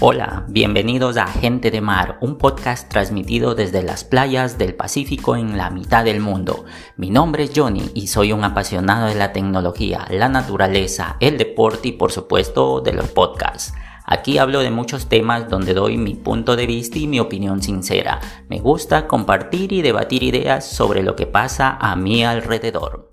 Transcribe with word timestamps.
Hola, 0.00 0.44
bienvenidos 0.48 1.16
a 1.16 1.28
Gente 1.28 1.70
de 1.70 1.80
Mar, 1.80 2.18
un 2.20 2.36
podcast 2.36 2.90
transmitido 2.90 3.54
desde 3.54 3.80
las 3.80 4.02
playas 4.02 4.58
del 4.58 4.74
Pacífico 4.74 5.36
en 5.36 5.56
la 5.56 5.70
mitad 5.70 6.04
del 6.04 6.18
mundo. 6.18 6.64
Mi 6.96 7.10
nombre 7.10 7.44
es 7.44 7.52
Johnny 7.54 7.92
y 7.94 8.08
soy 8.08 8.32
un 8.32 8.42
apasionado 8.42 9.06
de 9.06 9.14
la 9.14 9.32
tecnología, 9.32 10.04
la 10.10 10.28
naturaleza, 10.28 11.16
el 11.20 11.38
deporte 11.38 11.88
y 11.88 11.92
por 11.92 12.10
supuesto 12.10 12.80
de 12.80 12.92
los 12.92 13.06
podcasts. 13.12 13.72
Aquí 14.04 14.38
hablo 14.38 14.60
de 14.60 14.72
muchos 14.72 15.08
temas 15.08 15.48
donde 15.48 15.74
doy 15.74 15.96
mi 15.96 16.14
punto 16.14 16.56
de 16.56 16.66
vista 16.66 16.98
y 16.98 17.06
mi 17.06 17.20
opinión 17.20 17.62
sincera. 17.62 18.20
Me 18.48 18.58
gusta 18.58 19.06
compartir 19.06 19.72
y 19.72 19.80
debatir 19.80 20.24
ideas 20.24 20.68
sobre 20.68 21.04
lo 21.04 21.14
que 21.14 21.26
pasa 21.26 21.78
a 21.80 21.94
mi 21.94 22.24
alrededor. 22.24 23.03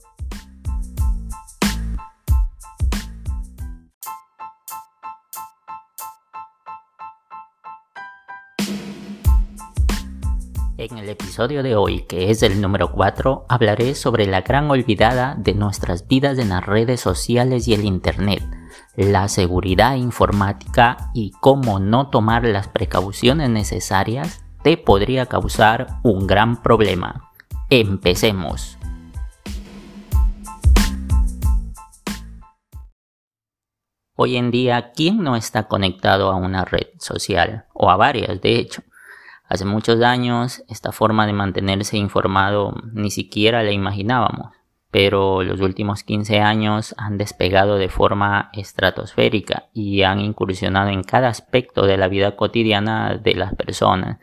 Episodio 11.11 11.63
de 11.63 11.75
hoy, 11.75 12.01
que 12.03 12.31
es 12.31 12.43
el 12.43 12.59
número 12.61 12.91
4, 12.91 13.45
hablaré 13.47 13.95
sobre 13.95 14.25
la 14.25 14.41
gran 14.41 14.71
olvidada 14.71 15.35
de 15.37 15.53
nuestras 15.53 16.07
vidas 16.07 16.37
en 16.39 16.49
las 16.49 16.65
redes 16.65 16.99
sociales 16.99 17.67
y 17.67 17.73
el 17.73 17.85
Internet 17.85 18.43
la 18.95 19.27
seguridad 19.27 19.95
informática 19.95 21.11
y 21.13 21.31
cómo 21.39 21.79
no 21.79 22.09
tomar 22.09 22.43
las 22.43 22.67
precauciones 22.67 23.49
necesarias 23.49 24.43
te 24.63 24.77
podría 24.77 25.25
causar 25.25 25.99
un 26.03 26.27
gran 26.27 26.61
problema. 26.61 27.31
Empecemos. 27.69 28.77
Hoy 34.15 34.35
en 34.35 34.51
día, 34.51 34.91
¿quién 34.91 35.23
no 35.23 35.35
está 35.35 35.67
conectado 35.67 36.29
a 36.31 36.35
una 36.35 36.63
red 36.63 36.87
social? 36.99 37.65
O 37.73 37.89
a 37.89 37.95
varias, 37.95 38.39
de 38.41 38.59
hecho. 38.59 38.83
Hace 39.51 39.65
muchos 39.65 40.01
años, 40.01 40.63
esta 40.69 40.93
forma 40.93 41.27
de 41.27 41.33
mantenerse 41.33 41.97
informado 41.97 42.73
ni 42.93 43.11
siquiera 43.11 43.63
la 43.63 43.71
imaginábamos 43.71 44.53
pero 44.91 45.41
los 45.41 45.61
últimos 45.61 46.03
15 46.03 46.41
años 46.41 46.93
han 46.97 47.17
despegado 47.17 47.77
de 47.77 47.87
forma 47.87 48.49
estratosférica 48.53 49.69
y 49.73 50.03
han 50.03 50.19
incursionado 50.19 50.89
en 50.89 51.03
cada 51.03 51.29
aspecto 51.29 51.85
de 51.85 51.97
la 51.97 52.09
vida 52.09 52.35
cotidiana 52.35 53.17
de 53.17 53.33
las 53.35 53.55
personas. 53.55 54.19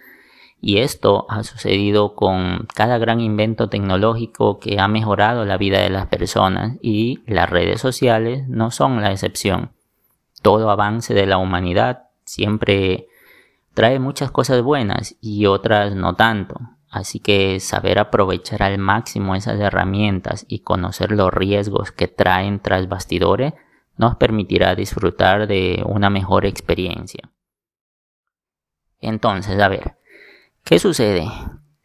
Y 0.60 0.78
esto 0.78 1.24
ha 1.30 1.42
sucedido 1.42 2.14
con 2.14 2.66
cada 2.74 2.98
gran 2.98 3.20
invento 3.20 3.70
tecnológico 3.70 4.58
que 4.58 4.78
ha 4.78 4.88
mejorado 4.88 5.46
la 5.46 5.56
vida 5.56 5.80
de 5.80 5.88
las 5.88 6.06
personas 6.08 6.76
y 6.82 7.20
las 7.26 7.48
redes 7.48 7.80
sociales 7.80 8.46
no 8.48 8.70
son 8.70 9.00
la 9.00 9.10
excepción. 9.10 9.72
Todo 10.42 10.68
avance 10.70 11.14
de 11.14 11.26
la 11.26 11.38
humanidad 11.38 12.08
siempre 12.24 13.06
trae 13.78 14.00
muchas 14.00 14.32
cosas 14.32 14.60
buenas 14.60 15.14
y 15.20 15.46
otras 15.46 15.94
no 15.94 16.16
tanto. 16.16 16.56
Así 16.90 17.20
que 17.20 17.60
saber 17.60 18.00
aprovechar 18.00 18.64
al 18.64 18.76
máximo 18.76 19.36
esas 19.36 19.60
herramientas 19.60 20.44
y 20.48 20.64
conocer 20.64 21.12
los 21.12 21.32
riesgos 21.32 21.92
que 21.92 22.08
traen 22.08 22.58
tras 22.58 22.88
bastidores 22.88 23.52
nos 23.96 24.16
permitirá 24.16 24.74
disfrutar 24.74 25.46
de 25.46 25.84
una 25.86 26.10
mejor 26.10 26.44
experiencia. 26.44 27.30
Entonces, 28.98 29.60
a 29.60 29.68
ver, 29.68 29.96
¿qué 30.64 30.80
sucede? 30.80 31.28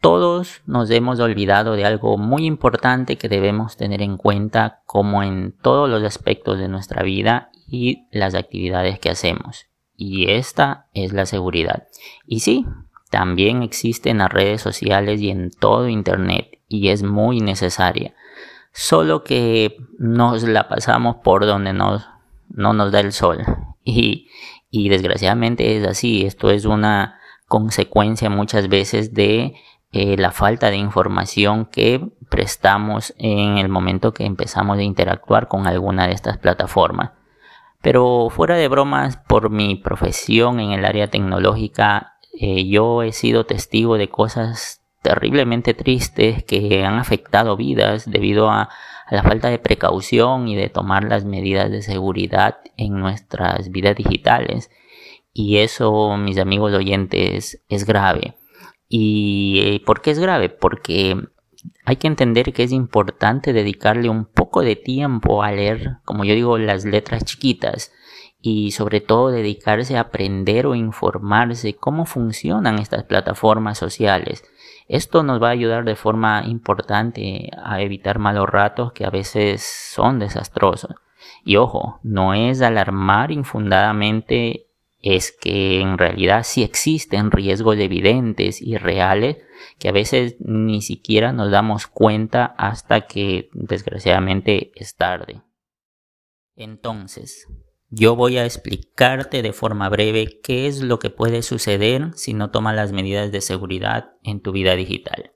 Todos 0.00 0.62
nos 0.66 0.90
hemos 0.90 1.20
olvidado 1.20 1.76
de 1.76 1.84
algo 1.84 2.18
muy 2.18 2.44
importante 2.44 3.18
que 3.18 3.28
debemos 3.28 3.76
tener 3.76 4.02
en 4.02 4.16
cuenta 4.16 4.82
como 4.84 5.22
en 5.22 5.52
todos 5.62 5.88
los 5.88 6.02
aspectos 6.02 6.58
de 6.58 6.66
nuestra 6.66 7.04
vida 7.04 7.52
y 7.68 8.08
las 8.10 8.34
actividades 8.34 8.98
que 8.98 9.10
hacemos. 9.10 9.66
Y 9.96 10.30
esta 10.30 10.86
es 10.94 11.12
la 11.12 11.26
seguridad. 11.26 11.88
Y 12.26 12.40
sí, 12.40 12.66
también 13.10 13.62
existe 13.62 14.10
en 14.10 14.18
las 14.18 14.32
redes 14.32 14.60
sociales 14.60 15.20
y 15.20 15.30
en 15.30 15.50
todo 15.50 15.88
Internet 15.88 16.58
y 16.68 16.88
es 16.88 17.02
muy 17.02 17.40
necesaria. 17.40 18.14
Solo 18.72 19.22
que 19.22 19.76
nos 19.98 20.42
la 20.42 20.68
pasamos 20.68 21.16
por 21.22 21.46
donde 21.46 21.72
nos, 21.72 22.08
no 22.48 22.72
nos 22.72 22.92
da 22.92 23.00
el 23.00 23.12
sol. 23.12 23.44
Y, 23.86 24.30
y 24.70 24.88
desgraciadamente 24.88 25.76
es 25.76 25.86
así. 25.86 26.24
Esto 26.24 26.48
es 26.48 26.64
una 26.64 27.20
consecuencia 27.48 28.30
muchas 28.30 28.68
veces 28.68 29.12
de 29.12 29.56
eh, 29.92 30.16
la 30.16 30.32
falta 30.32 30.70
de 30.70 30.76
información 30.76 31.66
que 31.66 32.00
prestamos 32.28 33.14
en 33.18 33.58
el 33.58 33.68
momento 33.68 34.14
que 34.14 34.24
empezamos 34.24 34.78
a 34.78 34.82
interactuar 34.82 35.46
con 35.46 35.66
alguna 35.66 36.06
de 36.06 36.14
estas 36.14 36.38
plataformas. 36.38 37.10
Pero 37.84 38.30
fuera 38.30 38.56
de 38.56 38.66
bromas, 38.68 39.18
por 39.18 39.50
mi 39.50 39.76
profesión 39.76 40.58
en 40.58 40.70
el 40.70 40.86
área 40.86 41.08
tecnológica, 41.08 42.14
eh, 42.32 42.66
yo 42.66 43.02
he 43.02 43.12
sido 43.12 43.44
testigo 43.44 43.98
de 43.98 44.08
cosas 44.08 44.80
terriblemente 45.02 45.74
tristes 45.74 46.42
que 46.44 46.82
han 46.86 46.94
afectado 46.94 47.58
vidas 47.58 48.10
debido 48.10 48.48
a, 48.48 48.70
la 49.10 49.22
falta 49.22 49.50
de 49.50 49.58
precaución 49.58 50.48
y 50.48 50.56
de 50.56 50.70
tomar 50.70 51.04
las 51.04 51.26
medidas 51.26 51.70
de 51.70 51.82
seguridad 51.82 52.56
en 52.78 52.98
nuestras 52.98 53.70
vidas 53.70 53.96
digitales. 53.96 54.70
Y 55.34 55.58
eso, 55.58 56.16
mis 56.16 56.38
amigos 56.38 56.72
oyentes, 56.72 57.62
es 57.68 57.84
grave. 57.84 58.34
¿Y 58.88 59.60
eh, 59.60 59.82
por 59.84 60.00
qué 60.00 60.12
es 60.12 60.18
grave? 60.18 60.48
Porque 60.48 61.18
hay 61.84 61.96
que 61.96 62.06
entender 62.06 62.52
que 62.52 62.62
es 62.62 62.72
importante 62.72 63.52
dedicarle 63.52 64.08
un 64.08 64.24
poco 64.24 64.62
de 64.62 64.76
tiempo 64.76 65.42
a 65.42 65.52
leer, 65.52 65.98
como 66.04 66.24
yo 66.24 66.34
digo, 66.34 66.58
las 66.58 66.84
letras 66.84 67.24
chiquitas 67.24 67.92
y 68.40 68.72
sobre 68.72 69.00
todo 69.00 69.30
dedicarse 69.30 69.96
a 69.96 70.02
aprender 70.02 70.66
o 70.66 70.74
informarse 70.74 71.76
cómo 71.76 72.04
funcionan 72.04 72.78
estas 72.78 73.04
plataformas 73.04 73.78
sociales. 73.78 74.44
Esto 74.86 75.22
nos 75.22 75.42
va 75.42 75.48
a 75.48 75.52
ayudar 75.52 75.84
de 75.84 75.96
forma 75.96 76.42
importante 76.46 77.50
a 77.62 77.80
evitar 77.80 78.18
malos 78.18 78.48
ratos 78.48 78.92
que 78.92 79.06
a 79.06 79.10
veces 79.10 79.62
son 79.62 80.18
desastrosos. 80.18 80.94
Y 81.42 81.56
ojo, 81.56 82.00
no 82.02 82.34
es 82.34 82.60
alarmar 82.60 83.30
infundadamente, 83.30 84.66
es 85.04 85.32
que 85.32 85.80
en 85.80 85.98
realidad 85.98 86.44
sí 86.44 86.62
existen 86.62 87.30
riesgos 87.30 87.76
evidentes 87.76 88.62
y 88.62 88.78
reales 88.78 89.36
que 89.78 89.90
a 89.90 89.92
veces 89.92 90.36
ni 90.38 90.80
siquiera 90.80 91.30
nos 91.34 91.50
damos 91.50 91.86
cuenta 91.86 92.46
hasta 92.56 93.02
que 93.02 93.50
desgraciadamente 93.52 94.72
es 94.74 94.96
tarde. 94.96 95.42
Entonces, 96.56 97.46
yo 97.90 98.16
voy 98.16 98.38
a 98.38 98.46
explicarte 98.46 99.42
de 99.42 99.52
forma 99.52 99.90
breve 99.90 100.40
qué 100.42 100.66
es 100.68 100.80
lo 100.80 100.98
que 100.98 101.10
puede 101.10 101.42
suceder 101.42 102.12
si 102.14 102.32
no 102.32 102.50
tomas 102.50 102.74
las 102.74 102.92
medidas 102.92 103.30
de 103.30 103.42
seguridad 103.42 104.12
en 104.22 104.40
tu 104.40 104.52
vida 104.52 104.74
digital. 104.74 105.32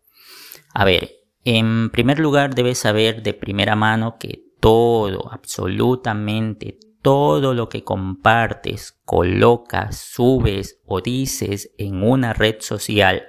A 0.73 0.87
ver, 0.87 1.11
en 1.45 1.91
primer 1.91 2.21
lugar 2.21 2.55
debes 2.55 2.79
saber 2.79 3.23
de 3.23 3.35
primera 3.35 3.77
mano 3.77 4.17
que 4.19 4.45
todo, 4.61 5.31
absolutamente 5.31 6.79
todo 7.03 7.55
lo 7.55 7.69
que 7.69 7.85
compartes, 7.85 8.99
colocas, 9.05 9.97
subes 9.99 10.81
o 10.87 11.01
dices 11.01 11.71
en 11.79 12.03
una 12.03 12.33
red 12.33 12.57
social 12.61 13.27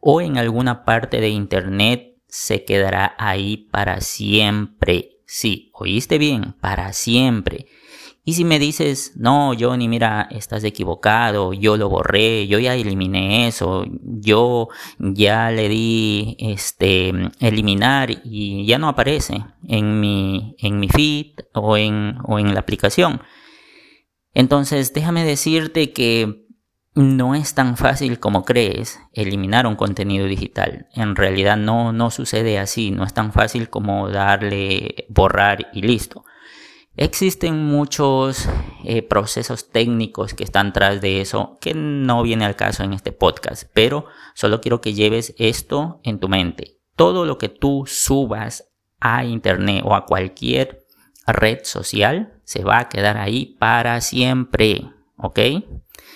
o 0.00 0.20
en 0.20 0.38
alguna 0.38 0.84
parte 0.84 1.20
de 1.20 1.30
internet 1.30 2.16
se 2.28 2.64
quedará 2.64 3.14
ahí 3.18 3.68
para 3.70 4.00
siempre. 4.00 5.18
Sí, 5.26 5.70
oíste 5.74 6.18
bien, 6.18 6.54
para 6.60 6.92
siempre. 6.92 7.66
Y 8.28 8.32
si 8.32 8.44
me 8.44 8.58
dices, 8.58 9.12
no, 9.14 9.52
Johnny, 9.56 9.86
mira, 9.86 10.26
estás 10.32 10.64
equivocado, 10.64 11.52
yo 11.52 11.76
lo 11.76 11.88
borré, 11.88 12.48
yo 12.48 12.58
ya 12.58 12.74
eliminé 12.74 13.46
eso, 13.46 13.84
yo 14.00 14.66
ya 14.98 15.52
le 15.52 15.68
di 15.68 16.36
este 16.40 17.12
eliminar 17.38 18.10
y 18.24 18.66
ya 18.66 18.78
no 18.78 18.88
aparece 18.88 19.44
en 19.68 20.00
mi, 20.00 20.56
en 20.58 20.80
mi 20.80 20.88
feed 20.88 21.34
o 21.54 21.76
en, 21.76 22.16
o 22.24 22.40
en 22.40 22.52
la 22.52 22.58
aplicación. 22.58 23.22
Entonces, 24.34 24.92
déjame 24.92 25.24
decirte 25.24 25.92
que 25.92 26.48
no 26.96 27.36
es 27.36 27.54
tan 27.54 27.76
fácil 27.76 28.18
como 28.18 28.44
crees 28.44 28.98
eliminar 29.12 29.68
un 29.68 29.76
contenido 29.76 30.26
digital. 30.26 30.88
En 30.94 31.14
realidad 31.14 31.56
no, 31.56 31.92
no 31.92 32.10
sucede 32.10 32.58
así, 32.58 32.90
no 32.90 33.04
es 33.04 33.14
tan 33.14 33.32
fácil 33.32 33.70
como 33.70 34.10
darle 34.10 35.06
borrar 35.10 35.68
y 35.72 35.82
listo. 35.82 36.24
Existen 36.98 37.62
muchos 37.62 38.48
eh, 38.82 39.02
procesos 39.02 39.68
técnicos 39.70 40.32
que 40.32 40.44
están 40.44 40.72
tras 40.72 41.02
de 41.02 41.20
eso 41.20 41.58
que 41.60 41.74
no 41.74 42.22
viene 42.22 42.46
al 42.46 42.56
caso 42.56 42.84
en 42.84 42.94
este 42.94 43.12
podcast, 43.12 43.64
pero 43.74 44.06
solo 44.34 44.62
quiero 44.62 44.80
que 44.80 44.94
lleves 44.94 45.34
esto 45.36 46.00
en 46.04 46.18
tu 46.18 46.30
mente. 46.30 46.78
Todo 46.96 47.26
lo 47.26 47.36
que 47.36 47.50
tú 47.50 47.84
subas 47.86 48.72
a 48.98 49.26
internet 49.26 49.82
o 49.84 49.94
a 49.94 50.06
cualquier 50.06 50.86
red 51.26 51.58
social 51.64 52.40
se 52.44 52.64
va 52.64 52.78
a 52.78 52.88
quedar 52.88 53.18
ahí 53.18 53.56
para 53.58 54.00
siempre, 54.00 54.88
¿ok? 55.18 55.38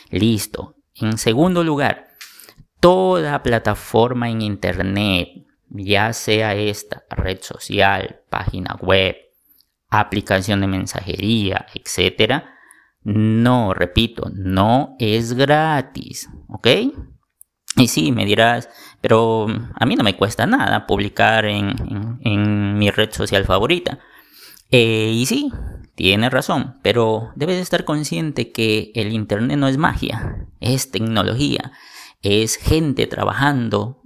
Listo. 0.08 0.76
En 0.94 1.18
segundo 1.18 1.62
lugar, 1.62 2.06
toda 2.80 3.42
plataforma 3.42 4.30
en 4.30 4.40
internet, 4.40 5.28
ya 5.68 6.14
sea 6.14 6.54
esta 6.54 7.04
red 7.10 7.42
social, 7.42 8.22
página 8.30 8.78
web, 8.80 9.16
aplicación 9.90 10.60
de 10.60 10.66
mensajería, 10.66 11.66
etcétera, 11.74 12.56
No, 13.02 13.72
repito, 13.72 14.30
no 14.34 14.94
es 14.98 15.32
gratis, 15.32 16.28
¿ok? 16.48 16.66
Y 17.76 17.88
sí, 17.88 18.12
me 18.12 18.26
dirás, 18.26 18.68
pero 19.00 19.46
a 19.74 19.86
mí 19.86 19.96
no 19.96 20.04
me 20.04 20.16
cuesta 20.16 20.46
nada 20.46 20.86
publicar 20.86 21.46
en, 21.46 22.78
mi 22.78 22.90
red 22.90 23.10
social 23.12 23.44
favorita. 23.44 24.00
Eh, 24.70 25.12
y 25.14 25.24
sí, 25.26 25.50
tiene 25.94 26.30
razón, 26.30 26.78
pero 26.82 27.30
debes 27.36 27.56
estar 27.56 27.84
consciente 27.84 28.52
que 28.52 28.92
el 28.94 29.12
Internet 29.12 29.58
no 29.58 29.68
es 29.68 29.78
magia, 29.78 30.46
es 30.60 30.90
tecnología, 30.90 31.72
es 32.22 32.56
gente 32.56 33.06
trabajando, 33.06 34.02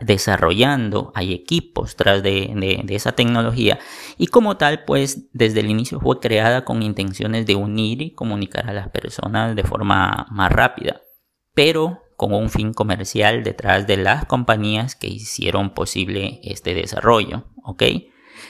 desarrollando, 0.00 1.12
hay 1.14 1.32
equipos 1.32 1.96
tras 1.96 2.22
de, 2.22 2.84
esa 2.88 3.12
tecnología 3.12 3.78
y 4.18 4.26
como 4.26 4.56
tal 4.56 4.84
pues 4.84 5.28
desde 5.32 5.60
el 5.60 5.70
inicio 5.70 6.00
fue 6.00 6.20
creada 6.20 6.64
con 6.64 6.82
intenciones 6.82 7.46
de 7.46 7.54
unir 7.54 8.02
y 8.02 8.14
comunicar 8.14 8.68
a 8.68 8.72
las 8.72 8.88
personas 8.90 9.56
de 9.56 9.64
forma 9.64 10.26
más 10.30 10.52
rápida, 10.52 11.00
pero 11.54 12.02
con 12.16 12.34
un 12.34 12.50
fin 12.50 12.72
comercial 12.72 13.42
detrás 13.42 13.86
de 13.86 13.96
las 13.96 14.26
compañías 14.26 14.94
que 14.94 15.08
hicieron 15.08 15.74
posible 15.74 16.40
este 16.44 16.74
desarrollo, 16.74 17.46
¿ok? 17.64 17.82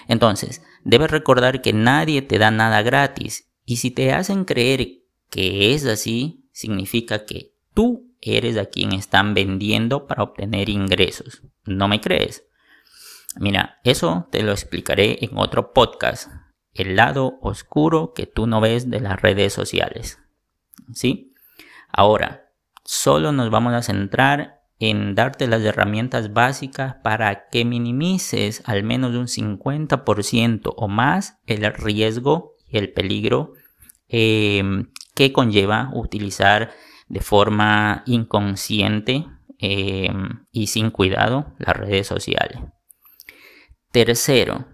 Entonces, 0.08 0.62
debes 0.84 1.10
recordar 1.10 1.62
que 1.62 1.72
nadie 1.72 2.22
te 2.22 2.38
da 2.38 2.50
nada 2.50 2.82
gratis 2.82 3.50
y 3.64 3.76
si 3.76 3.90
te 3.90 4.12
hacen 4.12 4.44
creer 4.44 5.02
que 5.30 5.74
es 5.74 5.86
así, 5.86 6.48
significa 6.52 7.24
que 7.24 7.54
tú 7.74 8.14
eres 8.20 8.56
a 8.56 8.66
quien 8.66 8.92
están 8.92 9.34
vendiendo 9.34 10.06
para 10.06 10.22
obtener 10.22 10.68
ingresos. 10.68 11.42
¿No 11.64 11.88
me 11.88 12.00
crees? 12.00 12.44
Mira, 13.38 13.80
eso 13.84 14.28
te 14.30 14.42
lo 14.42 14.52
explicaré 14.52 15.18
en 15.24 15.38
otro 15.38 15.72
podcast, 15.72 16.30
el 16.74 16.96
lado 16.96 17.38
oscuro 17.40 18.12
que 18.14 18.26
tú 18.26 18.46
no 18.46 18.60
ves 18.60 18.90
de 18.90 19.00
las 19.00 19.20
redes 19.20 19.52
sociales. 19.52 20.18
¿Sí? 20.92 21.32
Ahora, 21.88 22.52
solo 22.84 23.32
nos 23.32 23.50
vamos 23.50 23.74
a 23.74 23.82
centrar 23.82 24.62
en 24.78 25.14
darte 25.14 25.46
las 25.46 25.62
herramientas 25.62 26.32
básicas 26.32 26.96
para 27.04 27.48
que 27.48 27.64
minimices 27.64 28.62
al 28.66 28.82
menos 28.82 29.14
un 29.14 29.28
50% 29.28 30.74
o 30.76 30.88
más 30.88 31.38
el 31.46 31.72
riesgo 31.72 32.56
y 32.66 32.78
el 32.78 32.92
peligro 32.92 33.52
em, 34.08 34.90
que 35.14 35.32
conlleva 35.32 35.90
utilizar 35.94 36.72
de 37.08 37.20
forma 37.20 38.02
inconsciente 38.06 39.26
em, 39.58 40.46
y 40.50 40.66
sin 40.66 40.90
cuidado 40.90 41.54
las 41.58 41.76
redes 41.76 42.08
sociales. 42.08 42.58
Tercero, 43.92 44.64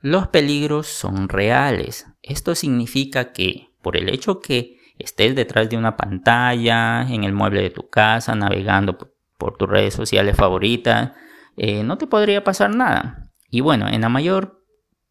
los 0.00 0.26
peligros 0.28 0.88
son 0.88 1.28
reales. 1.28 2.08
Esto 2.22 2.56
significa 2.56 3.32
que 3.32 3.68
por 3.82 3.96
el 3.96 4.08
hecho 4.08 4.40
que 4.40 4.78
estés 4.98 5.36
detrás 5.36 5.70
de 5.70 5.76
una 5.76 5.96
pantalla, 5.96 7.02
en 7.08 7.22
el 7.22 7.32
mueble 7.32 7.62
de 7.62 7.70
tu 7.70 7.88
casa, 7.88 8.34
navegando 8.34 8.98
por, 8.98 9.56
tus 9.56 9.68
redes 9.68 9.94
sociales 9.94 10.36
favoritas, 10.36 11.12
eh, 11.56 11.84
no 11.84 11.98
te 11.98 12.08
podría 12.08 12.42
pasar 12.42 12.74
nada. 12.74 13.30
Y 13.48 13.60
bueno, 13.60 13.86
en 13.88 14.00
la 14.00 14.08
mayor 14.08 14.64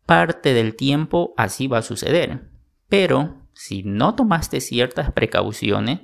parte 0.06 0.54
del 0.54 0.76
tiempo 0.76 1.34
así 1.38 1.68
va 1.68 1.78
a 1.78 1.84
suceder. 1.84 2.50
Pero 2.90 3.48
si 3.54 3.84
no 3.84 4.16
tomaste 4.16 4.60
ciertas 4.60 5.14
precauciones, 5.14 6.02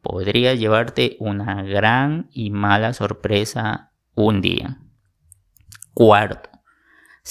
podría 0.00 0.54
llevarte 0.54 1.16
una 1.18 1.62
gran 1.64 2.28
y 2.32 2.50
mala 2.50 2.92
sorpresa 2.92 3.92
un 4.14 4.40
día. 4.40 4.78
Cuarto, 5.92 6.50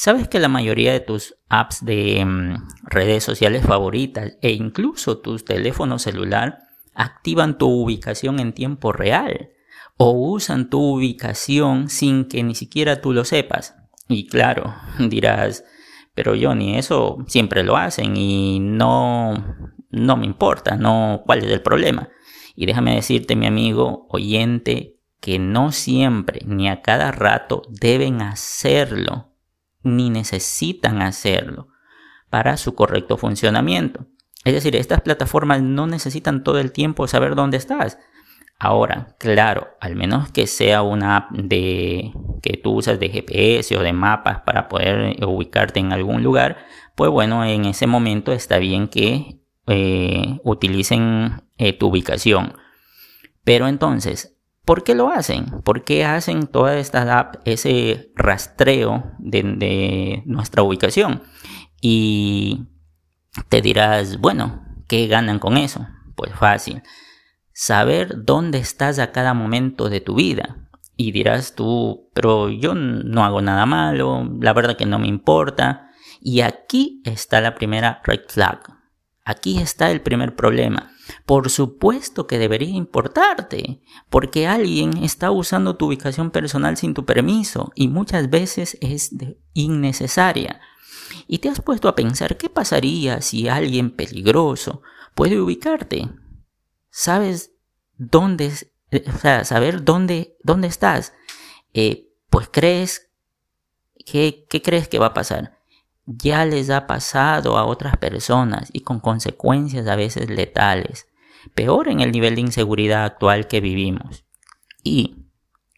¿Sabes 0.02 0.30
que 0.30 0.40
la 0.40 0.48
mayoría 0.48 0.94
de 0.94 1.02
tus 1.02 1.36
apps 1.50 1.84
de 1.84 2.24
mm, 2.24 2.70
redes 2.84 3.22
sociales 3.22 3.66
favoritas 3.66 4.38
e 4.42 4.52
incluso 4.52 5.18
tus 5.18 5.44
teléfonos 5.44 6.04
celular 6.04 6.60
activan 6.94 7.58
tu 7.58 7.68
ubicación 7.68 8.40
en 8.40 8.54
tiempo 8.54 8.94
real 8.94 9.50
o 9.98 10.12
usan 10.12 10.70
tu 10.70 10.80
ubicación 10.80 11.90
sin 11.90 12.30
que 12.30 12.44
ni 12.44 12.56
siquiera 12.56 13.02
tú 13.02 13.12
lo 13.12 13.26
sepas? 13.26 13.76
Y 14.08 14.28
claro, 14.28 14.74
dirás, 15.00 15.66
pero 16.16 16.32
Johnny, 16.42 16.78
eso 16.78 17.18
siempre 17.28 17.64
lo 17.64 17.76
hacen 17.76 18.16
y 18.16 18.62
no, 18.62 19.34
no 19.90 20.16
me 20.16 20.26
importa, 20.26 20.78
no, 20.78 21.24
¿cuál 21.26 21.40
es 21.40 21.52
el 21.52 21.62
problema? 21.62 22.08
Y 22.56 22.68
déjame 22.68 22.96
decirte, 22.96 23.36
mi 23.36 23.48
amigo 23.48 24.08
oyente, 24.08 24.96
que 25.20 25.40
no 25.40 25.74
siempre 25.74 26.40
ni 26.46 26.70
a 26.70 26.82
cada 26.82 27.12
rato 27.12 27.64
deben 27.68 28.22
hacerlo 28.22 29.29
ni 29.84 30.10
necesitan 30.10 31.02
hacerlo 31.02 31.70
para 32.30 32.58
su 32.58 32.76
correcto 32.76 33.18
funcionamiento. 33.18 34.06
Es 34.46 34.54
decir, 34.54 34.76
estas 34.76 35.02
plataformas 35.02 35.62
no 35.62 35.88
necesitan 35.88 36.44
todo 36.44 36.60
el 36.60 36.72
tiempo 36.72 37.08
saber 37.08 37.36
dónde 37.36 37.58
estás. 37.58 37.98
Ahora, 38.58 39.16
claro, 39.20 39.70
al 39.80 39.96
menos 39.96 40.32
que 40.32 40.46
sea 40.46 40.82
una 40.82 41.16
app 41.16 41.32
de 41.32 42.12
que 42.42 42.58
tú 42.58 42.74
usas 42.74 43.00
de 43.00 43.10
GPS 43.10 43.78
o 43.78 43.82
de 43.82 43.94
mapas 43.94 44.42
para 44.42 44.68
poder 44.68 45.24
ubicarte 45.26 45.80
en 45.80 45.94
algún 45.94 46.24
lugar, 46.24 46.58
pues 46.96 47.10
bueno, 47.10 47.46
en 47.46 47.64
ese 47.64 47.88
momento 47.88 48.34
está 48.34 48.58
bien 48.58 48.90
que 48.90 49.40
eh, 49.68 50.40
utilicen 50.44 51.44
eh, 51.58 51.72
tu 51.72 51.88
ubicación. 51.88 52.54
Pero 53.46 53.70
entonces, 53.70 54.38
¿Por 54.66 54.84
qué 54.84 54.94
lo 54.94 55.10
hacen? 55.10 55.46
¿Por 55.64 55.84
qué 55.84 56.06
hacen 56.06 56.48
toda 56.48 56.78
esta 56.78 57.18
app 57.18 57.36
ese 57.46 58.12
rastreo 58.16 59.12
de, 59.18 60.22
nuestra 60.26 60.64
ubicación? 60.64 61.24
Y 61.82 62.68
te 63.50 63.62
dirás, 63.62 64.20
bueno, 64.20 64.64
¿qué 64.88 65.08
ganan 65.08 65.40
con 65.40 65.58
eso? 65.58 65.88
Pues 66.16 66.34
fácil. 66.36 66.84
Saber 67.54 68.26
dónde 68.26 68.60
estás 68.60 69.00
a 69.00 69.12
cada 69.12 69.34
momento 69.34 69.90
de 69.90 70.02
tu 70.02 70.16
vida. 70.16 70.70
Y 70.96 71.14
dirás 71.14 71.56
tú, 71.56 72.10
pero 72.14 72.50
yo 72.50 72.76
no 72.76 73.24
hago 73.24 73.42
nada 73.42 73.66
malo, 73.66 74.30
la 74.42 74.54
verdad 74.54 74.76
que 74.76 74.86
no 74.86 75.00
me 75.00 75.08
importa. 75.08 75.90
Y 76.22 76.42
aquí 76.42 77.02
está 77.06 77.42
la 77.42 77.56
primera 77.56 78.02
red 78.04 78.22
flag. 78.28 78.60
Aquí 79.24 79.60
está 79.60 79.92
el 79.92 80.02
primer 80.02 80.36
problema. 80.36 80.92
Por 81.30 81.52
supuesto 81.52 82.26
que 82.26 82.40
debería 82.40 82.76
importarte, 82.76 83.84
porque 84.10 84.48
alguien 84.48 84.98
está 85.04 85.30
usando 85.30 85.76
tu 85.76 85.86
ubicación 85.86 86.32
personal 86.32 86.76
sin 86.76 86.96
tu 86.96 87.06
permiso 87.06 87.72
y 87.76 87.88
muchas 87.88 88.32
veces 88.32 88.80
es 88.82 89.12
innecesaria. 89.54 90.60
Y 91.28 91.38
te 91.38 91.50
has 91.50 91.62
puesto 91.62 91.88
a 91.88 91.94
pensar 91.94 92.36
qué 92.38 92.50
pasaría 92.50 93.22
si 93.22 93.48
alguien 93.48 93.92
peligroso 93.92 94.82
puede 95.14 95.40
ubicarte. 95.40 96.10
¿Sabes 96.90 97.52
dónde, 97.96 98.52
o 98.92 99.18
sea, 99.20 99.46
saber 99.46 99.84
dónde, 99.84 100.36
dónde 100.44 100.68
estás? 100.68 101.14
Eh, 101.76 102.10
pues 102.32 102.50
crees, 102.52 103.12
¿qué 104.04 104.48
crees 104.64 104.88
que 104.88 104.98
va 104.98 105.06
a 105.06 105.14
pasar? 105.14 105.60
ya 106.12 106.44
les 106.44 106.72
ha 106.72 106.88
pasado 106.88 107.56
a 107.58 107.66
otras 107.66 107.96
personas 107.98 108.70
y 108.74 108.80
con 108.80 109.00
consecuencias 109.00 109.86
a 109.88 109.96
veces 109.96 110.28
letales, 110.32 111.08
peor 111.56 111.90
en 111.90 112.02
el 112.02 112.12
nivel 112.12 112.36
de 112.36 112.42
inseguridad 112.42 113.06
actual 113.06 113.48
que 113.48 113.62
vivimos. 113.62 114.26
Y 114.84 115.26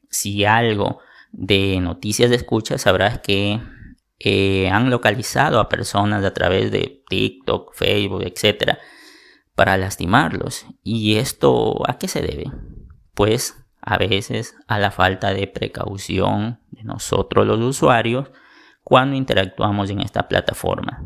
si 0.10 0.46
algo 0.46 1.00
de 1.32 1.80
noticias 1.80 2.30
de 2.30 2.36
escucha 2.36 2.78
sabrás 2.78 3.20
que 3.20 3.62
eh, 4.20 4.70
han 4.70 4.90
localizado 4.90 5.60
a 5.60 5.70
personas 5.70 6.24
a 6.24 6.34
través 6.34 6.72
de 6.72 7.04
TikTok, 7.10 7.74
Facebook, 7.74 8.24
etc. 8.24 8.78
para 9.56 9.78
lastimarlos. 9.78 10.66
¿Y 10.84 11.16
esto 11.16 11.90
a 11.90 11.98
qué 11.98 12.08
se 12.08 12.22
debe? 12.22 12.52
Pues 13.16 13.58
a 13.82 13.98
veces 13.98 14.56
a 14.68 14.78
la 14.78 14.92
falta 14.92 15.34
de 15.34 15.48
precaución 15.48 16.60
de 16.70 16.84
nosotros 16.84 17.48
los 17.48 17.60
usuarios 17.60 18.30
cuando 18.84 19.16
interactuamos 19.16 19.90
en 19.90 20.02
esta 20.02 20.28
plataforma. 20.28 21.04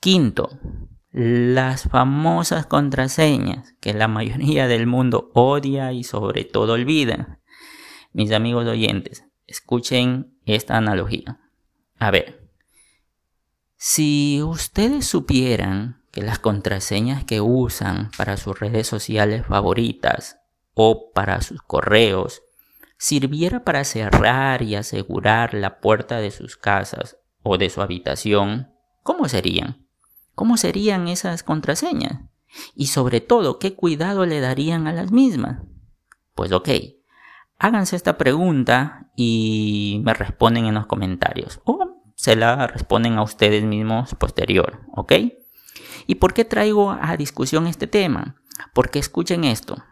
Quinto, 0.00 0.58
las 1.10 1.84
famosas 1.84 2.66
contraseñas 2.66 3.74
que 3.80 3.94
la 3.94 4.08
mayoría 4.08 4.68
del 4.68 4.86
mundo 4.86 5.30
odia 5.34 5.92
y 5.92 6.04
sobre 6.04 6.44
todo 6.44 6.74
olvida. 6.74 7.40
Mis 8.12 8.32
amigos 8.32 8.66
oyentes, 8.66 9.24
escuchen 9.46 10.38
esta 10.44 10.76
analogía. 10.76 11.40
A 11.98 12.10
ver, 12.10 12.50
si 13.76 14.42
ustedes 14.42 15.06
supieran 15.06 16.02
que 16.10 16.22
las 16.22 16.38
contraseñas 16.38 17.24
que 17.24 17.40
usan 17.40 18.10
para 18.16 18.36
sus 18.36 18.58
redes 18.58 18.86
sociales 18.86 19.46
favoritas 19.46 20.40
o 20.74 21.10
para 21.12 21.40
sus 21.40 21.62
correos 21.62 22.42
sirviera 22.98 23.64
para 23.64 23.84
cerrar 23.84 24.62
y 24.62 24.74
asegurar 24.74 25.54
la 25.54 25.80
puerta 25.80 26.18
de 26.18 26.30
sus 26.30 26.56
casas 26.56 27.18
o 27.42 27.56
de 27.56 27.70
su 27.70 27.80
habitación, 27.80 28.72
¿cómo 29.02 29.28
serían? 29.28 29.87
¿Cómo 30.38 30.56
serían 30.56 31.08
esas 31.08 31.42
contraseñas? 31.42 32.20
Y 32.76 32.86
sobre 32.86 33.20
todo, 33.20 33.58
¿qué 33.58 33.74
cuidado 33.74 34.24
le 34.24 34.38
darían 34.38 34.86
a 34.86 34.92
las 34.92 35.10
mismas? 35.10 35.64
Pues 36.36 36.52
ok, 36.52 36.68
háganse 37.58 37.96
esta 37.96 38.16
pregunta 38.16 39.10
y 39.16 40.00
me 40.04 40.14
responden 40.14 40.66
en 40.66 40.74
los 40.74 40.86
comentarios 40.86 41.60
o 41.64 42.04
se 42.14 42.36
la 42.36 42.68
responden 42.68 43.14
a 43.14 43.24
ustedes 43.24 43.64
mismos 43.64 44.14
posterior, 44.14 44.82
¿ok? 44.94 45.12
¿Y 46.06 46.14
por 46.14 46.34
qué 46.34 46.44
traigo 46.44 46.92
a 46.92 47.16
discusión 47.16 47.66
este 47.66 47.88
tema? 47.88 48.36
Porque 48.74 49.00
escuchen 49.00 49.42
esto. 49.42 49.82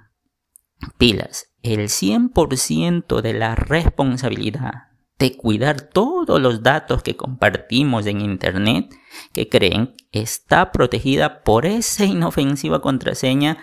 Pilas, 0.97 1.49
el 1.65 1.89
100% 1.89 3.21
de 3.21 3.33
la 3.33 3.57
responsabilidad 3.57 4.96
de 5.19 5.37
cuidar 5.37 5.81
todos 5.81 6.41
los 6.41 6.63
datos 6.63 7.03
que 7.03 7.17
compartimos 7.17 8.07
en 8.07 8.21
Internet 8.21 8.95
que 9.33 9.49
creen 9.49 9.95
está 10.13 10.73
protegida 10.73 11.43
por 11.43 11.65
esa 11.65 12.05
inofensiva 12.05 12.83
contraseña 12.83 13.59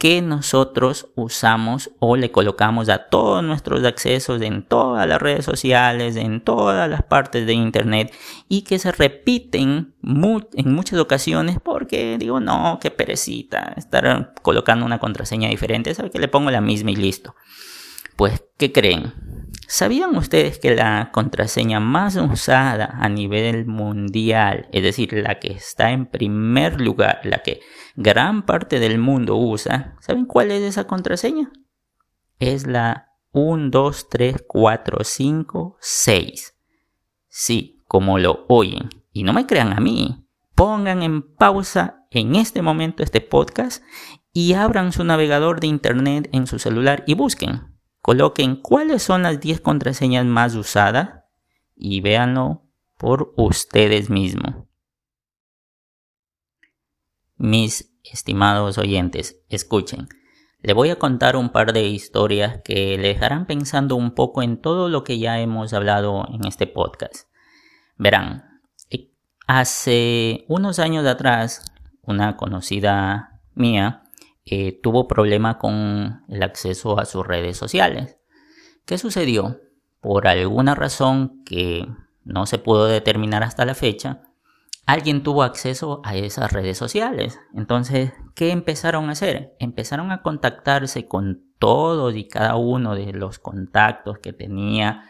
que 0.00 0.22
nosotros 0.22 1.08
usamos 1.14 1.90
o 1.98 2.16
le 2.16 2.30
colocamos 2.30 2.88
a 2.88 3.08
todos 3.08 3.44
nuestros 3.44 3.84
accesos 3.84 4.40
en 4.40 4.66
todas 4.66 5.06
las 5.06 5.20
redes 5.20 5.44
sociales, 5.44 6.16
en 6.16 6.40
todas 6.40 6.88
las 6.88 7.02
partes 7.02 7.46
de 7.46 7.52
Internet 7.52 8.10
y 8.48 8.62
que 8.62 8.78
se 8.78 8.92
repiten 8.92 9.94
en 10.02 10.74
muchas 10.74 10.98
ocasiones 10.98 11.58
porque 11.62 12.16
digo, 12.18 12.40
no, 12.40 12.78
qué 12.80 12.90
perecita 12.90 13.74
estar 13.76 14.32
colocando 14.40 14.86
una 14.86 15.00
contraseña 15.00 15.50
diferente, 15.50 15.94
sabe 15.94 16.10
que 16.10 16.18
le 16.18 16.28
pongo 16.28 16.50
la 16.50 16.62
misma 16.62 16.92
y 16.92 16.96
listo. 16.96 17.34
Pues, 18.16 18.42
¿qué 18.56 18.72
creen? 18.72 19.12
¿Sabían 19.72 20.16
ustedes 20.16 20.58
que 20.58 20.74
la 20.74 21.12
contraseña 21.12 21.78
más 21.78 22.16
usada 22.16 22.86
a 22.86 23.08
nivel 23.08 23.66
mundial, 23.66 24.68
es 24.72 24.82
decir, 24.82 25.12
la 25.12 25.38
que 25.38 25.52
está 25.52 25.92
en 25.92 26.06
primer 26.06 26.80
lugar, 26.80 27.20
la 27.22 27.44
que 27.44 27.60
gran 27.94 28.44
parte 28.44 28.80
del 28.80 28.98
mundo 28.98 29.36
usa, 29.36 29.96
¿saben 30.00 30.24
cuál 30.24 30.50
es 30.50 30.62
esa 30.62 30.88
contraseña? 30.88 31.52
Es 32.40 32.66
la 32.66 33.12
1, 33.30 33.70
2, 33.70 34.08
3, 34.10 34.44
4, 34.44 35.04
5, 35.04 35.76
6. 35.78 36.58
Sí, 37.28 37.80
como 37.86 38.18
lo 38.18 38.46
oyen. 38.48 38.90
Y 39.12 39.22
no 39.22 39.32
me 39.32 39.46
crean 39.46 39.72
a 39.72 39.78
mí. 39.78 40.26
Pongan 40.56 41.04
en 41.04 41.22
pausa 41.22 42.08
en 42.10 42.34
este 42.34 42.60
momento 42.60 43.04
este 43.04 43.20
podcast 43.20 43.84
y 44.32 44.54
abran 44.54 44.90
su 44.90 45.04
navegador 45.04 45.60
de 45.60 45.68
internet 45.68 46.28
en 46.32 46.48
su 46.48 46.58
celular 46.58 47.04
y 47.06 47.14
busquen 47.14 47.70
Coloquen 48.10 48.56
cuáles 48.56 49.04
son 49.04 49.22
las 49.22 49.38
10 49.38 49.60
contraseñas 49.60 50.26
más 50.26 50.56
usadas 50.56 51.20
y 51.76 52.00
véanlo 52.00 52.64
por 52.96 53.32
ustedes 53.36 54.10
mismos. 54.10 54.64
Mis 57.36 57.94
estimados 58.02 58.78
oyentes, 58.78 59.40
escuchen. 59.48 60.08
Le 60.60 60.72
voy 60.72 60.90
a 60.90 60.98
contar 60.98 61.36
un 61.36 61.50
par 61.50 61.72
de 61.72 61.86
historias 61.86 62.60
que 62.64 62.98
le 62.98 63.14
dejarán 63.14 63.46
pensando 63.46 63.94
un 63.94 64.16
poco 64.16 64.42
en 64.42 64.60
todo 64.60 64.88
lo 64.88 65.04
que 65.04 65.20
ya 65.20 65.38
hemos 65.38 65.72
hablado 65.72 66.26
en 66.32 66.44
este 66.48 66.66
podcast. 66.66 67.28
Verán, 67.96 68.60
eh, 68.90 69.12
hace 69.46 70.46
unos 70.48 70.80
años 70.80 71.06
atrás, 71.06 71.72
una 72.02 72.36
conocida 72.36 73.40
mía 73.54 74.02
eh, 74.52 74.80
tuvo 74.82 75.06
problema 75.06 75.58
con 75.58 76.24
el 76.28 76.42
acceso 76.42 76.98
a 76.98 77.04
sus 77.04 77.24
redes 77.24 77.56
sociales. 77.56 78.18
¿Qué 78.84 78.98
sucedió? 78.98 79.60
Por 80.00 80.26
alguna 80.26 80.74
razón 80.74 81.44
que 81.44 81.86
no 82.24 82.46
se 82.46 82.58
pudo 82.58 82.86
determinar 82.86 83.44
hasta 83.44 83.64
la 83.64 83.76
fecha, 83.76 84.22
alguien 84.86 85.22
tuvo 85.22 85.44
acceso 85.44 86.00
a 86.02 86.16
esas 86.16 86.52
redes 86.52 86.76
sociales. 86.76 87.38
Entonces, 87.54 88.12
¿qué 88.34 88.50
empezaron 88.50 89.08
a 89.08 89.12
hacer? 89.12 89.54
Empezaron 89.60 90.10
a 90.10 90.20
contactarse 90.20 91.06
con 91.06 91.44
todos 91.60 92.16
y 92.16 92.26
cada 92.26 92.56
uno 92.56 92.96
de 92.96 93.12
los 93.12 93.38
contactos 93.38 94.18
que 94.18 94.32
tenía 94.32 95.04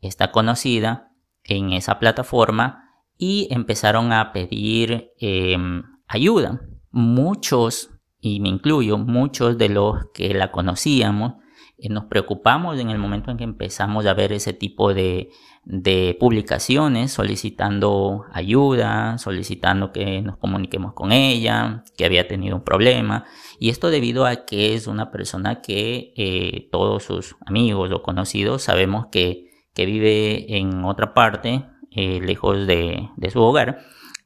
esta 0.00 0.32
conocida 0.32 1.12
en 1.44 1.74
esa 1.74 1.98
plataforma 1.98 2.88
y 3.18 3.48
empezaron 3.50 4.12
a 4.14 4.32
pedir 4.32 5.12
em, 5.18 5.82
ayuda. 6.06 6.62
Muchos 6.90 7.90
y 8.20 8.40
me 8.40 8.48
incluyo, 8.48 8.98
muchos 8.98 9.58
de 9.58 9.68
los 9.68 10.06
que 10.12 10.34
la 10.34 10.50
conocíamos, 10.50 11.34
eh, 11.78 11.88
nos 11.88 12.06
preocupamos 12.06 12.78
en 12.78 12.90
el 12.90 12.98
momento 12.98 13.30
en 13.30 13.36
que 13.36 13.44
empezamos 13.44 14.06
a 14.06 14.14
ver 14.14 14.32
ese 14.32 14.52
tipo 14.52 14.92
de, 14.92 15.30
de 15.64 16.16
publicaciones 16.18 17.12
solicitando 17.12 18.24
ayuda, 18.32 19.18
solicitando 19.18 19.92
que 19.92 20.22
nos 20.22 20.38
comuniquemos 20.38 20.94
con 20.94 21.12
ella, 21.12 21.84
que 21.96 22.04
había 22.04 22.26
tenido 22.26 22.56
un 22.56 22.64
problema. 22.64 23.26
Y 23.60 23.68
esto 23.68 23.90
debido 23.90 24.26
a 24.26 24.46
que 24.46 24.74
es 24.74 24.88
una 24.88 25.10
persona 25.12 25.60
que 25.60 26.12
eh, 26.16 26.68
todos 26.72 27.04
sus 27.04 27.36
amigos 27.46 27.92
o 27.92 28.02
conocidos 28.02 28.62
sabemos 28.62 29.06
que, 29.12 29.50
que 29.74 29.86
vive 29.86 30.56
en 30.56 30.84
otra 30.84 31.14
parte, 31.14 31.64
eh, 31.92 32.20
lejos 32.20 32.66
de, 32.66 33.10
de 33.16 33.30
su 33.30 33.40
hogar. 33.40 33.78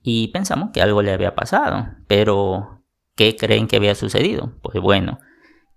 Y 0.03 0.29
pensamos 0.29 0.71
que 0.73 0.81
algo 0.81 1.03
le 1.03 1.13
había 1.13 1.35
pasado, 1.35 1.89
pero 2.09 2.82
¿Qué 3.15 3.37
creen 3.37 3.67
que 3.67 3.77
había 3.77 3.95
sucedido? 3.95 4.55
Pues 4.63 4.81
bueno, 4.81 5.19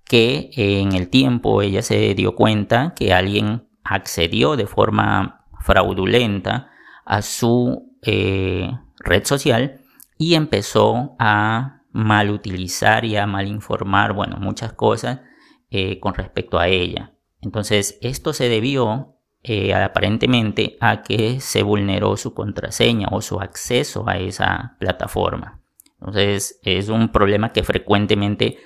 que 0.06 0.52
en 0.56 0.94
el 0.94 1.10
tiempo 1.10 1.62
ella 1.62 1.82
se 1.82 2.14
dio 2.14 2.36
cuenta 2.36 2.94
que 2.96 3.14
alguien 3.14 3.68
accedió 3.84 4.56
de 4.56 4.68
forma 4.68 5.46
fraudulenta 5.62 6.72
a 7.06 7.22
su 7.22 7.98
eh, 8.02 8.72
red 9.00 9.26
social 9.26 9.82
y 10.18 10.36
empezó 10.36 11.16
a 11.20 11.82
mal 11.92 12.30
utilizar 12.30 13.06
y 13.06 13.18
a 13.18 13.26
mal 13.26 13.48
informar, 13.48 14.14
bueno, 14.14 14.38
muchas 14.38 14.74
cosas 14.74 15.22
eh, 15.70 16.00
con 16.00 16.14
respecto 16.14 16.60
a 16.60 16.68
ella. 16.68 17.14
Entonces, 17.42 17.98
esto 18.02 18.34
se 18.34 18.50
debió 18.50 19.16
eh, 19.44 19.74
aparentemente 19.74 20.78
a 20.82 21.04
que 21.04 21.40
se 21.40 21.64
vulneró 21.64 22.18
su 22.18 22.34
contraseña 22.34 23.08
o 23.12 23.22
su 23.22 23.40
acceso 23.40 24.08
a 24.08 24.18
esa 24.18 24.76
plataforma. 24.80 25.62
Entonces 26.06 26.60
es 26.64 26.90
un 26.90 27.10
problema 27.10 27.52
que 27.52 27.64
frecuentemente 27.64 28.58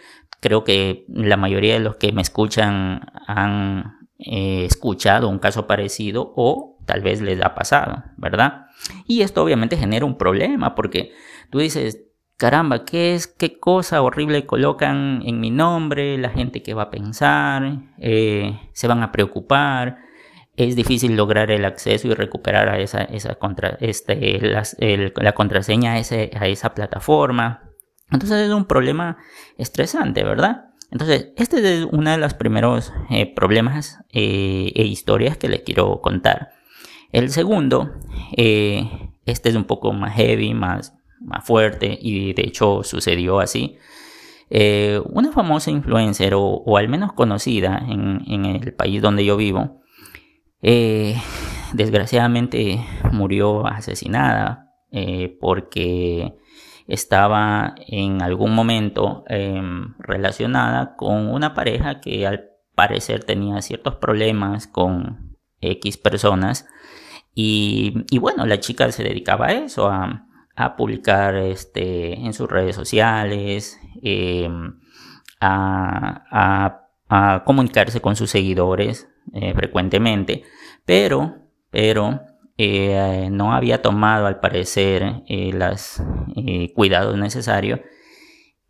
creo 0.42 0.64
que 0.64 1.06
la 1.08 1.38
mayoría 1.38 1.74
de 1.74 1.80
los 1.80 1.96
que 1.96 2.12
me 2.12 2.22
escuchan 2.22 3.02
han 3.28 4.08
eh, 4.18 4.66
escuchado 4.66 5.30
un 5.30 5.40
caso 5.40 5.68
parecido 5.68 6.34
o 6.36 6.78
tal 6.86 7.02
vez 7.02 7.22
les 7.22 7.42
ha 7.42 7.56
pasado, 7.56 8.04
¿verdad? 8.18 8.66
Y 9.08 9.22
esto 9.22 9.44
obviamente 9.44 9.78
genera 9.78 10.06
un 10.06 10.18
problema 10.18 10.76
porque 10.76 11.14
tú 11.50 11.60
dices, 11.60 12.02
caramba, 12.38 12.84
¿qué 12.84 13.16
es, 13.16 13.28
qué 13.28 13.60
cosa 13.60 14.02
horrible 14.02 14.46
colocan 14.46 15.22
en 15.26 15.40
mi 15.40 15.52
nombre? 15.52 16.18
La 16.18 16.30
gente 16.30 16.62
que 16.64 16.74
va 16.74 16.84
a 16.84 16.90
pensar, 16.90 17.80
eh, 17.98 18.60
se 18.74 18.88
van 18.88 19.04
a 19.04 19.12
preocupar 19.12 20.09
es 20.60 20.76
difícil 20.76 21.16
lograr 21.16 21.52
el 21.52 21.64
acceso 21.64 22.10
y 22.10 22.14
recuperar 22.14 22.68
a 22.68 22.80
esa, 22.80 23.04
esa 23.04 23.36
contra, 23.36 23.78
este, 23.80 24.42
la 24.42 25.32
contraseña 25.32 25.94
a, 25.94 26.00
esa 26.00 26.74
plataforma. 26.74 27.72
Entonces 28.12 28.48
es 28.48 28.54
un 28.54 28.66
problema 28.66 29.18
estresante, 29.58 30.22
¿verdad? 30.26 30.66
Entonces, 30.92 31.30
este 31.38 31.60
es 31.60 31.88
uno 31.90 32.12
de 32.12 32.18
los 32.18 32.34
primeros 32.34 32.92
eh, 33.10 33.34
problemas 33.34 34.00
eh, 34.12 34.74
e 34.76 34.84
historias 34.84 35.38
que 35.38 35.48
les 35.48 35.62
quiero 35.62 36.02
contar. 36.02 36.50
El 37.14 37.30
segundo, 37.30 37.94
eh, 38.36 39.12
este 39.26 39.48
es 39.48 39.56
un 39.56 39.64
poco 39.64 39.94
más 39.94 40.14
heavy, 40.16 40.54
más, 40.54 40.94
más 41.22 41.46
fuerte 41.46 41.98
y 42.02 42.34
de 42.34 42.42
hecho 42.44 42.84
sucedió 42.84 43.40
así. 43.40 43.78
una 44.50 45.32
famosa 45.32 45.72
influencer 45.72 46.34
o, 46.36 46.76
al 46.76 46.90
menos 46.90 47.14
conocida 47.14 47.82
en, 47.88 48.24
en, 48.28 48.46
el 48.46 48.74
país 48.74 49.02
donde 49.02 49.24
yo 49.24 49.38
vivo, 49.38 49.80
eh, 50.62 51.16
desgraciadamente 51.74 52.86
murió 53.12 53.66
asesinada 53.68 54.74
eh, 54.92 55.38
porque 55.40 56.36
estaba 56.88 57.76
en 57.88 58.22
algún 58.24 58.56
momento 58.56 59.24
em, 59.28 59.94
relacionada 60.00 60.96
con 60.96 61.28
una 61.30 61.54
pareja 61.54 62.02
que 62.02 62.26
al 62.26 62.50
parecer 62.74 63.24
tenía 63.24 63.62
ciertos 63.62 63.96
problemas 63.96 64.66
con 64.66 65.38
X 65.62 65.98
personas. 65.98 66.68
Y, 67.36 68.18
bueno, 68.20 68.46
la 68.46 68.60
chica 68.60 68.92
se 68.92 69.04
dedicaba 69.04 69.48
a 69.48 69.52
eso, 69.54 69.90
a, 69.90 70.26
publicar 70.76 71.36
este, 71.36 72.16
en 72.16 72.34
sus 72.34 72.50
redes 72.50 72.76
sociales, 72.76 73.80
em, 74.02 74.78
a, 75.40 76.89
a 77.10 77.44
comunicarse 77.44 78.00
con 78.02 78.16
sus 78.16 78.30
seguidores 78.30 79.10
eh, 79.34 79.54
frecuentemente, 79.56 80.44
pero, 80.86 81.38
pero 81.72 82.22
eh, 82.58 83.30
no 83.32 83.54
había 83.54 83.82
tomado 83.82 84.28
al 84.28 84.40
parecer 84.40 85.24
eh, 85.28 85.52
los 85.54 86.02
cuidados 86.76 87.18
necesarios 87.18 87.80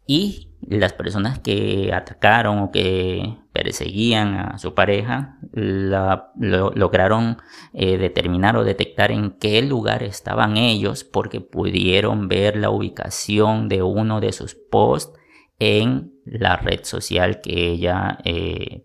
y 0.08 0.56
las 0.62 0.94
personas 0.94 1.40
que 1.40 1.92
atacaron 1.94 2.60
o 2.60 2.72
que 2.72 3.38
perseguían 3.54 4.36
a 4.36 4.58
su 4.58 4.74
pareja 4.74 5.38
lograron 5.54 7.38
determinar 7.74 8.58
o 8.58 8.64
detectar 8.64 9.12
en 9.12 9.32
qué 9.32 9.62
lugar 9.62 10.04
estaban 10.04 10.58
ellos 10.58 11.04
porque 11.04 11.42
pudieron 11.42 12.28
ver 12.28 12.58
la 12.58 12.70
ubicación 12.70 13.70
de 13.70 13.84
uno 13.84 14.20
de 14.20 14.34
sus 14.34 14.56
posts 14.56 15.18
en 15.60 16.14
la 16.32 16.58
red 16.58 16.84
social 16.84 17.42
que 17.42 17.72
ella 17.72 18.20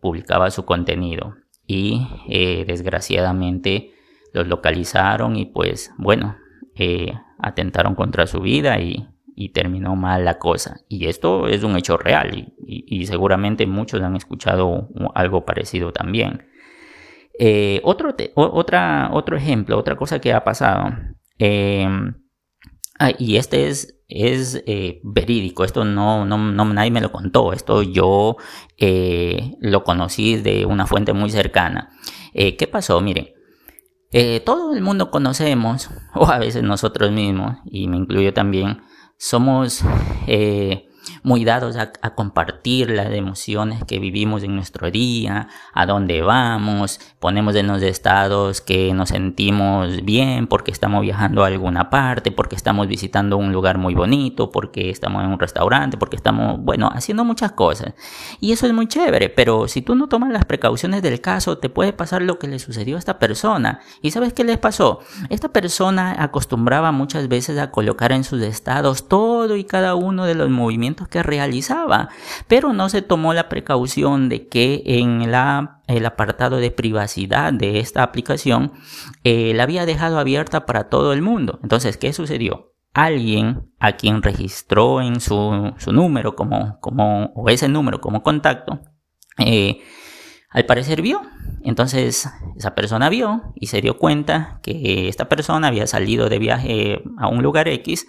publicaba 0.00 0.50
su 0.50 0.64
contenido 0.64 1.36
y 1.66 2.06
eh, 2.28 2.64
desgraciadamente 2.66 3.92
los 4.32 4.46
localizaron 4.46 5.36
y 5.36 5.46
pues 5.46 5.92
bueno, 5.96 6.36
eh, 6.74 7.12
atentaron 7.38 7.94
contra 7.94 8.26
su 8.26 8.40
vida 8.40 8.78
y 8.80 9.08
terminó 9.52 9.96
mal 9.96 10.24
la 10.24 10.38
cosa. 10.38 10.80
Y 10.88 11.06
esto 11.06 11.48
es 11.48 11.62
un 11.62 11.76
hecho 11.76 11.96
real 11.96 12.52
y, 12.66 13.06
seguramente 13.06 13.66
muchos 13.66 14.00
han 14.02 14.16
escuchado 14.16 14.88
algo 15.14 15.44
parecido 15.44 15.92
también. 15.92 16.46
Eh, 17.38 17.80
otro, 17.84 18.14
otro 18.34 19.36
ejemplo, 19.36 19.78
otra 19.78 19.96
cosa 19.96 20.20
que 20.20 20.32
ha 20.32 20.44
pasado, 20.44 20.92
em, 21.38 22.14
ah, 22.98 23.12
y 23.18 23.36
este 23.36 23.68
es, 23.68 24.00
es 24.08 24.62
eh, 24.66 25.00
verídico, 25.02 25.64
esto 25.64 25.84
no, 25.84 26.24
no, 26.24 26.38
nadie 26.64 26.90
me 26.90 27.00
lo 27.00 27.12
contó, 27.12 27.52
esto 27.52 27.82
yo 27.82 28.36
eh, 28.78 29.56
lo 29.60 29.84
conocí 29.84 30.36
de 30.36 30.66
una 30.66 30.86
fuente 30.86 31.12
muy 31.12 31.30
cercana. 31.30 31.90
¿Qué 32.32 32.68
pasó? 32.70 33.00
Miren, 33.00 33.28
todo 34.44 34.74
el 34.74 34.82
mundo 34.82 35.12
conocemos, 35.12 35.88
o 36.14 36.26
a 36.26 36.38
veces 36.38 36.64
nosotros 36.64 37.12
mismos, 37.12 37.58
y 37.64 37.86
me 37.86 37.96
incluyo 37.96 38.34
también, 38.34 38.82
somos 39.16 39.84
muy 41.24 41.44
dados 41.44 41.76
a, 41.76 41.90
compartir 42.14 42.90
las 42.90 43.10
emociones 43.10 43.82
que 43.84 43.98
vivimos 43.98 44.42
en 44.42 44.54
nuestro 44.54 44.90
día, 44.90 45.48
a 45.72 45.86
dónde 45.86 46.20
vamos, 46.20 47.00
ponemos 47.18 47.56
en 47.56 47.66
los 47.66 47.82
estados 47.82 48.60
que 48.60 48.92
nos 48.92 49.08
sentimos 49.08 50.04
bien 50.04 50.46
porque 50.46 50.70
estamos 50.70 51.00
viajando 51.00 51.42
a 51.42 51.46
alguna 51.46 51.88
parte, 51.88 52.30
porque 52.30 52.54
estamos 52.54 52.86
visitando 52.88 53.38
un 53.38 53.52
lugar 53.52 53.78
muy 53.78 53.94
bonito, 53.94 54.50
porque 54.50 54.90
estamos 54.90 55.24
en 55.24 55.30
un 55.30 55.38
restaurante, 55.38 55.96
porque 55.96 56.16
estamos, 56.16 56.60
bueno, 56.60 56.90
haciendo 56.92 57.24
muchas 57.24 57.52
cosas. 57.52 57.94
Y 58.38 58.52
eso 58.52 58.66
es 58.66 58.74
muy 58.74 58.86
chévere, 58.86 59.30
pero 59.30 59.66
si 59.66 59.80
tú 59.80 59.94
no 59.94 60.08
tomas 60.08 60.30
las 60.30 60.44
precauciones 60.44 61.00
del 61.00 61.22
caso, 61.22 61.56
te 61.56 61.70
puede 61.70 61.94
pasar 61.94 62.20
lo 62.20 62.38
que 62.38 62.48
le 62.48 62.58
sucedió 62.58 62.96
a 62.96 62.98
esta 62.98 63.18
persona. 63.18 63.80
¿Y 64.02 64.10
sabes 64.10 64.34
qué 64.34 64.44
les 64.44 64.58
pasó? 64.58 65.00
Esta 65.30 65.48
persona 65.48 66.22
acostumbraba 66.22 66.92
muchas 66.92 67.28
veces 67.28 67.58
a 67.58 67.70
colocar 67.70 68.12
en 68.12 68.24
sus 68.24 68.42
estados 68.42 69.08
todo 69.08 69.56
y 69.56 69.64
cada 69.64 69.94
uno 69.94 70.26
de 70.26 70.34
los 70.34 70.50
movimientos 70.50 71.08
realizaba, 71.23 72.09
pero 72.49 72.73
no 72.73 72.88
se 72.88 73.02
tomó 73.02 73.33
la 73.35 73.49
precaución 73.49 74.28
de 74.28 74.49
que 74.49 74.83
en 74.85 75.30
la, 75.30 75.83
el 75.87 76.04
apartado 76.06 76.56
de 76.56 76.71
privacidad 76.71 77.52
de 77.52 77.78
esta 77.78 78.02
aplicación 78.02 78.73
eh, 79.23 79.52
la 79.54 79.62
había 79.62 79.87
dejado 79.87 80.18
abierta 80.18 80.66
para 80.66 80.88
todo 80.88 81.12
el 81.12 81.23
mundo. 81.23 81.61
Entonces, 81.62 81.97
¿qué 81.97 82.12
sucedió? 82.12 82.73
Alguien 82.92 83.71
a 83.80 83.92
quien 83.92 84.23
registró 84.23 85.00
en 85.02 85.21
su, 85.21 85.73
su 85.78 85.92
número 85.92 86.37
como, 86.37 86.78
como, 86.80 87.33
o 87.35 87.49
ese 87.49 87.68
número 87.68 88.00
como 88.00 88.23
contacto, 88.23 88.80
eh, 89.38 89.80
al 90.50 90.64
parecer 90.66 91.02
vio. 91.02 91.21
Entonces 91.62 92.28
esa 92.56 92.75
persona 92.75 93.09
vio 93.09 93.52
y 93.54 93.66
se 93.66 93.80
dio 93.80 93.99
cuenta 93.99 94.61
que 94.62 95.09
esta 95.09 95.28
persona 95.28 95.68
había 95.68 95.87
salido 95.87 96.28
de 96.28 96.38
viaje 96.38 97.02
a 97.18 97.26
un 97.26 97.42
lugar 97.42 97.68
X 97.68 98.06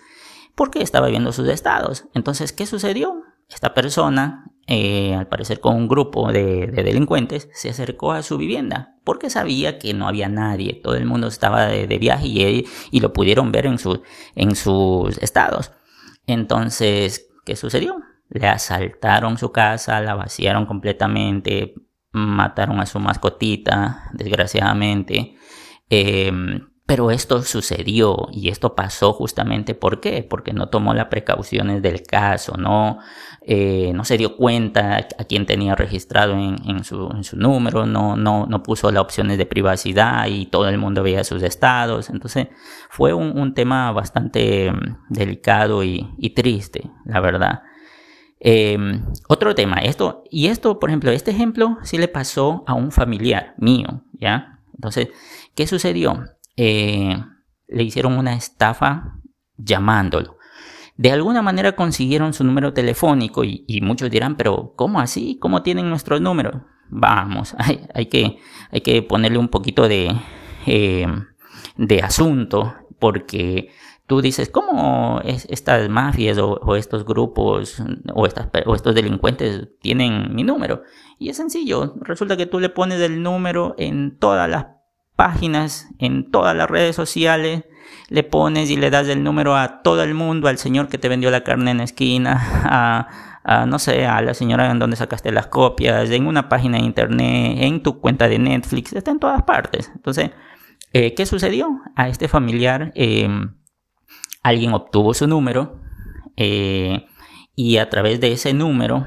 porque 0.56 0.82
estaba 0.82 1.08
viendo 1.08 1.32
sus 1.32 1.48
estados. 1.50 2.06
Entonces, 2.14 2.52
¿qué 2.54 2.66
sucedió? 2.66 3.24
Esta 3.50 3.74
persona, 3.74 4.52
eh, 4.66 5.14
al 5.14 5.28
parecer 5.28 5.60
con 5.60 5.76
un 5.76 5.88
grupo 5.88 6.32
de, 6.32 6.68
delincuentes, 6.68 7.50
se 7.54 7.70
acercó 7.70 8.14
a 8.14 8.24
su 8.24 8.38
vivienda 8.38 8.96
porque 9.04 9.30
sabía 9.30 9.78
que 9.78 9.94
no 9.94 10.08
había 10.08 10.30
nadie, 10.30 10.82
todo 10.84 10.96
el 10.96 11.06
mundo 11.06 11.28
estaba 11.28 11.68
de, 11.68 11.98
viaje 12.00 12.28
y, 12.28 12.66
y, 12.90 13.00
lo 13.02 13.14
pudieron 13.14 13.52
ver 13.52 13.68
en, 13.68 13.78
en 14.36 14.56
sus 14.56 15.18
estados. 15.20 15.72
Entonces, 16.26 17.30
¿qué 17.46 17.56
sucedió? 17.56 18.02
Le 18.30 18.48
asaltaron 18.48 19.38
su 19.38 19.52
casa, 19.52 20.02
la 20.02 20.16
vaciaron 20.16 20.66
completamente, 20.66 21.76
mataron 22.12 22.80
a 22.80 22.88
su 22.88 23.00
mascotita, 23.00 24.10
desgraciadamente. 24.14 25.36
Eh, 25.92 26.32
pero 26.86 27.10
esto 27.10 27.42
sucedió 27.42 28.28
y 28.32 28.50
esto 28.50 28.76
pasó 28.76 29.12
justamente 29.14 29.74
¿por 29.74 30.02
qué? 30.02 30.24
Porque 30.24 30.54
no 30.54 30.70
tomó 30.70 30.94
las 30.94 31.08
precauciones 31.08 31.82
del 31.82 32.04
caso, 32.04 32.58
no, 32.58 33.00
eh, 33.42 33.92
no 33.96 34.06
se 34.06 34.18
dio 34.18 34.38
cuenta 34.38 34.98
a 34.98 35.24
quién 35.24 35.48
tenía 35.48 35.76
registrado 35.76 36.34
en, 36.34 36.84
su, 36.84 37.10
número, 37.34 37.88
no, 37.88 38.16
no, 38.16 38.46
no, 38.46 38.64
puso 38.64 38.92
las 38.92 39.02
opciones 39.02 39.40
de 39.40 39.48
privacidad 39.48 40.28
y 40.28 40.46
todo 40.46 40.70
el 40.70 40.78
mundo 40.78 41.02
veía 41.02 41.24
sus 41.24 41.42
estados. 41.42 42.10
Entonces 42.12 42.50
fue 42.90 43.14
un, 43.14 43.54
tema 43.56 43.92
bastante 43.92 44.72
mm, 44.72 44.98
delicado 45.10 45.84
y, 45.84 46.34
triste, 46.36 46.92
la 47.04 47.20
verdad. 47.20 47.64
Em, 48.40 49.06
otro 49.28 49.56
tema, 49.56 49.78
esto, 49.78 50.24
y 50.30 50.48
esto, 50.48 50.80
por 50.80 50.90
ejemplo, 50.90 51.10
este 51.10 51.32
ejemplo 51.32 51.78
sí 51.82 51.98
le 51.98 52.08
pasó 52.08 52.64
a 52.68 52.76
un 52.76 52.92
familiar 52.92 53.56
mío, 53.58 54.04
¿ya? 54.14 54.60
Entonces, 54.76 55.10
¿qué 55.56 55.66
sucedió? 55.68 56.35
Eh, 56.58 57.18
le 57.68 57.84
hicieron 57.84 58.18
una 58.18 58.34
estafa 58.36 59.20
llamándolo. 59.58 60.38
De 60.98 61.12
alguna 61.12 61.42
manera 61.42 61.76
consiguieron 61.76 62.34
su 62.34 62.44
número 62.44 62.74
telefónico 62.74 63.44
y, 63.44 63.82
muchos 63.82 64.10
dirán, 64.10 64.38
pero 64.38 64.74
¿cómo 64.78 65.00
así? 65.02 65.38
¿Cómo 65.42 65.62
tienen 65.62 65.90
nuestro 65.90 66.20
número? 66.20 66.66
Vamos, 66.90 67.56
hay, 67.94 68.06
que, 68.06 68.38
hay 68.72 68.82
que 68.82 69.02
ponerle 69.02 69.38
un 69.38 69.50
poquito 69.50 69.88
de, 69.90 70.16
eh, 70.66 71.08
de 71.76 72.02
asunto 72.02 72.76
porque 72.98 73.72
tú 74.08 74.22
dices, 74.22 74.50
¿cómo 74.50 75.20
estas 75.24 75.90
mafias 75.90 76.38
o, 76.38 76.76
estos 76.78 77.04
grupos 77.04 77.82
o, 78.14 78.22
o 78.66 78.76
estos 78.76 78.96
delincuentes 78.96 79.68
tienen 79.82 80.34
mi 80.34 80.44
número? 80.44 80.84
Y 81.20 81.30
es 81.30 81.36
sencillo, 81.36 81.96
resulta 82.02 82.38
que 82.38 82.46
tú 82.46 82.62
le 82.62 82.70
pones 82.70 83.02
el 83.02 83.22
número 83.22 83.76
en 83.78 84.18
todas 84.18 84.50
las 84.50 84.75
páginas 85.16 85.88
en 86.00 86.30
todas 86.30 86.56
las 86.56 86.70
redes 86.70 86.96
sociales, 86.96 87.64
le 88.10 88.24
pones 88.24 88.70
y 88.70 88.78
le 88.78 88.90
das 88.90 89.08
el 89.08 89.24
número 89.24 89.56
a 89.56 89.82
todo 89.82 90.04
el 90.04 90.14
mundo, 90.14 90.48
al 90.48 90.58
señor 90.58 90.90
que 90.90 90.98
te 90.98 91.10
vendió 91.10 91.32
la 91.32 91.44
carne 91.44 91.72
en 91.72 91.78
la 91.78 91.84
esquina, 91.84 93.10
a, 93.44 93.66
no 93.66 93.80
sé, 93.80 94.06
a 94.06 94.22
la 94.22 94.34
señora 94.34 94.70
en 94.70 94.80
donde 94.80 94.96
sacaste 94.96 95.32
las 95.32 95.48
copias, 95.48 96.10
en 96.10 96.28
una 96.28 96.50
página 96.50 96.78
de 96.78 96.84
internet, 96.84 97.58
en 97.62 97.82
tu 97.82 98.00
cuenta 98.00 98.28
de 98.28 98.40
Netflix, 98.40 98.94
está 98.94 99.12
en 99.12 99.20
todas 99.20 99.44
partes. 99.44 99.92
Entonces, 99.96 100.32
eh, 100.94 101.14
¿qué 101.14 101.26
sucedió? 101.26 101.82
A 101.96 102.10
este 102.10 102.28
familiar 102.28 102.92
em, 102.96 103.56
alguien 104.44 104.74
obtuvo 104.74 105.14
su 105.14 105.28
número 105.28 105.82
eh, 106.38 107.06
y 107.56 107.78
a 107.78 107.90
través 107.90 108.20
de 108.20 108.32
ese 108.32 108.54
número 108.54 109.06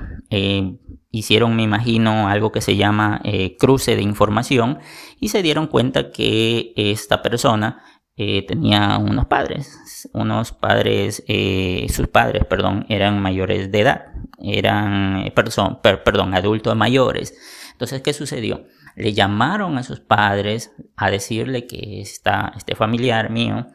hicieron, 1.10 1.56
me 1.56 1.62
imagino, 1.62 2.28
algo 2.28 2.52
que 2.52 2.60
se 2.60 2.76
llama 2.76 3.20
eh, 3.24 3.56
cruce 3.56 3.96
de 3.96 4.02
información 4.02 4.78
y 5.20 5.28
se 5.28 5.42
dieron 5.42 5.66
cuenta 5.66 6.10
que 6.10 6.72
esta 6.76 7.22
persona 7.22 7.82
eh, 8.16 8.44
tenía 8.46 8.98
unos 8.98 9.26
padres, 9.26 10.08
unos 10.12 10.52
padres, 10.52 11.22
eh, 11.28 11.86
sus 11.90 12.08
padres, 12.08 12.44
perdón, 12.44 12.84
eran 12.88 13.22
mayores 13.22 13.70
de 13.70 13.80
edad, 13.80 14.06
eran, 14.38 15.32
perdón, 15.34 16.34
adultos 16.34 16.76
mayores. 16.76 17.34
Entonces, 17.72 18.02
¿qué 18.02 18.12
sucedió? 18.12 18.64
Le 18.96 19.12
llamaron 19.12 19.78
a 19.78 19.84
sus 19.84 20.00
padres 20.00 20.72
a 20.96 21.10
decirle 21.10 21.68
que 21.68 22.00
esta, 22.00 22.52
este 22.56 22.74
familiar 22.74 23.30
mío 23.30 23.68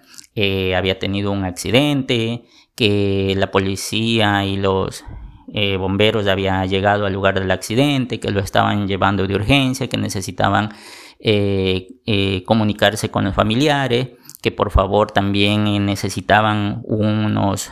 había 0.75 0.99
tenido 0.99 1.31
un 1.31 1.45
accidente, 1.45 2.43
que 2.75 3.33
la 3.37 3.49
policía 3.49 4.43
y 4.43 4.57
los 4.57 5.05
eh, 5.51 5.77
bomberos 5.77 6.27
había 6.27 6.65
llegado 6.65 7.05
al 7.05 7.13
lugar 7.13 7.39
del 7.39 7.51
accidente, 7.51 8.19
que 8.19 8.31
lo 8.31 8.39
estaban 8.39 8.87
llevando 8.87 9.27
de 9.27 9.35
urgencia, 9.35 9.87
que 9.87 9.97
necesitaban 9.97 10.69
eh, 11.19 11.87
eh, 12.05 12.43
comunicarse 12.45 13.11
con 13.11 13.25
los 13.25 13.35
familiares, 13.35 14.09
que 14.41 14.51
por 14.51 14.71
favor 14.71 15.11
también 15.11 15.85
necesitaban 15.85 16.81
unos 16.83 17.71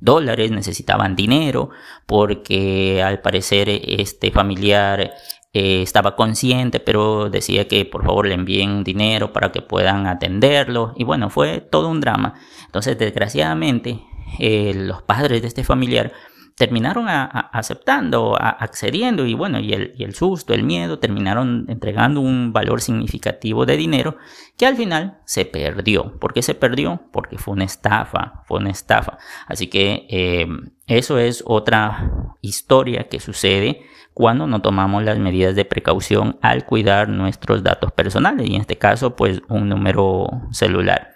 dólares, 0.00 0.52
necesitaban 0.52 1.16
dinero, 1.16 1.70
porque 2.06 3.02
al 3.02 3.20
parecer 3.20 3.68
este 3.68 4.30
familiar 4.30 5.14
estaba 5.52 6.14
consciente, 6.14 6.78
pero 6.78 7.28
decía 7.28 7.66
que 7.66 7.84
por 7.84 8.04
favor 8.04 8.28
le 8.28 8.34
envíen 8.34 8.84
dinero 8.84 9.32
para 9.32 9.50
que 9.50 9.62
puedan 9.62 10.06
atenderlo. 10.06 10.92
Y 10.96 11.02
bueno, 11.02 11.28
fue 11.28 11.60
todo 11.60 11.88
un 11.88 12.00
drama. 12.00 12.34
Entonces, 12.66 12.96
desgraciadamente, 12.96 14.00
los 14.38 15.02
padres 15.02 15.42
de 15.42 15.48
este 15.48 15.64
familiar 15.64 16.12
terminaron 16.56 17.06
aceptando, 17.08 18.36
accediendo 18.40 19.26
y 19.26 19.34
bueno, 19.34 19.58
y 19.58 19.72
el, 19.72 19.94
el, 19.98 20.14
susto, 20.14 20.54
el 20.54 20.62
miedo, 20.62 21.00
terminaron 21.00 21.66
entregando 21.68 22.20
un 22.20 22.52
valor 22.52 22.80
significativo 22.80 23.66
de 23.66 23.76
dinero 23.76 24.16
que 24.56 24.66
al 24.66 24.76
final 24.76 25.18
se 25.24 25.44
perdió. 25.44 26.18
¿Por 26.20 26.32
qué 26.32 26.42
se 26.42 26.54
perdió? 26.54 27.02
Porque 27.12 27.38
fue 27.38 27.54
una 27.54 27.64
estafa, 27.64 28.44
fue 28.46 28.60
una 28.60 28.70
estafa. 28.70 29.18
Así 29.48 29.66
que 29.66 30.06
eh, 30.08 30.46
eso 30.86 31.18
es 31.18 31.42
otra 31.44 32.36
historia 32.40 33.08
que 33.08 33.18
sucede 33.18 33.82
cuando 34.12 34.46
no 34.46 34.62
tomamos 34.62 35.02
las 35.02 35.18
medidas 35.18 35.56
de 35.56 35.64
precaución 35.64 36.38
al 36.40 36.64
cuidar 36.66 37.08
nuestros 37.08 37.64
datos 37.64 37.90
personales 37.90 38.48
y 38.48 38.54
en 38.54 38.60
este 38.60 38.78
caso 38.78 39.16
pues 39.16 39.42
un 39.48 39.68
número 39.68 40.28
celular. 40.52 41.14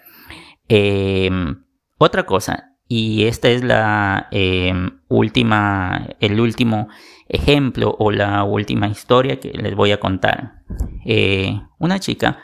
Eh, 0.67 1.29
otra 1.97 2.25
cosa, 2.25 2.68
y 2.91 3.25
esta 3.25 3.49
es 3.49 3.63
la 3.63 4.27
em, 4.31 4.99
última, 5.09 6.07
el 6.19 6.41
último 6.41 6.89
ejemplo 7.27 7.95
o 7.99 8.09
la 8.09 8.43
última 8.43 8.87
historia 8.87 9.39
que 9.39 9.51
les 9.51 9.75
voy 9.75 9.91
a 9.91 9.99
contar. 9.99 10.63
Eh, 11.05 11.61
una 11.77 11.99
chica 11.99 12.39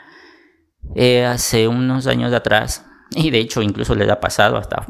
eh, 0.94 1.24
hace 1.24 1.66
unos 1.66 2.06
años 2.06 2.32
atrás 2.32 2.86
y 3.10 3.30
de 3.30 3.40
hecho 3.40 3.60
incluso 3.60 3.96
les 3.96 4.08
ha 4.08 4.20
pasado 4.20 4.56
hasta 4.56 4.86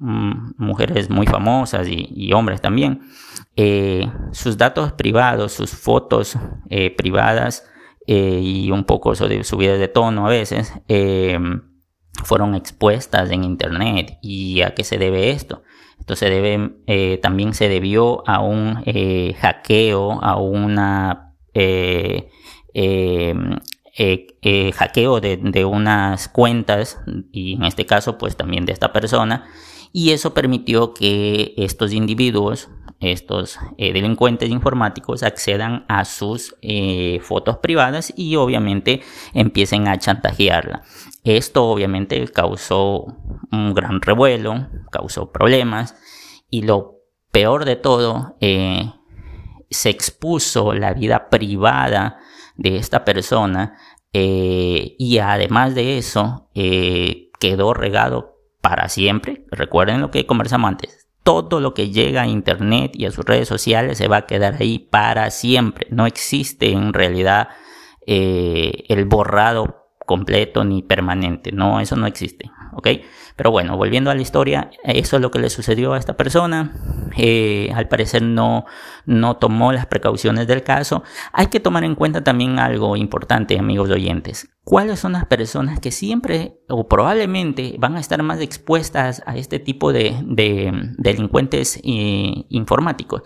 mujeres 0.00 1.08
muy 1.10 1.28
famosas 1.28 1.86
y, 1.88 2.32
hombres 2.32 2.60
también, 2.60 3.02
eh, 3.54 4.10
sus 4.32 4.58
datos 4.58 4.92
privados, 4.94 5.52
sus 5.52 5.70
fotos 5.70 6.36
privadas 6.96 7.68
y 8.04 8.68
un 8.72 8.82
poco 8.82 9.14
de 9.14 9.44
subidas 9.44 9.78
de 9.78 9.86
tono 9.86 10.26
a 10.26 10.30
veces 10.30 10.72
fueron 12.24 12.54
expuestas 12.54 13.30
en 13.30 13.44
internet. 13.44 14.18
¿Y 14.22 14.62
a 14.62 14.74
qué 14.74 14.84
se 14.84 14.98
debe 14.98 15.30
esto? 15.30 15.62
Esto 15.98 16.16
se 16.16 16.30
debe, 16.30 17.18
también 17.18 17.54
se 17.54 17.68
debió 17.68 18.28
a 18.28 18.40
un 18.40 18.82
hackeo, 19.40 20.22
a 20.22 20.36
una 20.36 21.34
eh, 23.94 24.26
eh, 24.40 24.72
hackeo 24.72 25.20
de, 25.20 25.64
unas 25.66 26.28
cuentas 26.28 26.98
y 27.30 27.56
en 27.56 27.64
este 27.64 27.84
caso 27.84 28.16
pues 28.16 28.36
también 28.36 28.64
de 28.64 28.72
esta 28.72 28.90
persona 28.90 29.44
y 29.92 30.10
eso 30.10 30.34
permitió 30.34 30.94
que 30.94 31.54
estos 31.56 31.92
individuos, 31.92 32.70
estos 33.00 33.58
eh, 33.78 33.92
delincuentes 33.92 34.50
informáticos 34.50 35.22
accedan 35.22 35.84
a 35.88 36.04
sus 36.04 36.54
fotos 37.20 37.58
privadas 37.58 38.12
y 38.16 38.36
obviamente 38.36 39.02
empiecen 39.34 39.88
a 39.88 39.98
chantajearla. 39.98 40.82
Esto 41.24 41.64
obviamente 41.64 42.26
causó 42.28 43.06
un 43.50 43.74
gran 43.74 44.00
revuelo, 44.00 44.68
causó 44.90 45.32
problemas 45.32 45.96
y 46.48 46.62
lo 46.62 47.00
peor 47.32 47.64
de 47.64 47.76
todo, 47.76 48.36
se 49.72 49.90
expuso 49.90 50.74
la 50.74 50.92
vida 50.92 51.28
privada 51.28 52.18
de 52.56 52.76
esta 52.76 53.04
persona 53.04 53.76
eh, 54.12 54.94
y 54.98 55.18
además 55.18 55.74
de 55.74 55.98
eso 55.98 56.50
eh, 56.54 57.30
quedó 57.40 57.72
regado 57.72 58.31
para 58.62 58.88
siempre. 58.88 59.44
Recuerden 59.50 60.00
lo 60.00 60.10
que 60.10 60.24
conversamos 60.24 60.68
antes. 60.68 61.06
Todo 61.22 61.60
lo 61.60 61.74
que 61.74 61.90
llega 61.90 62.22
a 62.22 62.26
Internet 62.26 62.92
y 62.94 63.04
a 63.04 63.10
sus 63.10 63.26
redes 63.26 63.46
sociales 63.46 63.98
se 63.98 64.08
va 64.08 64.18
a 64.18 64.26
quedar 64.26 64.56
ahí 64.58 64.78
para 64.78 65.30
siempre. 65.30 65.86
No 65.90 66.06
existe 66.06 66.72
en 66.72 66.94
realidad 66.94 67.48
eh, 68.06 68.84
el 68.88 69.04
borrado 69.04 69.88
completo 70.06 70.64
ni 70.64 70.82
permanente. 70.82 71.52
No, 71.52 71.80
eso 71.80 71.96
no 71.96 72.06
existe. 72.06 72.50
¿Ok? 72.72 72.88
Pero 73.36 73.50
bueno, 73.50 73.76
volviendo 73.76 74.10
a 74.10 74.14
la 74.14 74.22
historia, 74.22 74.70
eso 74.84 75.16
es 75.16 75.22
lo 75.22 75.30
que 75.30 75.38
le 75.38 75.50
sucedió 75.50 75.92
a 75.92 75.98
esta 75.98 76.16
persona. 76.16 76.72
Eh, 77.16 77.70
al 77.74 77.88
parecer 77.88 78.22
no, 78.22 78.64
no 79.06 79.36
tomó 79.36 79.72
las 79.72 79.86
precauciones 79.86 80.46
del 80.46 80.62
caso. 80.62 81.02
Hay 81.32 81.46
que 81.46 81.60
tomar 81.60 81.84
en 81.84 81.94
cuenta 81.94 82.24
también 82.24 82.58
algo 82.58 82.96
importante, 82.96 83.58
amigos 83.58 83.90
oyentes. 83.90 84.48
¿Cuáles 84.64 85.00
son 85.00 85.12
las 85.12 85.26
personas 85.26 85.80
que 85.80 85.90
siempre 85.90 86.60
o 86.68 86.88
probablemente 86.88 87.76
van 87.78 87.96
a 87.96 88.00
estar 88.00 88.22
más 88.22 88.40
expuestas 88.40 89.22
a 89.26 89.36
este 89.36 89.58
tipo 89.58 89.92
de, 89.92 90.14
delincuentes 90.98 91.80
eh, 91.84 92.46
informáticos? 92.48 93.22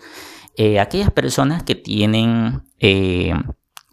Eh, 0.55 0.79
aquellas 0.79 1.11
personas 1.11 1.63
que 1.63 1.75
tienen 1.75 2.63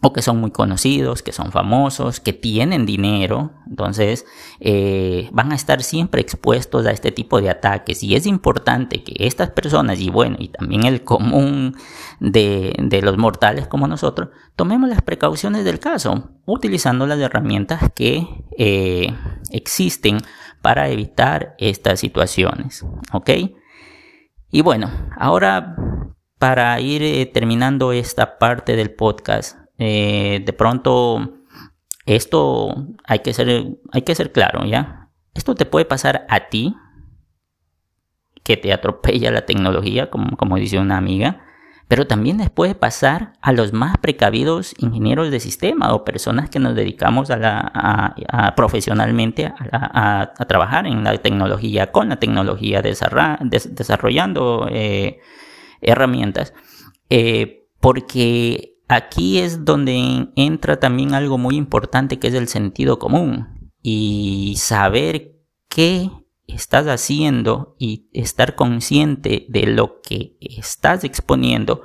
o 0.01 0.13
que 0.13 0.21
son 0.21 0.39
muy 0.39 0.51
conocidos, 0.51 1.23
que 1.23 1.31
son 1.31 1.51
famosos, 1.51 2.19
que 2.19 2.33
tienen 2.33 2.85
dinero, 2.85 3.53
entonces 3.67 4.25
eh, 4.59 5.29
van 5.31 5.51
a 5.51 5.55
estar 5.55 5.81
siempre 5.81 6.21
expuestos 6.21 6.85
a 6.85 6.91
este 6.91 7.11
tipo 7.11 7.41
de 7.41 7.49
ataques 7.49 8.03
y 8.03 8.15
es 8.15 8.25
importante 8.25 9.03
que 9.03 9.15
estas 9.25 9.51
personas 9.51 9.99
y 9.99 10.09
bueno, 10.09 10.35
y 10.37 10.49
también 10.49 10.83
el 10.83 11.03
común 11.03 11.75
de, 12.19 12.75
los 13.01 13.17
mortales 13.17 13.67
como 13.67 13.87
nosotros, 13.87 14.29
tomemos 14.55 14.89
las 14.89 15.01
precauciones 15.01 15.63
del 15.63 15.79
caso, 15.79 16.29
utilizando 16.45 17.07
las 17.07 17.19
herramientas 17.19 17.81
que 17.95 18.27
eh, 18.57 19.13
existen 19.51 20.17
para 20.61 20.89
evitar 20.89 21.55
estas 21.57 21.99
situaciones, 21.99 22.85
¿ok? 23.11 23.29
Y 24.51 24.61
bueno, 24.61 24.91
ahora 25.17 25.75
para 26.37 26.79
ir 26.79 27.01
eh, 27.01 27.25
terminando 27.25 27.91
esta 27.91 28.37
parte 28.37 28.75
del 28.75 28.93
podcast, 28.93 29.64
eh, 29.77 30.41
de 30.45 30.53
pronto 30.53 31.33
esto 32.05 32.75
hay 33.05 33.19
que 33.19 33.33
ser, 33.33 33.77
hay 33.91 34.01
que 34.03 34.15
ser 34.15 34.31
claro, 34.31 34.65
¿ya? 34.65 35.09
Esto 35.33 35.55
te 35.55 35.65
puede 35.65 35.85
pasar 35.85 36.25
a 36.29 36.49
ti, 36.49 36.75
que 38.43 38.57
te 38.57 38.71
atropella 38.71 39.31
la 39.31 39.45
tecnología, 39.45 40.09
como, 40.09 40.37
como 40.37 40.57
dice 40.57 40.79
una 40.79 40.97
amiga, 40.97 41.41
pero 41.87 42.07
también 42.07 42.39
les 42.39 42.49
puede 42.49 42.73
pasar 42.73 43.33
a 43.41 43.51
los 43.51 43.71
más 43.71 43.97
precavidos 43.97 44.73
ingenieros 44.79 45.29
de 45.29 45.39
sistema 45.39 45.93
o 45.93 46.03
personas 46.03 46.49
que 46.49 46.59
nos 46.59 46.75
dedicamos 46.75 47.29
a 47.29 47.37
la, 47.37 48.53
profesionalmente 48.55 49.53
a, 49.71 50.33
trabajar 50.47 50.87
en 50.87 51.03
la 51.03 51.15
tecnología, 51.19 51.91
con 51.91 52.09
la 52.09 52.15
tecnología, 52.17 52.81
desarrollando 52.81 54.67
eh, 54.71 55.19
herramientas, 55.81 56.53
eh, 57.09 57.67
porque 57.79 58.74
aquí 58.87 59.39
es 59.39 59.65
donde 59.65 60.29
entra 60.35 60.79
también 60.79 61.13
algo 61.13 61.37
muy 61.37 61.55
importante 61.55 62.19
que 62.19 62.27
es 62.27 62.33
el 62.33 62.47
sentido 62.47 62.99
común 62.99 63.71
y 63.81 64.55
saber 64.57 65.35
qué 65.69 66.09
estás 66.47 66.85
haciendo 66.87 67.75
y 67.79 68.07
estar 68.13 68.55
consciente 68.55 69.45
de 69.49 69.65
lo 69.65 70.01
que 70.01 70.37
estás 70.39 71.03
exponiendo 71.03 71.81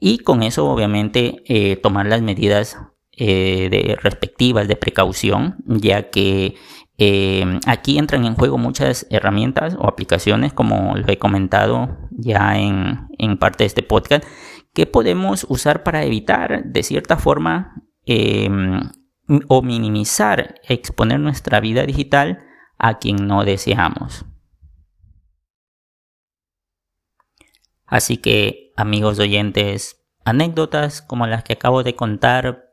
y 0.00 0.18
con 0.18 0.42
eso 0.42 0.66
obviamente 0.66 1.42
eh, 1.46 1.76
tomar 1.76 2.06
las 2.06 2.20
medidas 2.20 2.76
eh, 3.12 3.68
de 3.70 3.96
respectivas 4.02 4.66
de 4.66 4.76
precaución 4.76 5.56
ya 5.66 6.10
que 6.10 6.56
eh, 6.98 7.60
aquí 7.66 7.98
entran 7.98 8.24
en 8.24 8.34
juego 8.34 8.58
muchas 8.58 9.06
herramientas 9.10 9.76
o 9.78 9.86
aplicaciones 9.86 10.52
como 10.52 10.96
lo 10.96 11.06
he 11.06 11.18
comentado 11.18 11.96
ya 12.10 12.58
en 12.58 13.38
parte 13.38 13.64
de 13.64 13.66
este 13.66 13.82
podcast 13.82 14.24
¿Qué 14.74 14.86
podemos 14.86 15.46
usar 15.48 15.84
para 15.84 16.04
evitar, 16.04 16.64
de 16.64 16.82
cierta 16.82 17.16
forma, 17.16 17.80
em, 18.06 18.80
o 19.46 19.62
minimizar 19.62 20.60
exponer 20.68 21.20
nuestra 21.20 21.60
vida 21.60 21.86
digital 21.86 22.44
a 22.76 22.98
quien 22.98 23.28
no 23.28 23.44
deseamos? 23.44 24.26
Así 27.86 28.16
que, 28.16 28.72
amigos 28.76 29.20
oyentes, 29.20 30.04
anécdotas 30.24 31.02
como 31.02 31.28
las 31.28 31.44
que 31.44 31.52
acabo 31.52 31.84
de 31.84 31.94
contar, 31.94 32.72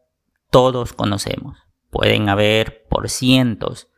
todos 0.49 0.93
conocemos. 0.93 1.59
Pueden 1.91 2.29
haber 2.29 2.87
por 2.87 3.09
cientos 3.09 3.90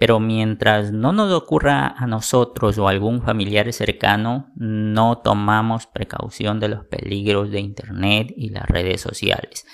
pero 0.00 0.18
mientras 0.18 0.92
no 0.92 1.12
nos 1.12 1.30
ocurra 1.30 1.88
a 1.88 2.06
nosotros 2.06 2.78
o 2.78 2.88
a 2.88 2.90
algún 2.90 3.20
familiar 3.20 3.70
cercano, 3.70 4.50
no 4.56 5.18
tomamos 5.18 5.86
precaución 5.86 6.58
de 6.58 6.68
los 6.68 6.86
peligros 6.86 7.50
de 7.50 7.60
Internet 7.60 8.32
y 8.34 8.48
las 8.48 8.66
redes 8.66 9.02
sociales. 9.02 9.66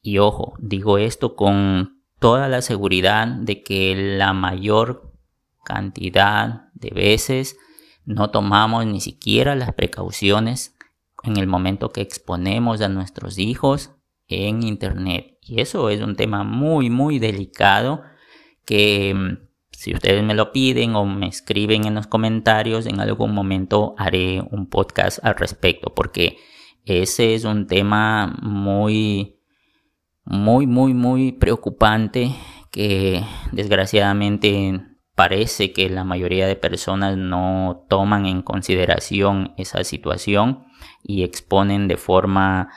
Y 0.00 0.16
ojo, 0.16 0.54
digo 0.60 0.96
esto 0.96 1.36
con 1.36 2.00
toda 2.18 2.48
la 2.48 2.62
seguridad 2.62 3.26
de 3.26 3.62
que 3.62 4.16
la 4.16 4.32
mayor 4.32 5.12
cantidad 5.62 6.70
de 6.72 6.88
veces 6.88 7.58
no 8.06 8.30
tomamos 8.30 8.86
ni 8.86 9.02
siquiera 9.02 9.54
las 9.56 9.74
precauciones 9.74 10.74
en 11.22 11.36
el 11.36 11.46
momento 11.46 11.90
que 11.90 12.00
exponemos 12.00 12.80
a 12.80 12.88
nuestros 12.88 13.36
hijos 13.36 13.90
en 14.26 14.62
Internet. 14.62 15.36
Y 15.42 15.60
eso 15.60 15.90
es 15.90 16.00
un 16.00 16.16
tema 16.16 16.44
muy, 16.44 16.88
muy 16.88 17.18
delicado 17.18 18.04
que 18.64 19.44
si 19.76 19.92
ustedes 19.92 20.24
me 20.24 20.32
lo 20.32 20.52
piden 20.52 20.96
o 20.96 21.04
me 21.04 21.26
escriben 21.26 21.84
en 21.84 21.96
los 21.96 22.06
comentarios, 22.06 22.86
en 22.86 22.98
algún 22.98 23.34
momento 23.34 23.94
haré 23.98 24.40
un 24.40 24.70
podcast 24.70 25.22
al 25.22 25.34
respecto, 25.34 25.92
porque 25.94 26.38
ese 26.86 27.34
es 27.34 27.44
un 27.44 27.66
tema 27.66 28.38
muy, 28.40 29.36
muy, 30.24 30.66
muy, 30.66 30.94
muy 30.94 31.32
preocupante 31.32 32.34
que 32.72 33.22
desgraciadamente 33.52 34.80
parece 35.14 35.74
que 35.74 35.90
la 35.90 36.04
mayoría 36.04 36.46
de 36.46 36.56
personas 36.56 37.18
no 37.18 37.84
toman 37.90 38.24
en 38.24 38.40
consideración 38.40 39.52
esa 39.58 39.84
situación 39.84 40.64
y 41.02 41.22
exponen 41.22 41.86
de 41.86 41.98
forma 41.98 42.70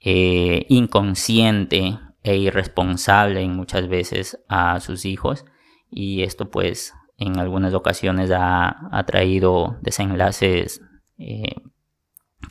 eh, 0.00 0.66
inconsciente 0.68 1.98
e 2.22 2.36
irresponsable 2.36 3.48
muchas 3.48 3.88
veces 3.88 4.38
a 4.50 4.78
sus 4.80 5.06
hijos 5.06 5.46
y 5.92 6.22
esto 6.22 6.50
pues 6.50 6.94
en 7.18 7.38
algunas 7.38 7.74
ocasiones 7.74 8.30
ha, 8.34 9.04
traído 9.06 9.76
desenlaces 9.82 10.80
eh, 11.18 11.54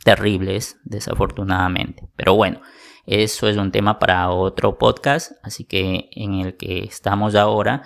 terribles 0.03 0.77
desafortunadamente. 0.85 2.07
Pero 2.15 2.35
bueno 2.35 2.61
eso 3.05 3.49
es 3.49 3.57
un 3.57 3.71
tema 3.71 3.97
para 3.97 4.29
otro 4.29 4.77
podcast 4.77 5.31
así 5.43 5.65
que 5.65 6.09
en 6.11 6.35
el 6.35 6.55
que 6.55 6.83
estamos 6.83 7.35
ahora 7.35 7.81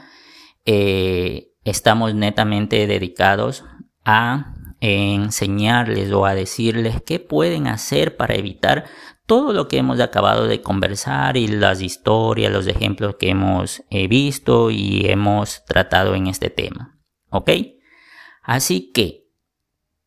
eh, 0.66 1.54
estamos 1.64 2.14
netamente 2.14 2.86
dedicados 2.86 3.64
a 4.04 4.54
enseñarles 4.82 6.12
o 6.12 6.26
a 6.26 6.36
decirles 6.36 7.02
qué 7.02 7.20
pueden 7.20 7.68
hacer 7.68 8.18
para 8.18 8.36
evitar 8.36 8.86
todo 9.26 9.54
lo 9.54 9.68
que 9.68 9.78
hemos 9.78 10.00
acabado 10.00 10.48
de 10.48 10.62
conversar 10.62 11.38
y 11.38 11.48
las 11.48 11.82
historias, 11.82 12.52
los 12.52 12.68
ejemplos 12.68 13.16
que 13.16 13.30
hemos 13.30 13.84
eh, 13.90 14.08
visto 14.08 14.70
y 14.72 15.10
hemos 15.10 15.66
tratado 15.66 16.16
en 16.16 16.28
este 16.28 16.50
tema. 16.50 17.00
¿Ok? 17.30 17.50
Así 18.44 18.92
que, 18.94 19.28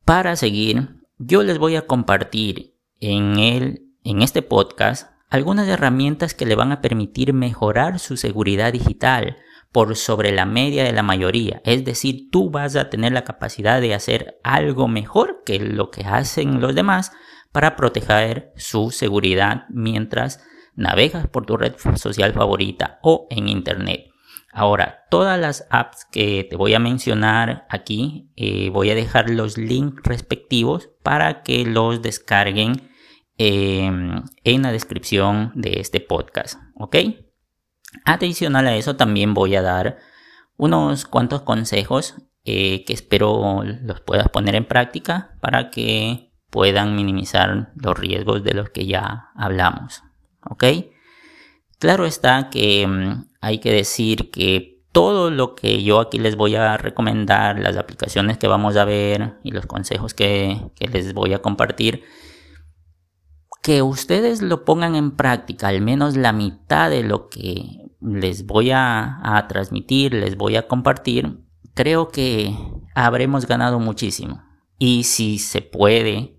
para 0.04 0.36
seguir, 0.36 1.00
yo 1.18 1.42
les 1.42 1.58
voy 1.58 1.76
a 1.76 1.86
compartir 1.86 2.76
en, 3.00 3.38
el, 3.38 3.82
en 4.04 4.22
este 4.22 4.42
podcast 4.42 5.10
algunas 5.28 5.68
herramientas 5.68 6.32
que 6.32 6.46
le 6.46 6.54
van 6.54 6.72
a 6.72 6.80
permitir 6.80 7.32
mejorar 7.32 7.98
su 7.98 8.16
seguridad 8.16 8.72
digital 8.72 9.36
por 9.72 9.96
sobre 9.96 10.32
la 10.32 10.46
media 10.46 10.84
de 10.84 10.92
la 10.92 11.02
mayoría. 11.02 11.60
Es 11.64 11.84
decir, 11.84 12.30
tú 12.30 12.50
vas 12.50 12.76
a 12.76 12.88
tener 12.88 13.12
la 13.12 13.24
capacidad 13.24 13.80
de 13.80 13.94
hacer 13.94 14.38
algo 14.42 14.88
mejor 14.88 15.42
que 15.44 15.58
lo 15.58 15.90
que 15.90 16.04
hacen 16.04 16.60
los 16.60 16.74
demás 16.74 17.12
para 17.58 17.74
proteger 17.74 18.52
su 18.54 18.92
seguridad 18.92 19.64
mientras 19.68 20.40
navegas 20.76 21.26
por 21.26 21.44
tu 21.44 21.56
red 21.56 21.74
social 21.96 22.32
favorita 22.32 23.00
o 23.02 23.26
en 23.30 23.48
internet. 23.48 24.04
Ahora, 24.52 25.00
todas 25.10 25.40
las 25.40 25.66
apps 25.68 26.06
que 26.12 26.46
te 26.48 26.54
voy 26.54 26.74
a 26.74 26.78
mencionar 26.78 27.66
aquí, 27.68 28.30
eh, 28.36 28.70
voy 28.70 28.90
a 28.90 28.94
dejar 28.94 29.28
los 29.28 29.58
links 29.58 30.04
respectivos 30.04 30.90
para 31.02 31.42
que 31.42 31.64
los 31.64 32.00
descarguen 32.00 32.92
em, 33.38 34.22
en 34.44 34.62
la 34.62 34.70
descripción 34.70 35.50
de 35.56 35.80
este 35.80 35.98
podcast. 35.98 36.60
¿Ok? 36.76 36.94
Adicional 38.04 38.68
a 38.68 38.76
eso, 38.76 38.94
también 38.94 39.34
voy 39.34 39.56
a 39.56 39.62
dar 39.62 39.98
unos 40.56 41.06
cuantos 41.06 41.42
consejos 41.42 42.14
eh, 42.44 42.84
que 42.84 42.92
espero 42.92 43.64
los 43.64 44.00
puedas 44.02 44.28
poner 44.28 44.54
en 44.54 44.64
práctica 44.64 45.36
para 45.40 45.70
que 45.70 46.27
puedan 46.50 46.96
minimizar 46.96 47.72
los 47.76 47.98
riesgos 47.98 48.42
de 48.42 48.54
los 48.54 48.70
que 48.70 48.86
ya 48.86 49.30
hablamos. 49.34 50.02
¿Ok? 50.48 50.64
Claro 51.78 52.06
está 52.06 52.50
que 52.50 52.86
mm, 52.86 53.26
hay 53.40 53.58
que 53.58 53.72
decir 53.72 54.30
que 54.30 54.78
todo 54.92 55.30
lo 55.30 55.54
que 55.54 55.82
yo 55.82 56.00
aquí 56.00 56.18
les 56.18 56.36
voy 56.36 56.56
a 56.56 56.76
recomendar, 56.76 57.58
las 57.58 57.76
aplicaciones 57.76 58.38
que 58.38 58.48
vamos 58.48 58.76
a 58.76 58.84
ver 58.84 59.38
y 59.44 59.50
los 59.50 59.66
consejos 59.66 60.14
que, 60.14 60.70
les 60.80 61.14
voy 61.14 61.34
a 61.34 61.42
compartir, 61.42 62.02
que 63.62 63.82
ustedes 63.82 64.42
lo 64.42 64.64
pongan 64.64 64.96
en 64.96 65.12
práctica, 65.12 65.68
al 65.68 65.82
menos 65.82 66.16
la 66.16 66.32
mitad 66.32 66.90
de 66.90 67.02
lo 67.02 67.28
que 67.28 67.92
les 68.00 68.46
voy 68.46 68.70
a, 68.70 69.20
a 69.22 69.46
transmitir, 69.46 70.14
les 70.14 70.36
voy 70.36 70.56
a 70.56 70.66
compartir, 70.66 71.44
creo 71.74 72.08
que 72.08 72.56
habremos 72.94 73.46
ganado 73.46 73.78
muchísimo. 73.78 74.42
Y 74.78 75.04
si 75.04 75.38
se 75.38 75.60
puede, 75.60 76.37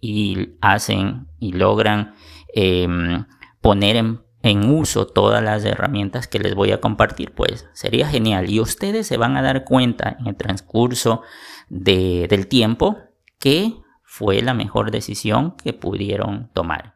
y 0.00 0.56
hacen 0.60 1.28
y 1.38 1.52
logran 1.52 2.14
em, 2.54 3.24
poner 3.60 3.96
en, 4.42 4.70
uso 4.70 5.06
todas 5.06 5.42
las 5.42 5.64
herramientas 5.64 6.28
que 6.28 6.38
les 6.38 6.54
voy 6.54 6.70
a 6.70 6.80
compartir, 6.80 7.32
pues 7.32 7.68
sería 7.72 8.06
genial. 8.06 8.48
Y 8.48 8.60
ustedes 8.60 9.06
se 9.06 9.16
van 9.16 9.36
a 9.36 9.42
dar 9.42 9.64
cuenta 9.64 10.16
en 10.20 10.28
el 10.28 10.36
transcurso 10.36 11.22
del 11.68 12.46
tiempo 12.46 12.96
que 13.40 13.72
fue 14.02 14.42
la 14.42 14.54
mejor 14.54 14.92
decisión 14.92 15.56
que 15.56 15.72
pudieron 15.72 16.50
tomar. 16.52 16.94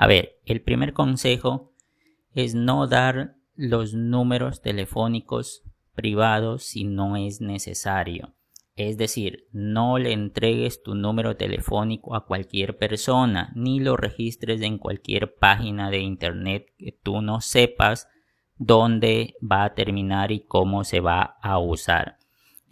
A 0.00 0.06
ver, 0.06 0.40
el 0.46 0.62
primer 0.62 0.94
consejo 0.94 1.74
es 2.32 2.54
no 2.54 2.86
dar 2.86 3.36
los 3.54 3.92
números 3.92 4.62
telefónicos 4.62 5.62
privados 5.94 6.64
si 6.64 6.84
no 6.84 7.18
es 7.18 7.42
necesario. 7.42 8.34
Es 8.76 8.96
decir, 8.96 9.46
no 9.52 9.98
le 9.98 10.12
entregues 10.12 10.82
tu 10.82 10.94
número 10.94 11.36
telefónico 11.36 12.14
a 12.14 12.24
cualquier 12.24 12.78
persona, 12.78 13.52
ni 13.54 13.80
lo 13.80 13.96
registres 13.96 14.62
en 14.62 14.78
cualquier 14.78 15.34
página 15.34 15.90
de 15.90 15.98
internet 15.98 16.72
que 16.78 16.92
tú 16.92 17.20
no 17.20 17.40
sepas 17.40 18.08
dónde 18.56 19.34
va 19.40 19.64
a 19.64 19.74
terminar 19.74 20.32
y 20.32 20.40
cómo 20.40 20.84
se 20.84 21.00
va 21.00 21.38
a 21.42 21.58
usar. 21.58 22.18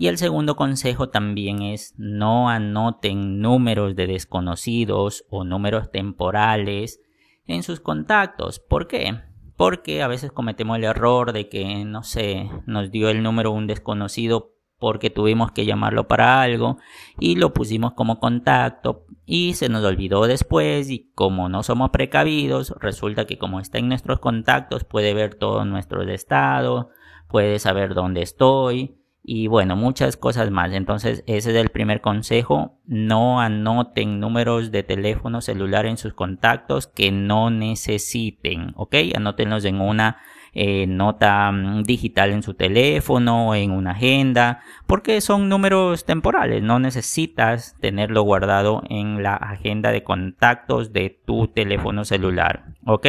Y 0.01 0.07
el 0.07 0.17
segundo 0.17 0.55
consejo 0.55 1.09
también 1.09 1.61
es 1.61 1.95
no 1.99 2.49
anoten 2.49 3.41
números 3.41 3.97
de 3.97 4.07
desconocidos 4.07 5.25
o 5.29 5.43
números 5.43 5.91
temporales 5.91 7.01
en 7.47 7.65
sus 7.65 7.81
contactos. 7.81 8.61
¿Por 8.61 8.87
qué? 8.87 9.21
Porque 9.57 10.03
a 10.03 10.07
veces 10.07 10.31
cometemos 10.31 10.79
el 10.79 10.85
error 10.85 11.33
de 11.33 11.49
que, 11.49 11.85
no 11.85 12.05
sé, 12.05 12.49
nos 12.65 12.93
dio 12.93 13.09
el 13.09 13.25
número 13.25 13.51
un 13.51 13.67
desconocido 13.67 14.55
porque 14.79 15.11
tuvimos 15.11 15.53
que 15.53 15.67
llamarlo 15.67 16.09
para 16.09 16.41
algo 16.41 16.79
y 17.19 17.37
lo 17.37 17.53
pusimos 17.53 17.93
como 17.95 18.21
contacto 18.21 19.05
y 19.27 19.55
se 19.55 19.69
nos 19.69 19.85
olvidó 19.85 20.27
después 20.27 20.91
y 20.91 21.11
como 21.15 21.49
no 21.49 21.63
somos 21.63 21.91
precavidos, 21.91 22.75
resulta 22.81 23.27
que 23.27 23.39
como 23.39 23.61
está 23.61 23.79
en 23.79 23.89
nuestros 23.89 24.21
contactos 24.21 24.85
puede 24.85 25.15
ver 25.15 25.35
todo 25.35 25.65
nuestro 25.65 26.03
estado, 26.03 26.91
puede 27.29 27.59
saber 27.59 27.95
dónde 27.95 28.23
estoy 28.23 28.95
y 29.23 29.47
bueno, 29.47 29.77
muchas 29.77 30.17
cosas 30.17 30.51
más. 30.51 30.73
Entonces 30.73 31.23
ese 31.27 31.51
es 31.51 31.57
el 31.57 31.69
primer 31.69 32.01
consejo, 32.01 32.79
no 32.87 33.41
anoten 33.41 34.21
números 34.21 34.71
de 34.71 34.83
teléfono 34.83 35.43
celular 35.43 35.85
en 35.85 35.99
sus 35.99 36.15
contactos 36.15 36.87
que 36.87 37.13
no 37.13 37.51
necesiten, 37.51 38.73
¿ok? 38.77 38.95
Anótenlos 39.15 39.67
en 39.67 39.83
una 39.83 40.23
eh, 40.53 40.87
nota 40.87 41.51
mm, 41.53 41.83
digital 41.83 42.31
en 42.31 42.43
su 42.43 42.55
teléfono, 42.55 43.55
en 43.55 43.71
una 43.71 43.93
agenda, 43.93 44.61
porque 44.87 45.21
son 45.21 45.49
números 45.49 46.05
temporales, 46.05 46.63
no 46.63 46.79
necesitas 46.79 47.77
tenerlo 47.81 48.23
guardado 48.23 48.83
en 48.89 49.23
la 49.23 49.35
agenda 49.35 49.93
de 49.93 50.03
contactos 50.03 50.93
de 50.93 51.21
tu 51.25 51.49
teléfono 51.49 52.05
celular, 52.05 52.75
¿ok? 52.87 53.07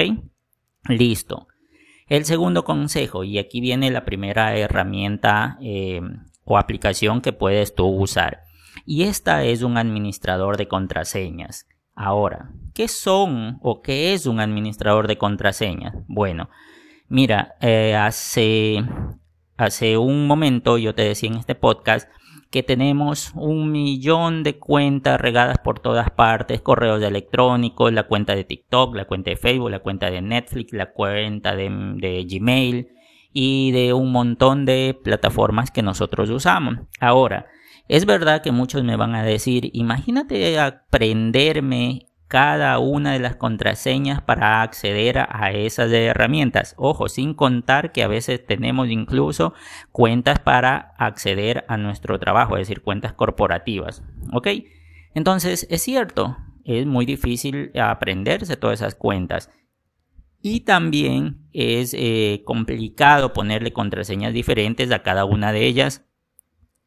Listo. 0.88 1.48
El 2.08 2.26
segundo 2.26 2.64
consejo, 2.64 3.24
y 3.24 3.38
aquí 3.38 3.62
viene 3.62 3.92
la 3.92 4.04
primera 4.04 4.56
herramienta 4.56 5.58
eh, 5.62 6.02
o 6.44 6.58
aplicación 6.58 7.22
que 7.22 7.34
puedes 7.34 7.76
tú 7.76 7.86
usar, 7.88 8.42
y 8.86 9.04
esta 9.04 9.44
es 9.44 9.62
un 9.62 9.78
administrador 9.78 10.58
de 10.58 10.68
contraseñas. 10.68 11.68
Ahora, 11.94 12.52
¿qué 12.74 12.88
son 12.88 13.60
o 13.62 13.82
qué 13.82 14.14
es 14.14 14.26
un 14.26 14.40
administrador 14.40 15.08
de 15.08 15.18
contraseñas? 15.18 15.94
Bueno, 16.08 16.50
Mira, 17.10 17.56
eh, 17.60 17.96
hace, 17.96 18.84
hace 19.58 19.98
un 19.98 20.28
momento 20.28 20.78
yo 20.78 20.94
te 20.94 21.02
decía 21.02 21.30
en 21.30 21.38
este 21.38 21.56
podcast 21.56 22.08
que 22.52 22.62
tenemos 22.62 23.32
un 23.34 23.72
millón 23.72 24.44
de 24.44 24.60
cuentas 24.60 25.20
regadas 25.20 25.58
por 25.58 25.80
todas 25.80 26.12
partes, 26.12 26.62
correos 26.62 27.02
electrónicos, 27.02 27.92
la 27.94 28.04
cuenta 28.04 28.36
de 28.36 28.44
TikTok, 28.44 28.96
la 28.96 29.06
cuenta 29.06 29.32
de 29.32 29.38
Facebook, 29.38 29.72
la 29.72 29.80
cuenta 29.80 30.12
de 30.12 30.22
Netflix, 30.22 30.72
la 30.72 30.92
cuenta 30.92 31.56
de, 31.56 31.70
de 31.96 32.28
Gmail 32.30 32.90
y 33.34 33.72
de 33.72 33.94
un 33.94 34.12
montón 34.12 34.66
de 34.66 34.96
plataformas 35.04 35.72
que 35.72 35.82
nosotros 35.82 36.30
usamos. 36.30 36.76
Ahora, 37.00 37.48
es 37.88 38.06
verdad 38.06 38.44
que 38.44 38.52
muchos 38.52 38.84
me 38.84 38.96
van 38.96 39.16
a 39.16 39.24
decir, 39.24 39.72
imagínate 39.74 40.60
aprenderme 40.60 42.09
cada 42.30 42.78
una 42.78 43.12
de 43.14 43.20
las 43.20 43.36
contraseñas 43.36 44.22
para 44.22 44.62
acceder 44.62 45.26
a 45.30 45.52
esas 45.52 45.92
herramientas. 45.92 46.76
Ojo, 46.78 47.10
sin 47.10 47.34
contar 47.34 47.92
que 47.92 48.04
a 48.04 48.08
veces 48.08 48.46
tenemos 48.46 48.88
incluso 48.90 49.56
cuentas 49.92 50.38
para 50.38 50.94
acceder 51.00 51.66
a 51.68 51.78
nuestro 51.78 52.20
trabajo, 52.20 52.56
es 52.56 52.68
decir, 52.68 52.84
cuentas 52.84 53.14
corporativas. 53.14 54.04
¿Ok? 54.32 54.48
Entonces, 55.16 55.66
es 55.72 55.82
cierto, 55.82 56.38
es 56.66 56.86
muy 56.86 57.08
difícil 57.08 57.72
aprenderse 57.76 58.58
todas 58.58 58.80
esas 58.80 58.94
cuentas. 58.94 59.50
Y 60.40 60.62
también 60.62 61.50
es 61.52 61.96
eh, 61.98 62.44
complicado 62.46 63.34
ponerle 63.34 63.74
contraseñas 63.74 64.34
diferentes 64.34 64.92
a 64.92 65.02
cada 65.02 65.26
una 65.26 65.52
de 65.52 65.66
ellas 65.66 66.06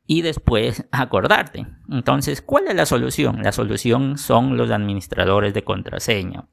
y 0.07 0.23
después 0.23 0.87
acordarte. 0.91 1.67
Entonces, 1.91 2.43
¿cuál 2.43 2.69
es 2.69 2.75
la 2.75 2.87
solución? 2.87 3.43
La 3.43 3.53
solución 3.53 4.19
son 4.19 4.57
los 4.57 4.71
administradores 4.71 5.55
de 5.55 5.65
contraseña. 5.65 6.49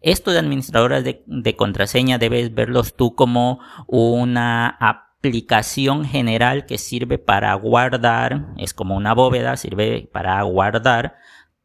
Estos 0.00 0.36
administradores 0.36 1.04
de, 1.04 1.56
contraseña 1.56 2.18
debes 2.18 2.52
verlos 2.52 2.96
tú 2.96 3.14
como 3.14 3.60
una 3.86 4.68
aplicación 4.68 6.04
general 6.04 6.66
que 6.66 6.76
sirve 6.76 7.18
para 7.18 7.54
guardar, 7.54 8.48
es 8.58 8.74
como 8.74 8.96
una 8.96 9.14
bóveda, 9.14 9.56
sirve 9.56 10.10
para 10.12 10.42
guardar 10.42 11.14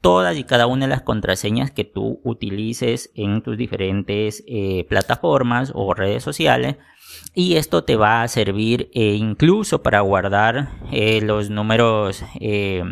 todas 0.01 0.37
y 0.37 0.43
cada 0.43 0.67
una 0.67 0.85
de 0.85 0.91
las 0.91 1.01
contraseñas 1.01 1.71
que 1.71 1.83
tú 1.83 2.21
utilices 2.23 3.11
en 3.15 3.41
tus 3.41 3.57
diferentes 3.57 4.43
eh, 4.47 4.85
plataformas 4.87 5.71
o 5.73 5.95
redes 5.95 6.21
sociales 6.21 6.77
y 7.37 7.57
esto 7.57 7.83
te 7.83 7.95
va 7.95 8.23
a 8.23 8.27
servir 8.27 8.89
eh, 8.95 9.13
incluso 9.13 9.83
para 9.83 9.99
guardar 9.99 10.69
eh, 10.91 11.21
los 11.21 11.51
números 11.51 12.23
eh, 12.39 12.83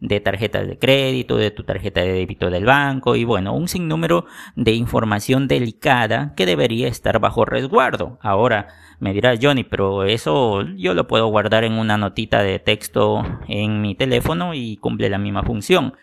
de 0.00 0.20
tarjetas 0.20 0.68
de 0.68 0.78
crédito, 0.78 1.36
de 1.36 1.50
tu 1.50 1.64
tarjeta 1.64 2.00
de 2.00 2.12
débito 2.12 2.50
del 2.50 2.66
banco 2.66 3.16
y 3.16 3.24
bueno, 3.24 3.52
un 3.52 3.66
sinnúmero 3.66 4.26
de 4.54 4.74
información 4.74 5.48
delicada 5.48 6.34
que 6.36 6.46
debería 6.46 6.86
estar 6.86 7.18
bajo 7.18 7.44
resguardo. 7.44 8.20
Ahora 8.22 8.68
me 9.00 9.12
dirás, 9.12 9.40
Johnny, 9.42 9.64
pero 9.64 10.04
eso 10.04 10.62
yo 10.76 10.94
lo 10.94 11.08
puedo 11.08 11.26
guardar 11.26 11.64
en 11.64 11.72
una 11.72 11.96
notita 11.96 12.44
de 12.44 12.60
texto 12.60 13.24
en 13.48 13.82
mi 13.82 13.96
teléfono 13.96 14.54
y 14.54 14.76
cumple 14.76 15.10
la 15.10 15.18
misma 15.18 15.42
función. 15.42 15.94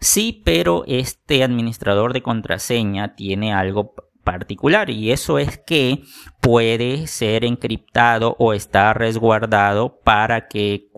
Sí, 0.00 0.42
pero 0.44 0.84
este 0.86 1.42
administrador 1.42 2.12
de 2.12 2.20
contraseña 2.20 3.14
tiene 3.14 3.54
algo 3.54 3.94
particular 4.22 4.90
y 4.90 5.12
eso 5.12 5.38
es 5.38 5.58
que 5.58 6.02
puede 6.40 7.06
ser 7.06 7.44
encriptado 7.44 8.36
o 8.38 8.52
está 8.52 8.94
resguardado 8.94 10.00
para 10.02 10.48
que 10.48 10.88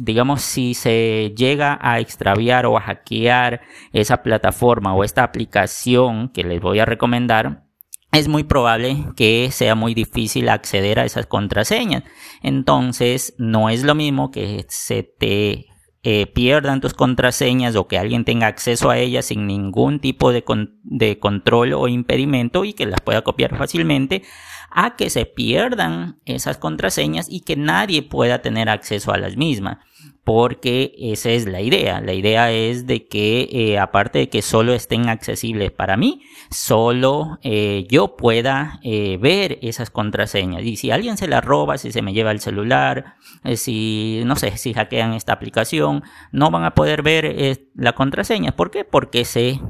digamos 0.00 0.42
si 0.42 0.74
se 0.74 1.32
llega 1.36 1.78
a 1.80 2.00
extraviar 2.00 2.66
o 2.66 2.76
a 2.76 2.80
hackear 2.80 3.62
esa 3.92 4.22
plataforma 4.22 4.94
o 4.94 5.04
esta 5.04 5.22
aplicación 5.22 6.28
que 6.28 6.44
les 6.44 6.60
voy 6.60 6.80
a 6.80 6.84
recomendar 6.84 7.64
es 8.12 8.28
muy 8.28 8.44
probable 8.44 8.96
que 9.16 9.50
sea 9.50 9.74
muy 9.74 9.92
difícil 9.92 10.48
acceder 10.48 11.00
a 11.00 11.04
esas 11.04 11.26
contraseñas. 11.26 12.04
Entonces, 12.42 13.34
no 13.38 13.70
es 13.70 13.82
lo 13.82 13.96
mismo 13.96 14.30
que 14.30 14.64
se 14.68 15.02
te 15.02 15.66
eh, 16.06 16.26
pierdan 16.26 16.82
tus 16.82 16.92
contraseñas 16.92 17.76
o 17.76 17.88
que 17.88 17.98
alguien 17.98 18.26
tenga 18.26 18.46
acceso 18.46 18.90
a 18.90 18.98
ellas 18.98 19.24
sin 19.24 19.46
ningún 19.46 20.00
tipo 20.00 20.32
de, 20.32 20.44
de 20.82 21.18
control 21.18 21.72
o 21.72 21.88
impedimento 21.88 22.66
y 22.66 22.74
que 22.74 22.84
las 22.84 23.00
pueda 23.00 23.22
copiar 23.22 23.56
fácilmente, 23.56 24.22
a 24.70 24.96
que 24.96 25.08
se 25.08 25.24
pierdan 25.24 26.18
esas 26.26 26.58
contraseñas 26.58 27.26
y 27.30 27.40
que 27.40 27.56
nadie 27.56 28.02
pueda 28.02 28.42
tener 28.42 28.68
acceso 28.68 29.12
a 29.12 29.18
las 29.18 29.38
mismas 29.38 29.78
porque 30.24 30.94
esa 30.98 31.30
es 31.30 31.46
la 31.46 31.60
idea. 31.60 32.00
La 32.00 32.14
idea 32.14 32.50
es 32.50 32.86
de 32.86 33.06
que 33.06 33.48
eh, 33.52 33.78
aparte 33.78 34.20
de 34.20 34.28
que 34.30 34.40
solo 34.40 34.72
estén 34.72 35.10
accesibles 35.10 35.70
para 35.70 35.98
mí, 35.98 36.22
solo 36.50 37.38
eh, 37.42 37.86
yo 37.90 38.16
pueda 38.16 38.80
eh, 38.82 39.18
ver 39.20 39.58
esas 39.60 39.90
contraseñas. 39.90 40.62
Y 40.62 40.76
si 40.76 40.90
alguien 40.90 41.18
se 41.18 41.28
la 41.28 41.42
roba, 41.42 41.76
si 41.76 41.92
se 41.92 42.00
me 42.00 42.14
lleva 42.14 42.30
el 42.30 42.40
celular, 42.40 43.16
si 43.54 44.22
no 44.24 44.36
sé, 44.36 44.56
si 44.56 44.72
hackean 44.72 45.12
esta 45.12 45.34
aplicación, 45.34 46.02
no 46.32 46.50
van 46.50 46.64
a 46.64 46.74
poder 46.74 47.02
ver 47.02 47.60
la 47.74 47.92
contraseña. 47.92 48.56
¿Por 48.56 48.70
qué? 48.70 48.84
Porque 48.84 49.26
se 49.26 49.60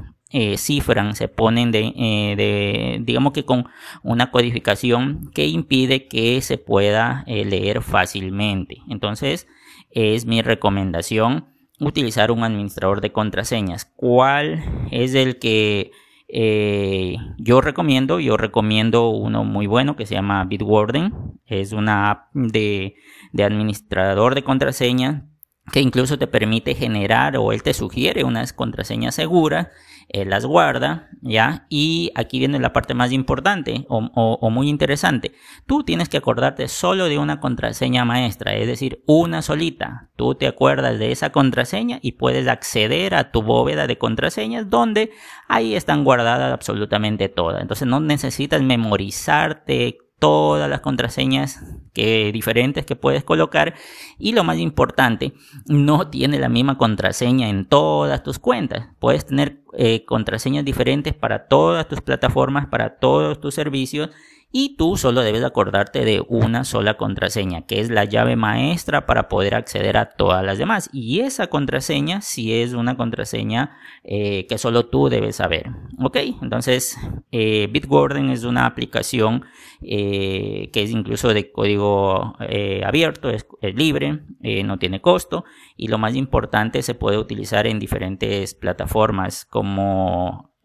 cifran, 0.57 1.15
se 1.15 1.27
ponen 1.27 1.71
de, 1.71 3.01
digamos 3.03 3.33
que 3.33 3.45
con 3.45 3.67
una 4.03 4.31
codificación 4.31 5.31
que 5.33 5.47
impide 5.47 6.07
que 6.07 6.41
se 6.41 6.57
pueda 6.57 7.23
leer 7.27 7.81
fácilmente. 7.81 8.77
Entonces, 8.89 9.47
es 9.95 10.25
mi 10.25 10.41
recomendación 10.41 11.47
utilizar 11.79 12.31
un 12.31 12.43
administrador 12.43 13.01
de 13.01 13.11
contraseñas. 13.11 13.85
¿Cuál 13.85 14.63
es 14.91 15.15
el 15.15 15.39
que 15.39 15.91
eh, 16.27 17.15
yo 17.37 17.61
recomiendo? 17.61 18.19
Yo 18.19 18.37
recomiendo 18.37 19.09
uno 19.09 19.43
muy 19.43 19.67
bueno 19.67 19.95
que 19.95 20.05
se 20.05 20.15
llama 20.15 20.43
Bitwarden. 20.43 21.39
Es 21.45 21.71
una 21.71 22.11
app 22.11 22.33
de, 22.33 22.95
de 23.31 23.43
administrador 23.43 24.35
de 24.35 24.43
contraseñas 24.43 25.23
que 25.71 25.81
incluso 25.81 26.19
te 26.19 26.27
permite 26.27 26.75
generar 26.75 27.37
o 27.37 27.51
él 27.51 27.63
te 27.63 27.73
sugiere 27.73 28.23
unas 28.23 28.53
contraseñas 28.53 29.15
seguras 29.15 29.69
eh, 30.07 30.23
las 30.25 30.45
guarda, 30.45 31.09
¿ya? 31.21 31.65
Y 31.69 32.11
aquí 32.15 32.39
viene 32.39 32.59
la 32.59 32.73
parte 32.73 32.93
más 32.93 33.11
importante 33.11 33.85
o, 33.89 34.49
muy 34.51 34.69
interesante. 34.69 35.33
Tú 35.65 35.83
tienes 35.83 36.09
que 36.09 36.17
acordarte 36.17 36.67
solo 36.67 37.05
de 37.05 37.17
una 37.17 37.39
contraseña 37.39 38.05
maestra, 38.05 38.55
es 38.55 38.67
decir, 38.67 39.01
una 39.07 39.41
solita. 39.41 40.09
Tú 40.15 40.35
te 40.35 40.47
acuerdas 40.47 40.99
de 40.99 41.11
esa 41.11 41.31
contraseña 41.31 41.99
y 42.01 42.13
puedes 42.13 42.47
acceder 42.47 43.15
a 43.15 43.31
tu 43.31 43.41
bóveda 43.41 43.87
de 43.87 43.97
contraseñas 43.97 44.69
donde 44.69 45.11
ahí 45.47 45.75
están 45.75 46.03
guardadas 46.03 46.53
absolutamente 46.53 47.27
todas. 47.27 47.61
Entonces 47.61 47.87
no 47.87 47.99
necesitas 47.99 48.61
memorizarte 48.61 49.97
todas 50.19 50.69
las 50.69 50.79
contraseñas 50.79 51.63
que, 51.93 52.31
diferentes 52.31 52.85
que 52.85 52.95
puedes 52.95 53.23
colocar 53.23 53.73
y 54.17 54.33
lo 54.33 54.43
más 54.43 54.57
importante, 54.57 55.33
no 55.67 56.09
tiene 56.09 56.39
la 56.39 56.49
misma 56.49 56.77
contraseña 56.77 57.49
en 57.49 57.65
todas 57.65 58.23
tus 58.23 58.39
cuentas. 58.39 58.87
Puedes 58.99 59.25
tener 59.25 59.61
eh, 59.77 60.05
contraseñas 60.05 60.65
diferentes 60.65 61.13
para 61.13 61.47
todas 61.47 61.87
tus 61.87 62.01
plataformas, 62.01 62.67
para 62.67 62.97
todos 62.97 63.39
tus 63.39 63.55
servicios 63.55 64.09
y 64.57 64.77
tú 64.77 64.95
solo 64.95 65.19
debes 65.19 65.43
acordarte 65.43 66.05
de 66.05 66.23
una 66.29 66.63
sola 66.63 66.95
contraseña, 66.95 67.63
que 67.63 67.81
es 67.81 67.89
la 67.89 68.05
llave 68.05 68.37
maestra 68.37 69.05
para 69.05 69.27
poder 69.27 69.53
acceder 69.53 69.97
a 69.97 70.11
todas 70.11 70.45
las 70.45 70.57
demás. 70.57 70.89
Y 70.93 71.19
esa 71.19 71.47
contraseña 71.47 72.21
sí 72.21 72.53
es 72.53 72.71
una 72.71 72.95
contraseña 72.95 73.77
eh, 74.05 74.47
que 74.47 74.57
solo 74.57 74.85
tú 74.85 75.09
debes 75.09 75.35
saber. 75.35 75.71
Ok, 75.99 76.15
entonces 76.41 76.97
eh, 77.33 77.67
Bitwarden 77.69 78.29
es 78.29 78.45
una 78.45 78.65
aplicación 78.65 79.43
eh, 79.81 80.69
que 80.71 80.83
es 80.83 80.91
incluso 80.91 81.33
de 81.33 81.51
código 81.51 82.37
abierto, 82.85 83.29
es, 83.29 83.45
libre, 83.61 84.21
no 84.63 84.79
tiene 84.79 85.01
costo 85.01 85.43
y 85.75 85.89
lo 85.89 85.97
más 85.97 86.15
importante 86.15 86.81
se 86.81 86.93
puede 86.93 87.17
utilizar 87.17 87.67
en 87.67 87.79
diferentes 87.79 88.53
plataformas 88.53 89.43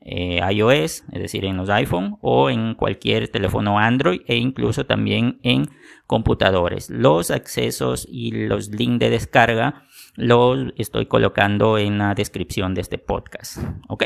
eh, 0.03 0.41
iOS, 0.51 1.05
es 1.13 1.21
decir, 1.23 1.45
en 1.45 1.57
los 1.57 1.69
iPhone 1.69 2.17
o 2.23 2.51
en 2.51 2.75
cualquier 2.75 3.29
teléfono 3.29 3.79
Android 3.79 4.21
e 4.27 4.37
incluso 4.37 4.87
también 4.87 5.39
en 5.43 5.69
computadores. 6.07 6.91
Los 6.91 7.31
accesos 7.31 8.09
y 8.11 8.33
los 8.33 8.71
links 8.71 8.99
de 8.99 9.11
descarga 9.11 9.85
los 10.17 10.73
estoy 10.77 11.07
colocando 11.07 11.79
en 11.79 11.99
la 11.99 12.15
descripción 12.15 12.75
de 12.75 12.81
este 12.81 12.99
podcast. 12.99 13.59
¿Ok? 13.89 14.05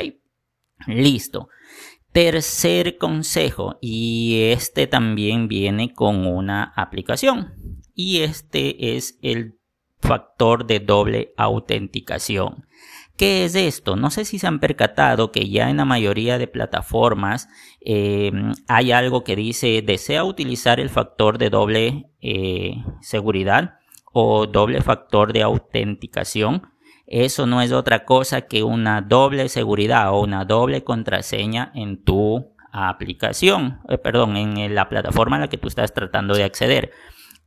Listo. 0.87 1.49
Tercer 2.11 2.97
consejo, 2.97 3.77
y 3.81 4.51
este 4.51 4.87
también 4.87 5.49
viene 5.49 5.91
con 5.91 6.25
una 6.25 6.63
aplicación, 6.75 7.53
y 7.93 8.19
este 8.21 8.95
es 8.95 9.19
el 9.21 9.59
factor 9.99 10.65
de 10.65 10.79
doble 10.79 11.33
autenticación. 11.35 12.67
¿Qué 13.17 13.45
es 13.45 13.55
esto? 13.55 13.95
No 13.95 14.09
sé 14.09 14.25
si 14.25 14.39
se 14.39 14.47
han 14.47 14.59
percatado 14.59 15.31
que 15.31 15.49
ya 15.49 15.69
en 15.69 15.77
la 15.77 15.85
mayoría 15.85 16.37
de 16.37 16.47
plataformas 16.47 17.47
eh, 17.79 18.31
hay 18.67 18.91
algo 18.91 19.23
que 19.23 19.37
dice 19.37 19.81
desea 19.81 20.25
utilizar 20.25 20.81
el 20.81 20.89
factor 20.89 21.37
de 21.37 21.49
doble 21.49 22.09
eh, 22.21 22.83
seguridad 23.01 23.75
o 24.11 24.47
doble 24.47 24.81
factor 24.81 25.31
de 25.31 25.43
autenticación. 25.43 26.63
Eso 27.07 27.45
no 27.45 27.61
es 27.61 27.71
otra 27.71 28.03
cosa 28.03 28.41
que 28.41 28.63
una 28.63 29.01
doble 29.01 29.47
seguridad 29.47 30.11
o 30.11 30.19
una 30.19 30.43
doble 30.43 30.83
contraseña 30.83 31.71
en 31.73 32.03
tu 32.03 32.53
aplicación, 32.73 33.79
eh, 33.87 33.97
perdón, 33.97 34.35
en 34.35 34.75
la 34.75 34.89
plataforma 34.89 35.37
a 35.37 35.39
la 35.39 35.47
que 35.47 35.57
tú 35.57 35.69
estás 35.69 35.93
tratando 35.93 36.35
de 36.35 36.43
acceder. 36.43 36.91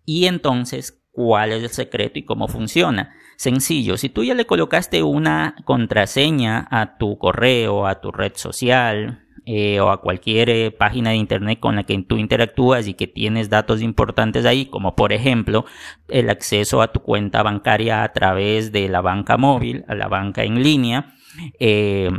Y 0.07 0.27
entonces, 0.27 1.05
¿cuál 1.11 1.53
es 1.53 1.63
el 1.63 1.69
secreto 1.69 2.19
y 2.19 2.25
cómo 2.25 2.49
funciona? 2.49 3.15
Sencillo, 3.39 3.97
si 3.97 4.09
tú 4.09 4.25
ya 4.25 4.35
le 4.35 4.47
colocaste 4.47 5.05
una 5.05 5.55
contraseña 5.65 6.67
a 6.73 6.99
tu 6.99 7.19
correo, 7.19 7.87
a 7.87 8.01
tu 8.01 8.11
red 8.11 8.33
social 8.35 9.29
eh, 9.47 9.79
o 9.79 9.91
a 9.91 10.01
cualquier 10.01 10.51
eh, 10.51 10.73
página 10.73 11.11
de 11.11 11.19
internet 11.19 11.61
con 11.61 11.77
la 11.77 11.85
que 11.85 11.97
tú 12.03 12.17
interactúas 12.17 12.89
y 12.89 12.95
que 12.95 13.07
tienes 13.07 13.49
datos 13.49 13.81
importantes 13.81 14.45
ahí, 14.45 14.67
como 14.67 14.97
por 14.97 15.13
ejemplo 15.13 15.67
el 16.09 16.31
acceso 16.31 16.83
a 16.83 16.91
tu 16.91 16.99
cuenta 16.99 17.45
bancaria 17.45 18.03
a 18.03 18.13
través 18.13 18.73
de 18.73 18.89
la 18.89 19.03
banca 19.03 19.37
móvil, 19.37 19.85
a 19.87 19.95
la 19.95 20.09
banca 20.09 20.43
en 20.43 20.61
línea, 20.61 21.15
eh, 21.61 22.11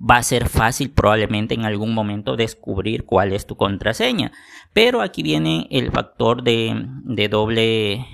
va 0.00 0.16
a 0.16 0.22
ser 0.22 0.48
fácil 0.48 0.88
probablemente 0.88 1.52
en 1.52 1.66
algún 1.66 1.92
momento 1.92 2.36
descubrir 2.36 3.04
cuál 3.04 3.34
es 3.34 3.46
tu 3.46 3.56
contraseña. 3.56 4.32
Pero 4.72 5.02
aquí 5.02 5.22
viene 5.22 5.68
el 5.70 5.92
factor 5.92 6.42
de, 6.42 7.28
doble 7.28 8.06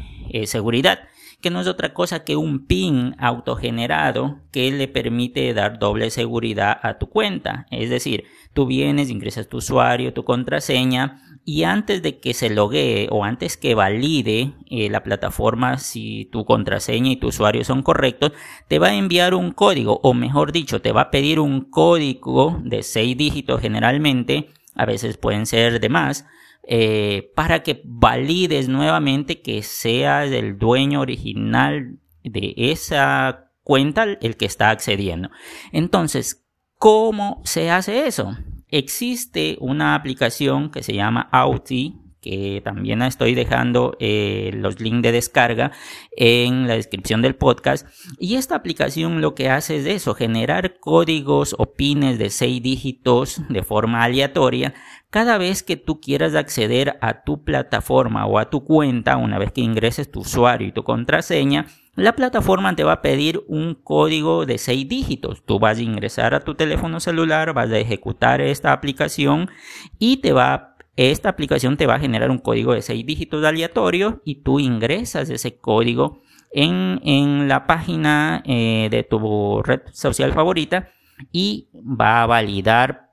seguridad 0.47 0.99
que 1.47 1.51
no 1.53 1.61
es 1.61 1.69
otra 1.69 1.95
cosa 1.95 2.25
que 2.25 2.35
un 2.35 2.67
PIN 2.67 3.15
autogenerado 3.21 4.41
que 4.51 4.73
le 4.73 4.89
permite 4.89 5.55
dar 5.55 5.79
doble 5.79 6.11
seguridad 6.11 6.77
a 6.83 6.99
tu 6.99 7.09
cuenta. 7.09 7.69
Es 7.71 7.89
decir, 7.89 8.25
tú 8.53 8.67
vienes, 8.67 9.11
ingresas 9.11 9.49
tu 9.49 9.59
usuario, 9.59 10.13
tu 10.13 10.25
contraseña 10.25 11.23
y 11.45 11.63
antes 11.63 12.03
de 12.03 12.19
que 12.19 12.35
se 12.35 12.51
loguee 12.51 13.07
o 13.13 13.23
antes 13.23 13.57
que 13.57 13.77
valide 13.77 14.55
eh, 14.69 14.91
la 14.91 15.05
plataforma 15.05 15.79
si 15.79 16.29
tu 16.33 16.45
contraseña 16.45 17.13
y 17.13 17.17
tu 17.17 17.29
usuario 17.29 17.63
son 17.63 17.85
correctos, 17.85 18.33
te 18.67 18.81
va 18.81 18.89
a 18.89 18.97
enviar 18.97 19.33
un 19.33 19.53
código 19.53 20.01
o 20.03 20.15
mejor 20.15 20.51
dicho, 20.51 20.83
te 20.83 20.91
va 20.91 21.03
a 21.03 21.11
pedir 21.13 21.39
un 21.39 21.61
código 21.61 22.61
de 22.65 22.83
seis 22.83 23.17
dígitos 23.17 23.61
generalmente, 23.61 24.49
a 24.75 24.85
veces 24.85 25.17
pueden 25.17 25.47
ser 25.47 25.79
de 25.79 25.89
más, 25.91 26.27
eh, 26.69 27.31
para 27.35 27.63
que 27.63 27.81
valides 27.85 28.69
nuevamente 28.69 29.41
que 29.41 29.63
seas 29.63 30.31
el 30.33 30.59
dueño 30.59 31.01
original 31.01 31.99
de 32.25 32.55
esa 32.57 33.53
cuenta 33.63 34.03
el 34.03 34.37
que 34.37 34.47
está 34.47 34.71
accediendo. 34.71 35.31
Entonces, 35.73 36.45
¿cómo 36.79 37.41
se 37.45 37.71
hace 37.71 38.07
eso? 38.07 38.37
Existe 38.69 39.57
una 39.61 39.95
aplicación 39.95 40.71
que 40.71 40.83
se 40.83 40.95
llama 40.95 41.29
Auti 41.31 42.01
que 42.27 42.61
también 42.65 43.03
estoy 43.03 43.37
dejando 43.37 43.97
eh, 44.01 44.51
los 44.53 44.81
links 44.81 45.03
de 45.03 45.13
descarga 45.13 45.71
en 46.17 46.67
la 46.67 46.75
descripción 46.75 47.23
del 47.23 47.37
podcast. 47.37 47.87
Y 48.19 48.35
esta 48.35 48.57
aplicación 48.57 49.21
lo 49.21 49.37
que 49.37 49.49
hace 49.49 49.77
es 49.77 49.87
eso, 49.87 50.13
generar 50.17 50.81
códigos 50.81 51.55
o 51.57 51.75
pines 51.75 52.19
de 52.19 52.31
seis 52.31 52.61
dígitos 52.61 53.43
de 53.49 53.63
forma 53.63 54.03
aleatoria 54.03 54.75
cada 55.11 55.39
vez 55.39 55.63
que 55.63 55.77
tú 55.77 56.01
quieras 56.01 56.35
acceder 56.35 56.99
a 57.01 57.23
tu 57.23 57.45
plataforma 57.45 58.27
o 58.27 58.39
a 58.39 58.51
tu 58.51 58.65
cuenta, 58.65 59.17
una 59.17 59.39
vez 59.39 59.53
que 59.53 59.61
ingreses 59.61 60.11
tu 60.11 60.21
usuario 60.21 60.69
y 60.69 60.73
tu 60.73 60.85
contraseña, 60.85 61.67
la 61.95 62.15
plataforma 62.15 62.77
te 62.77 62.85
va 62.85 62.93
a 62.93 63.03
pedir 63.03 63.43
un 63.49 63.75
código 63.75 64.45
de 64.45 64.59
6 64.59 64.89
dígitos. 64.89 65.45
Tú 65.47 65.59
vas 65.59 65.79
a 65.79 65.83
ingresar 65.83 66.35
a 66.35 66.41
tu 66.41 66.55
teléfono 66.55 67.01
celular, 67.01 67.55
vas 67.55 67.71
a 67.71 67.79
ejecutar 67.79 68.41
esta 68.41 68.73
aplicación 68.73 69.51
y 69.99 70.19
te 70.19 70.33
va 70.33 70.77
esta 70.97 71.29
aplicación 71.29 71.77
te 71.77 71.87
va 71.87 71.97
a 71.97 72.01
generar 72.01 72.31
un 72.31 72.39
código 72.39 72.73
de 72.73 72.81
6 72.81 73.05
dígitos 73.05 73.45
aleatorio 73.45 74.23
y 74.25 74.37
tú 74.37 74.61
ingresas 74.61 75.29
ese 75.29 75.59
código 75.59 76.23
en, 76.53 77.49
la 77.49 77.67
página 77.67 78.43
eh, 78.47 78.89
de 78.91 79.03
tu 79.03 79.63
red 79.63 79.83
social 79.93 80.33
favorita 80.33 80.89
y 81.33 81.69
va 81.75 82.23
a 82.23 82.27
validar 82.27 83.06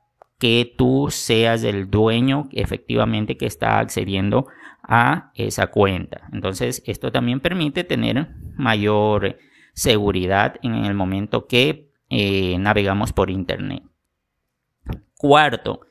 que 0.44 0.76
tú 0.78 1.08
seas 1.10 1.64
el 1.64 1.90
dueño 1.90 2.50
efectivamente 2.52 3.38
que 3.38 3.46
está 3.46 3.80
accediendo 3.80 4.48
a 4.84 5.32
esa 5.36 5.68
cuenta. 5.68 6.28
Entonces, 6.34 6.84
esto 6.86 7.14
también 7.14 7.40
permite 7.40 7.86
tener 7.86 8.28
mayor 8.58 9.38
seguridad 9.74 10.56
en 10.62 10.76
el 10.84 10.96
momento 10.96 11.48
que 11.48 11.94
eh, 12.10 12.58
navegamos 12.60 13.14
por 13.14 13.30
Internet. 13.30 13.84
Cuarto, 15.16 15.88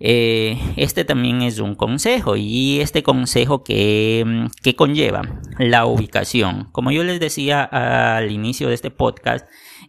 eh, 0.00 0.58
este 0.76 1.04
también 1.04 1.42
es 1.42 1.60
un 1.60 1.76
consejo 1.76 2.34
y 2.34 2.80
este 2.80 3.04
consejo 3.04 3.62
que, 3.62 4.48
que, 4.64 4.74
conlleva 4.74 5.22
la 5.60 5.86
ubicación. 5.86 6.70
Como 6.72 6.90
yo 6.90 7.04
les 7.04 7.20
decía 7.20 7.62
al 7.62 8.32
inicio 8.32 8.66
de 8.66 8.74
este 8.74 8.90
podcast, 8.90 9.46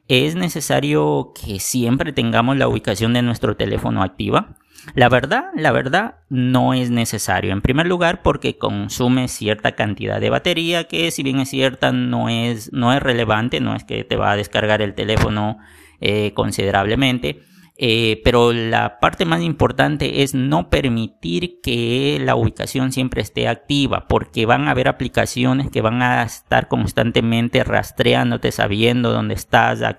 es 0.08 0.36
necesario 0.36 1.34
que 1.34 1.60
siempre 1.60 2.14
tengamos 2.14 2.58
la 2.58 2.68
ubicación 2.68 3.14
de 3.14 3.22
nuestro 3.22 3.56
teléfono 3.56 4.04
activa. 4.04 4.56
La 4.96 5.10
verdad, 5.10 5.46
la 5.56 5.72
verdad, 5.72 6.16
no 6.30 6.74
es 6.74 6.90
necesario. 6.90 7.52
En 7.52 7.62
primer 7.62 7.88
lugar, 7.88 8.22
porque 8.22 8.58
consume 8.58 9.28
cierta 9.28 9.74
cantidad 9.74 10.22
de 10.22 10.30
batería 10.30 10.86
que, 10.86 11.12
si 11.12 11.24
bien 11.24 11.40
es 11.40 11.50
cierta, 11.50 11.92
no 11.92 12.30
es, 12.30 12.72
no 12.72 12.94
es 12.94 13.02
relevante, 13.02 13.60
no 13.60 13.76
es 13.76 13.84
que 13.84 14.04
te 14.06 14.16
va 14.16 14.32
a 14.32 14.38
descargar 14.38 14.82
el 14.82 14.94
teléfono 14.94 15.58
eh, 16.00 16.32
considerablemente. 16.34 17.42
Eh, 17.80 18.22
pero 18.24 18.54
la 18.54 19.00
parte 19.00 19.26
más 19.26 19.42
importante 19.42 20.24
es 20.24 20.34
no 20.34 20.70
permitir 20.70 21.62
que 21.62 22.20
la 22.20 22.36
ubicación 22.36 22.92
siempre 22.92 23.22
esté 23.22 23.48
activa, 23.48 24.08
porque 24.08 24.48
van 24.48 24.68
a 24.68 24.72
haber 24.72 24.88
aplicaciones 24.88 25.70
que 25.70 25.82
van 25.82 26.02
a 26.02 26.24
estar 26.24 26.68
constantemente 26.68 27.64
rastreándote, 27.64 28.52
sabiendo 28.52 29.12
dónde 29.12 29.36
estás, 29.36 29.82
eh, 29.82 29.96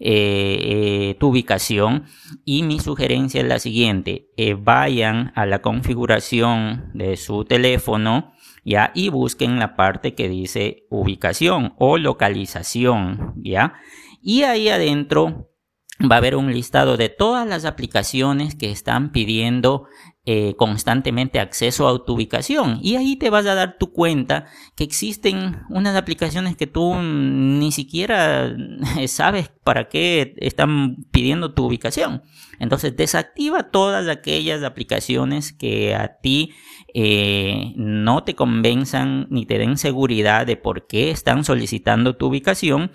eh, 0.00 1.16
tu 1.18 1.28
ubicación. 1.28 2.04
Y 2.44 2.64
mi 2.64 2.80
sugerencia 2.80 3.40
es 3.40 3.46
la 3.46 3.58
siguiente, 3.58 4.28
vayan 4.58 5.32
a 5.34 5.46
la 5.46 5.62
configuración 5.62 6.90
de 6.92 7.16
su 7.16 7.44
teléfono, 7.44 8.32
¿ya? 8.64 8.90
Y 8.94 9.08
busquen 9.08 9.58
la 9.58 9.76
parte 9.76 10.14
que 10.14 10.28
dice 10.28 10.86
ubicación 10.90 11.74
o 11.78 11.98
localización, 11.98 13.34
¿ya? 13.36 13.74
Y 14.22 14.42
ahí 14.42 14.68
adentro 14.68 15.51
va 16.00 16.16
a 16.16 16.18
haber 16.18 16.36
un 16.36 16.52
listado 16.52 16.96
de 16.96 17.08
todas 17.08 17.46
las 17.46 17.64
aplicaciones 17.64 18.54
que 18.54 18.70
están 18.70 19.12
pidiendo 19.12 19.86
eh, 20.24 20.54
constantemente 20.56 21.40
acceso 21.40 21.88
a 21.88 22.04
tu 22.04 22.14
ubicación 22.14 22.78
y 22.80 22.94
ahí 22.94 23.16
te 23.16 23.28
vas 23.28 23.44
a 23.46 23.54
dar 23.54 23.76
tu 23.78 23.92
cuenta 23.92 24.46
que 24.76 24.84
existen 24.84 25.62
unas 25.68 25.96
aplicaciones 25.96 26.56
que 26.56 26.68
tú 26.68 26.94
ni 26.94 27.72
siquiera 27.72 28.54
sabes 29.08 29.50
para 29.64 29.88
qué 29.88 30.34
están 30.38 30.96
pidiendo 31.10 31.54
tu 31.54 31.66
ubicación. 31.66 32.22
Entonces 32.62 32.96
desactiva 32.96 33.64
todas 33.64 34.06
aquellas 34.06 34.62
aplicaciones 34.62 35.52
que 35.52 35.96
a 35.96 36.20
ti 36.20 36.52
eh, 36.94 37.72
no 37.74 38.22
te 38.22 38.36
convenzan 38.36 39.26
ni 39.30 39.46
te 39.46 39.58
den 39.58 39.76
seguridad 39.76 40.46
de 40.46 40.56
por 40.56 40.86
qué 40.86 41.10
están 41.10 41.42
solicitando 41.42 42.14
tu 42.14 42.26
ubicación 42.26 42.92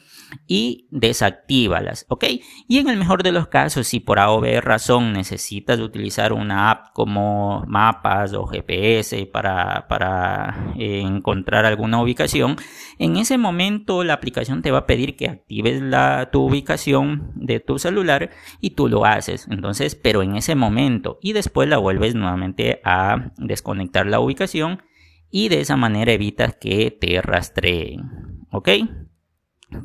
y 0.47 0.87
desactívalas, 0.91 2.05
¿ok? 2.07 2.25
Y 2.69 2.77
en 2.77 2.87
el 2.87 2.97
mejor 2.97 3.23
de 3.23 3.33
los 3.33 3.47
casos, 3.47 3.87
si 3.87 3.99
por 3.99 4.19
A 4.19 4.27
razón 4.61 5.11
necesitas 5.11 5.79
utilizar 5.79 6.31
una 6.31 6.71
app 6.71 6.93
como 6.93 7.65
mapas 7.67 8.33
o 8.33 8.45
GPS 8.45 9.25
para, 9.25 9.87
para 9.89 10.73
eh, 10.77 11.01
encontrar 11.01 11.65
alguna 11.65 12.01
ubicación, 12.01 12.55
en 12.99 13.17
ese 13.17 13.37
momento 13.37 14.05
la 14.05 14.13
aplicación 14.13 14.61
te 14.61 14.71
va 14.71 14.79
a 14.79 14.85
pedir 14.85 15.17
que 15.17 15.27
actives 15.27 15.81
la, 15.81 16.29
tu 16.31 16.43
ubicación 16.43 17.31
de 17.35 17.59
tu 17.59 17.79
celular 17.79 18.29
y 18.61 18.71
tú 18.71 18.87
lo 18.87 19.03
haces. 19.03 19.47
Entonces, 19.57 19.95
pero 19.95 20.21
en 20.21 20.35
ese 20.35 20.53
momento 20.53 21.17
y 21.19 21.33
después 21.33 21.67
la 21.67 21.79
vuelves 21.79 22.13
nuevamente 22.13 22.79
a 22.83 23.31
desconectar 23.37 24.05
la 24.05 24.19
ubicación 24.19 24.83
y 25.31 25.49
de 25.49 25.61
esa 25.61 25.75
manera 25.75 26.11
evitas 26.11 26.55
que 26.61 26.91
te 26.91 27.19
rastreen, 27.23 28.03
¿ok? 28.51 28.69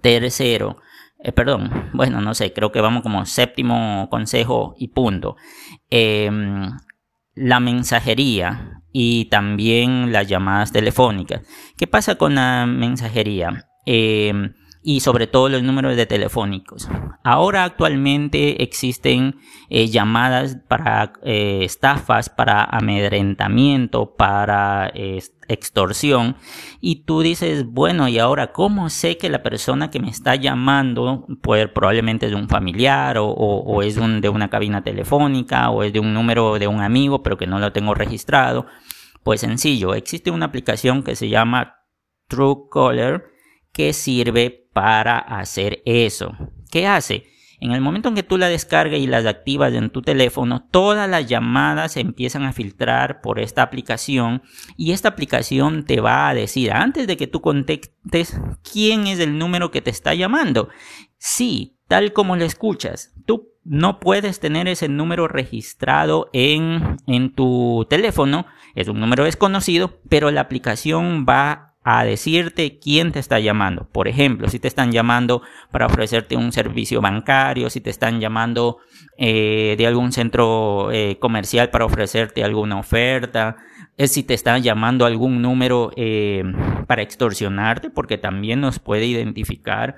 Tercero, 0.03 0.77
eh, 1.19 1.33
perdón, 1.33 1.91
bueno, 1.95 2.21
no 2.21 2.35
sé, 2.35 2.53
creo 2.53 2.71
que 2.71 2.83
vamos 2.83 3.03
como 3.03 3.25
séptimo 3.25 4.09
consejo 4.11 4.75
y 4.77 4.89
punto. 4.89 5.37
Em, 5.89 6.71
la 7.35 7.59
mensajería 7.59 8.83
y 8.93 9.25
también 9.31 10.13
las 10.13 10.29
llamadas 10.29 10.71
telefónicas. 10.71 11.41
¿Qué 11.79 11.87
pasa 11.87 12.17
con 12.17 12.35
la 12.35 12.67
mensajería? 12.67 13.71
Em, 13.87 14.53
y 14.83 15.01
sobre 15.01 15.27
todo 15.27 15.49
los 15.49 15.63
números 15.63 15.97
de 15.97 16.07
telefónicos. 16.07 16.89
Ahora 17.23 17.65
actualmente 17.65 18.63
existen 18.63 19.37
eh, 19.71 19.87
llamadas 19.87 20.59
para 20.69 21.13
eh, 21.23 21.61
estafas, 21.63 22.29
para 22.29 22.65
amedrentamiento, 22.65 24.15
para 24.17 24.93
extorsión 25.53 26.37
y 26.81 27.05
tú 27.05 27.21
dices, 27.21 27.67
bueno, 27.67 28.09
y 28.09 28.19
ahora 28.19 28.53
cómo 28.53 28.91
sé 28.91 29.19
que 29.19 29.29
la 29.29 29.43
persona 29.43 29.91
que 29.91 30.01
me 30.01 30.09
está 30.09 30.35
llamando 30.35 31.27
pues, 31.43 31.69
probablemente 31.69 32.27
es 32.27 32.33
de 32.33 32.39
un 32.39 32.49
familiar 32.49 33.17
o, 33.19 33.83
es 33.83 33.97
de 33.97 34.29
una 34.29 34.51
cabina 34.51 34.83
telefónica 34.83 35.71
o 35.71 35.83
es 35.83 35.93
de 35.93 36.01
un 36.01 36.15
número 36.15 36.59
de 36.59 36.67
un 36.67 36.81
amigo 36.81 37.23
pero 37.23 37.37
que 37.37 37.47
no 37.47 37.59
lo 37.59 37.73
tengo 37.73 37.95
registrado? 37.95 38.67
Pues 39.23 39.41
sencillo, 39.41 39.95
existe 39.95 40.31
una 40.31 40.47
aplicación 40.47 41.03
que 41.03 41.15
se 41.15 41.29
llama 41.29 41.77
Truecaller 42.29 43.31
que 43.73 43.93
sirve 43.93 44.62
para 44.73 45.19
hacer 45.19 45.83
eso. 45.85 46.35
¿Qué 46.71 46.87
hace? 46.87 47.27
En 47.63 47.71
el 47.71 47.81
momento 47.81 48.09
en 48.09 48.17
que 48.17 48.25
tú 48.25 48.39
la 48.39 48.49
descargas 48.49 48.99
y 48.99 49.07
las 49.07 49.25
activas 49.25 49.73
en 49.73 49.91
tu 49.91 50.03
teléfono, 50.03 50.67
todas 50.69 51.09
las 51.09 51.29
llamadas 51.29 51.93
se 51.93 52.01
empiezan 52.01 52.43
a 52.43 52.53
filtrar 52.53 53.21
por 53.21 53.39
esta 53.39 53.63
aplicación 53.63 54.43
y 54.77 54.91
esta 54.91 55.11
aplicación 55.11 55.85
te 55.85 56.01
va 56.01 56.29
a 56.29 56.35
decir 56.35 56.73
antes 56.73 57.07
de 57.07 57.17
que 57.17 57.29
tú 57.29 57.41
contestes 57.41 58.37
quién 58.69 59.07
es 59.07 59.21
el 59.21 59.39
número 59.39 59.71
que 59.71 59.81
te 59.81 59.91
está 59.91 60.13
llamando. 60.13 60.71
Sí, 61.19 61.77
tal 61.87 62.13
como 62.13 62.35
lo 62.35 62.45
escuchas, 62.45 63.15
tú 63.27 63.53
no 63.63 64.01
puedes 64.01 64.41
tener 64.41 64.67
ese 64.67 64.89
número 64.89 65.29
registrado 65.29 66.31
en, 66.33 66.97
en 67.07 67.33
tu 67.33 67.87
teléfono, 67.89 68.45
es 68.75 68.89
un 68.89 68.99
número 68.99 69.23
desconocido, 69.23 70.01
pero 70.09 70.33
la 70.33 70.41
aplicación 70.41 71.27
va 71.29 71.72
a 71.85 72.05
decirte 72.05 72.79
quién 72.79 73.13
te 73.13 73.19
está 73.19 73.41
llamando. 73.41 73.89
Por 73.91 74.09
ejemplo, 74.09 74.49
si 74.49 74.59
te 74.59 74.69
están 74.69 74.93
llamando 74.93 75.43
para 75.71 75.87
ofrecerte 75.87 76.37
un 76.37 76.53
servicio 76.53 77.01
bancario, 77.01 77.71
si 77.71 77.81
te 77.81 77.91
están 77.91 78.21
llamando 78.21 78.79
eh, 79.19 79.75
de 79.77 79.87
algún 79.87 80.13
centro 80.13 80.93
eh, 80.93 81.17
comercial 81.19 81.71
para 81.71 81.85
ofrecerte 81.85 82.45
alguna 82.45 82.79
oferta, 82.79 83.57
es 83.97 84.13
si 84.13 84.23
te 84.23 84.35
están 84.35 84.63
llamando 84.63 85.05
algún 85.05 85.43
número 85.43 85.93
eh, 85.97 86.45
para 86.87 87.03
extorsionarte, 87.03 87.91
porque 87.91 88.17
también 88.17 88.61
nos 88.61 88.79
puede 88.79 89.07
identificar 89.07 89.97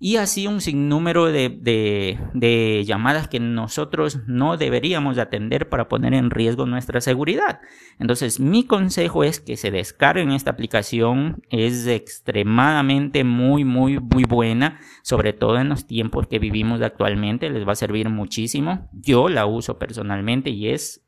y 0.00 0.16
así 0.16 0.46
un 0.46 0.60
sinnúmero 0.60 1.26
de, 1.26 2.84
llamadas 2.86 3.26
que 3.26 3.40
nosotros 3.40 4.20
no 4.28 4.56
deberíamos 4.56 5.18
atender 5.18 5.68
para 5.68 5.88
poner 5.88 6.14
en 6.14 6.30
riesgo 6.30 6.66
nuestra 6.66 7.00
seguridad. 7.00 7.60
Entonces, 7.98 8.38
mi 8.38 8.64
consejo 8.64 9.24
es 9.24 9.40
que 9.40 9.56
se 9.56 9.72
descarguen 9.72 10.30
esta 10.30 10.52
aplicación. 10.52 11.42
Es 11.50 11.88
extremadamente 11.88 13.24
muy, 13.24 13.64
muy, 13.64 13.98
muy 13.98 14.22
buena, 14.22 14.78
sobre 15.02 15.32
todo 15.32 15.58
en 15.58 15.68
los 15.68 15.86
tiempos 15.86 16.28
que 16.28 16.38
vivimos 16.38 16.80
actualmente. 16.80 17.50
Les 17.50 17.66
va 17.66 17.72
a 17.72 17.76
servir 17.76 18.08
muchísimo. 18.08 18.88
Yo 18.92 19.28
la 19.28 19.46
uso 19.46 19.78
personalmente 19.78 20.50
y 20.50 20.68
es 20.68 21.04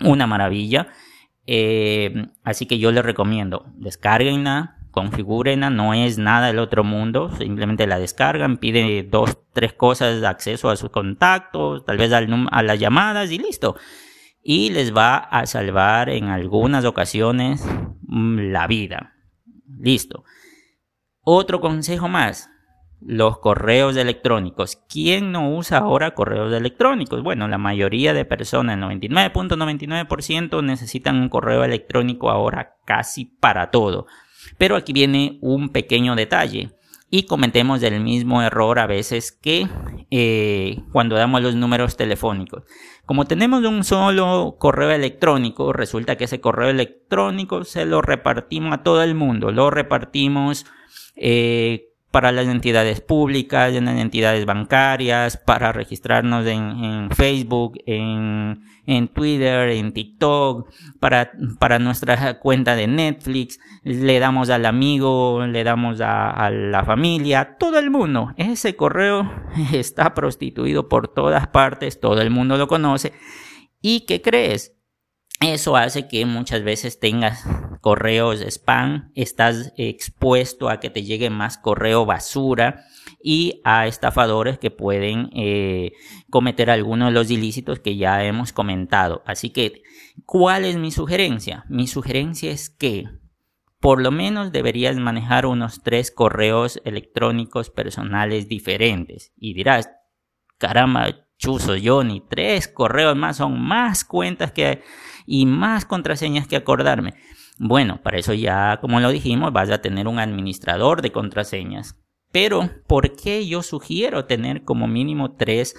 una 0.00 0.26
maravilla. 0.26 0.88
Eh, 1.46 2.26
así 2.42 2.66
que 2.66 2.78
yo 2.78 2.90
les 2.90 3.04
recomiendo, 3.04 3.66
descarguenla, 3.76 4.81
configúrenla, 4.92 5.70
no 5.70 5.94
es 5.94 6.18
nada 6.18 6.46
del 6.46 6.60
otro 6.60 6.84
mundo, 6.84 7.30
simplemente 7.36 7.86
la 7.86 7.98
descargan, 7.98 8.58
pide 8.58 9.02
dos, 9.02 9.38
tres 9.52 9.72
cosas, 9.72 10.22
acceso 10.22 10.70
a 10.70 10.76
sus 10.76 10.90
contactos, 10.90 11.84
tal 11.84 11.96
vez 11.96 12.12
a 12.12 12.62
las 12.62 12.78
llamadas 12.78 13.30
y 13.32 13.38
listo. 13.38 13.76
Y 14.42 14.70
les 14.70 14.94
va 14.94 15.16
a 15.16 15.46
salvar 15.46 16.10
en 16.10 16.26
algunas 16.26 16.84
ocasiones 16.84 17.64
mm, 18.02 18.52
la 18.52 18.66
vida. 18.66 19.14
Listo. 19.80 20.24
Otro 21.22 21.60
consejo 21.60 22.08
más, 22.08 22.50
los 23.00 23.38
correos 23.38 23.96
electrónicos. 23.96 24.76
¿Quién 24.88 25.32
no 25.32 25.54
usa 25.54 25.78
ahora 25.78 26.14
correos 26.14 26.52
electrónicos? 26.52 27.22
Bueno, 27.22 27.48
la 27.48 27.58
mayoría 27.58 28.12
de 28.12 28.24
personas, 28.24 28.76
el 28.76 28.82
99.99% 28.82 30.62
necesitan 30.62 31.16
un 31.16 31.28
correo 31.28 31.64
electrónico 31.64 32.30
ahora 32.30 32.76
casi 32.84 33.24
para 33.24 33.70
todo. 33.70 34.06
Pero 34.58 34.76
aquí 34.76 34.92
viene 34.92 35.38
un 35.40 35.70
pequeño 35.70 36.14
detalle. 36.16 36.70
y 37.14 37.24
cometemos 37.24 37.82
el 37.82 38.00
mismo 38.00 38.40
error 38.40 38.78
a 38.78 38.86
veces 38.86 39.32
que 39.32 39.68
eh, 40.10 40.78
cuando 40.92 41.14
damos 41.14 41.42
los 41.42 41.54
números 41.54 41.94
telefónicos. 41.98 42.64
Como 43.04 43.26
tenemos 43.26 43.62
un 43.64 43.84
solo 43.84 44.56
correo 44.58 44.90
electrónico, 44.90 45.74
resulta 45.74 46.16
que 46.16 46.24
ese 46.24 46.40
correo 46.40 46.70
electrónico 46.70 47.64
se 47.64 47.84
lo 47.84 48.00
repartimos 48.00 48.72
a 48.72 48.82
todo 48.82 49.02
el 49.02 49.14
mundo, 49.14 49.52
lo 49.52 49.70
repartimos 49.70 50.64
eh, 51.14 51.91
para 52.12 52.30
las 52.30 52.46
entidades 52.46 53.00
públicas, 53.00 53.74
en 53.74 53.86
las 53.86 53.98
entidades 53.98 54.44
bancarias, 54.44 55.38
para 55.38 55.72
registrarnos 55.72 56.46
en, 56.46 57.10
Facebook, 57.10 57.78
en, 57.86 59.08
Twitter, 59.14 59.70
en 59.70 59.92
TikTok, 59.92 60.68
para, 61.00 61.32
para 61.58 61.78
nuestra 61.78 62.38
cuenta 62.38 62.76
de 62.76 62.86
Netflix, 62.86 63.58
le 63.82 64.18
damos 64.18 64.50
al 64.50 64.66
amigo, 64.66 65.44
le 65.46 65.64
damos 65.64 66.02
a, 66.02 66.30
a 66.30 66.50
la 66.50 66.84
familia, 66.84 67.56
todo 67.58 67.78
el 67.78 67.90
mundo. 67.90 68.34
Ese 68.36 68.76
correo 68.76 69.32
está 69.72 70.12
prostituido 70.12 70.90
por 70.90 71.08
todas 71.08 71.48
partes, 71.48 71.98
todo 71.98 72.20
el 72.20 72.28
mundo 72.28 72.58
lo 72.58 72.68
conoce. 72.68 73.14
¿Y 73.80 74.00
qué 74.00 74.20
crees? 74.20 74.76
Eso 75.42 75.76
hace 75.76 76.06
que 76.06 76.24
muchas 76.24 76.62
veces 76.62 77.00
tengas 77.00 77.44
correos 77.80 78.40
spam, 78.40 79.10
estás 79.16 79.72
expuesto 79.76 80.68
a 80.68 80.78
que 80.78 80.88
te 80.88 81.02
llegue 81.02 81.30
más 81.30 81.58
correo 81.58 82.06
basura 82.06 82.84
y 83.20 83.60
a 83.64 83.86
estafadores 83.88 84.58
que 84.58 84.70
pueden 84.70 85.30
eh, 85.34 85.92
cometer 86.30 86.70
algunos 86.70 87.08
de 87.08 87.14
los 87.14 87.30
ilícitos 87.30 87.80
que 87.80 87.96
ya 87.96 88.22
hemos 88.24 88.52
comentado. 88.52 89.22
Así 89.26 89.50
que, 89.50 89.82
¿cuál 90.26 90.64
es 90.64 90.76
mi 90.76 90.92
sugerencia? 90.92 91.64
Mi 91.68 91.88
sugerencia 91.88 92.52
es 92.52 92.70
que 92.70 93.08
por 93.80 94.00
lo 94.00 94.12
menos 94.12 94.52
deberías 94.52 94.96
manejar 94.96 95.44
unos 95.44 95.82
tres 95.82 96.12
correos 96.12 96.80
electrónicos 96.84 97.68
personales 97.68 98.48
diferentes. 98.48 99.32
Y 99.36 99.54
dirás, 99.54 99.90
caramba, 100.56 101.26
chuzo 101.36 101.74
ni 102.04 102.20
tres 102.20 102.68
correos 102.68 103.16
más, 103.16 103.38
son 103.38 103.60
más 103.60 104.04
cuentas 104.04 104.52
que 104.52 104.84
y 105.32 105.46
más 105.46 105.86
contraseñas 105.86 106.46
que 106.46 106.56
acordarme. 106.56 107.14
Bueno, 107.58 108.02
para 108.02 108.18
eso 108.18 108.34
ya, 108.34 108.80
como 108.82 109.00
lo 109.00 109.08
dijimos, 109.08 109.50
vas 109.50 109.70
a 109.70 109.80
tener 109.80 110.06
un 110.06 110.18
administrador 110.18 111.00
de 111.00 111.10
contraseñas. 111.10 111.96
Pero, 112.32 112.68
¿por 112.86 113.16
qué 113.16 113.46
yo 113.46 113.62
sugiero 113.62 114.26
tener 114.26 114.62
como 114.64 114.88
mínimo 114.88 115.34
tres 115.36 115.74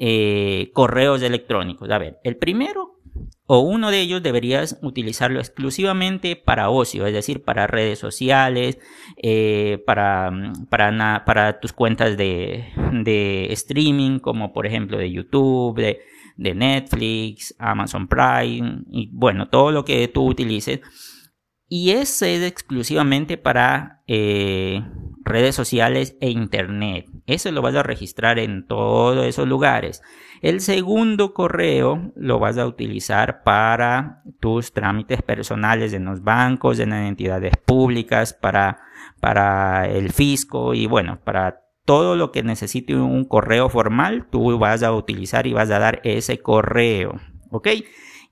eh, 0.00 0.72
correos 0.72 1.22
electrónicos? 1.22 1.88
A 1.88 1.98
ver, 1.98 2.18
el 2.24 2.36
primero 2.36 2.96
o 3.46 3.60
uno 3.60 3.92
de 3.92 4.00
ellos 4.00 4.24
deberías 4.24 4.76
utilizarlo 4.82 5.38
exclusivamente 5.38 6.34
para 6.34 6.68
ocio, 6.68 7.06
es 7.06 7.12
decir, 7.12 7.44
para 7.44 7.68
redes 7.68 8.00
sociales, 8.00 8.80
eh, 9.22 9.84
para, 9.86 10.32
para, 10.68 11.24
para, 11.24 11.60
tus 11.60 11.72
cuentas 11.72 12.16
de, 12.16 12.64
de 13.04 13.52
streaming, 13.52 14.18
como 14.18 14.52
por 14.52 14.66
ejemplo 14.66 14.98
de 14.98 15.12
YouTube, 15.12 15.76
de, 15.76 16.00
de 16.36 16.54
Netflix, 16.54 17.54
Amazon 17.58 18.08
Prime 18.08 18.82
y 18.90 19.10
bueno, 19.12 19.48
todo 19.48 19.70
lo 19.72 19.84
que 19.84 20.06
tú 20.08 20.26
utilices. 20.26 20.80
Y 21.68 21.90
ese 21.90 22.36
es 22.36 22.42
exclusivamente 22.42 23.38
para 23.38 24.02
eh, 24.06 24.84
redes 25.24 25.56
sociales 25.56 26.16
e 26.20 26.30
internet. 26.30 27.06
Eso 27.26 27.50
lo 27.50 27.60
vas 27.60 27.74
a 27.74 27.82
registrar 27.82 28.38
en 28.38 28.66
todos 28.68 29.26
esos 29.26 29.48
lugares. 29.48 30.00
El 30.42 30.60
segundo 30.60 31.34
correo 31.34 32.12
lo 32.14 32.38
vas 32.38 32.56
a 32.58 32.66
utilizar 32.66 33.42
para 33.42 34.22
tus 34.38 34.72
trámites 34.72 35.22
personales 35.22 35.92
en 35.92 36.04
los 36.04 36.22
bancos, 36.22 36.78
en 36.78 36.90
las 36.90 37.08
entidades 37.08 37.54
públicas, 37.56 38.32
para, 38.32 38.78
para 39.20 39.88
el 39.88 40.12
fisco 40.12 40.72
y 40.72 40.86
bueno, 40.86 41.18
para 41.24 41.65
todo 41.86 42.16
lo 42.16 42.32
que 42.32 42.42
necesite 42.42 42.94
un 42.96 43.24
correo 43.24 43.70
formal, 43.70 44.26
tú 44.28 44.58
vas 44.58 44.82
a 44.82 44.92
utilizar 44.92 45.46
y 45.46 45.54
vas 45.54 45.70
a 45.70 45.78
dar 45.78 46.00
ese 46.04 46.38
correo. 46.38 47.18
¿Ok? 47.50 47.68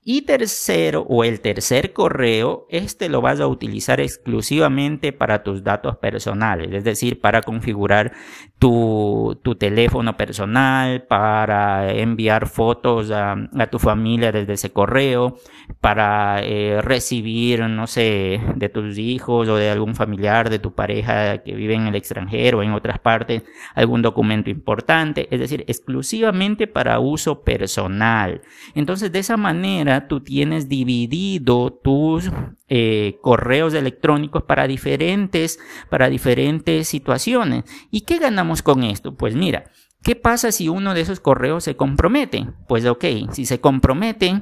Y 0.07 0.21
tercero, 0.21 1.03
o 1.09 1.23
el 1.23 1.41
tercer 1.41 1.91
correo, 1.91 2.67
este 2.69 3.09
lo 3.09 3.21
vas 3.21 3.39
a 3.39 3.47
utilizar 3.47 3.99
exclusivamente 3.99 5.13
para 5.13 5.41
tus 5.41 5.63
datos 5.63 5.97
personales, 5.97 6.71
es 6.71 6.83
decir, 6.83 7.19
para 7.19 7.41
configurar 7.41 8.11
tu, 8.59 9.39
tu 9.41 9.55
teléfono 9.55 10.15
personal, 10.15 11.07
para 11.07 11.91
enviar 11.91 12.47
fotos 12.47 13.09
a, 13.09 13.35
tu 13.71 13.79
familia 13.79 14.31
desde 14.31 14.53
ese 14.53 14.69
correo, 14.71 15.37
para 15.81 16.39
eh, 16.43 16.81
recibir, 16.83 17.61
no 17.61 17.87
sé, 17.87 18.39
de 18.57 18.69
tus 18.69 18.99
hijos 18.99 19.47
o 19.49 19.55
de 19.55 19.71
algún 19.71 19.95
familiar 19.95 20.51
de 20.51 20.59
tu 20.59 20.75
pareja 20.75 21.39
que 21.39 21.55
vive 21.55 21.73
en 21.73 21.87
el 21.87 21.95
extranjero 21.95 22.59
o 22.59 22.61
en 22.61 22.73
otras 22.73 22.99
partes, 22.99 23.41
algún 23.73 24.03
documento 24.03 24.51
importante, 24.51 25.27
es 25.31 25.39
decir, 25.39 25.65
exclusivamente 25.67 26.67
para 26.67 26.99
uso 26.99 27.43
personal. 27.43 28.43
Entonces, 28.75 29.11
de 29.11 29.17
esa 29.17 29.35
manera, 29.35 29.94
tú 30.07 30.21
tienes 30.21 30.69
dividido 30.69 31.71
tus 31.71 32.29
eh, 32.67 33.17
correos 33.21 33.73
electrónicos 33.73 34.43
para 34.43 34.67
diferentes, 34.67 35.59
para 35.89 36.09
diferentes 36.09 36.87
situaciones. 36.87 37.63
¿Y 37.91 38.01
qué 38.01 38.19
ganamos 38.19 38.61
con 38.61 38.83
esto? 38.83 39.15
Pues 39.15 39.35
mira, 39.35 39.71
¿qué 40.03 40.15
pasa 40.15 40.51
si 40.51 40.69
uno 40.69 40.93
de 40.93 41.01
esos 41.01 41.19
correos 41.19 41.63
se 41.63 41.75
compromete? 41.75 42.47
Pues 42.67 42.85
ok, 42.85 43.05
si 43.31 43.45
se 43.45 43.59
compromete, 43.59 44.41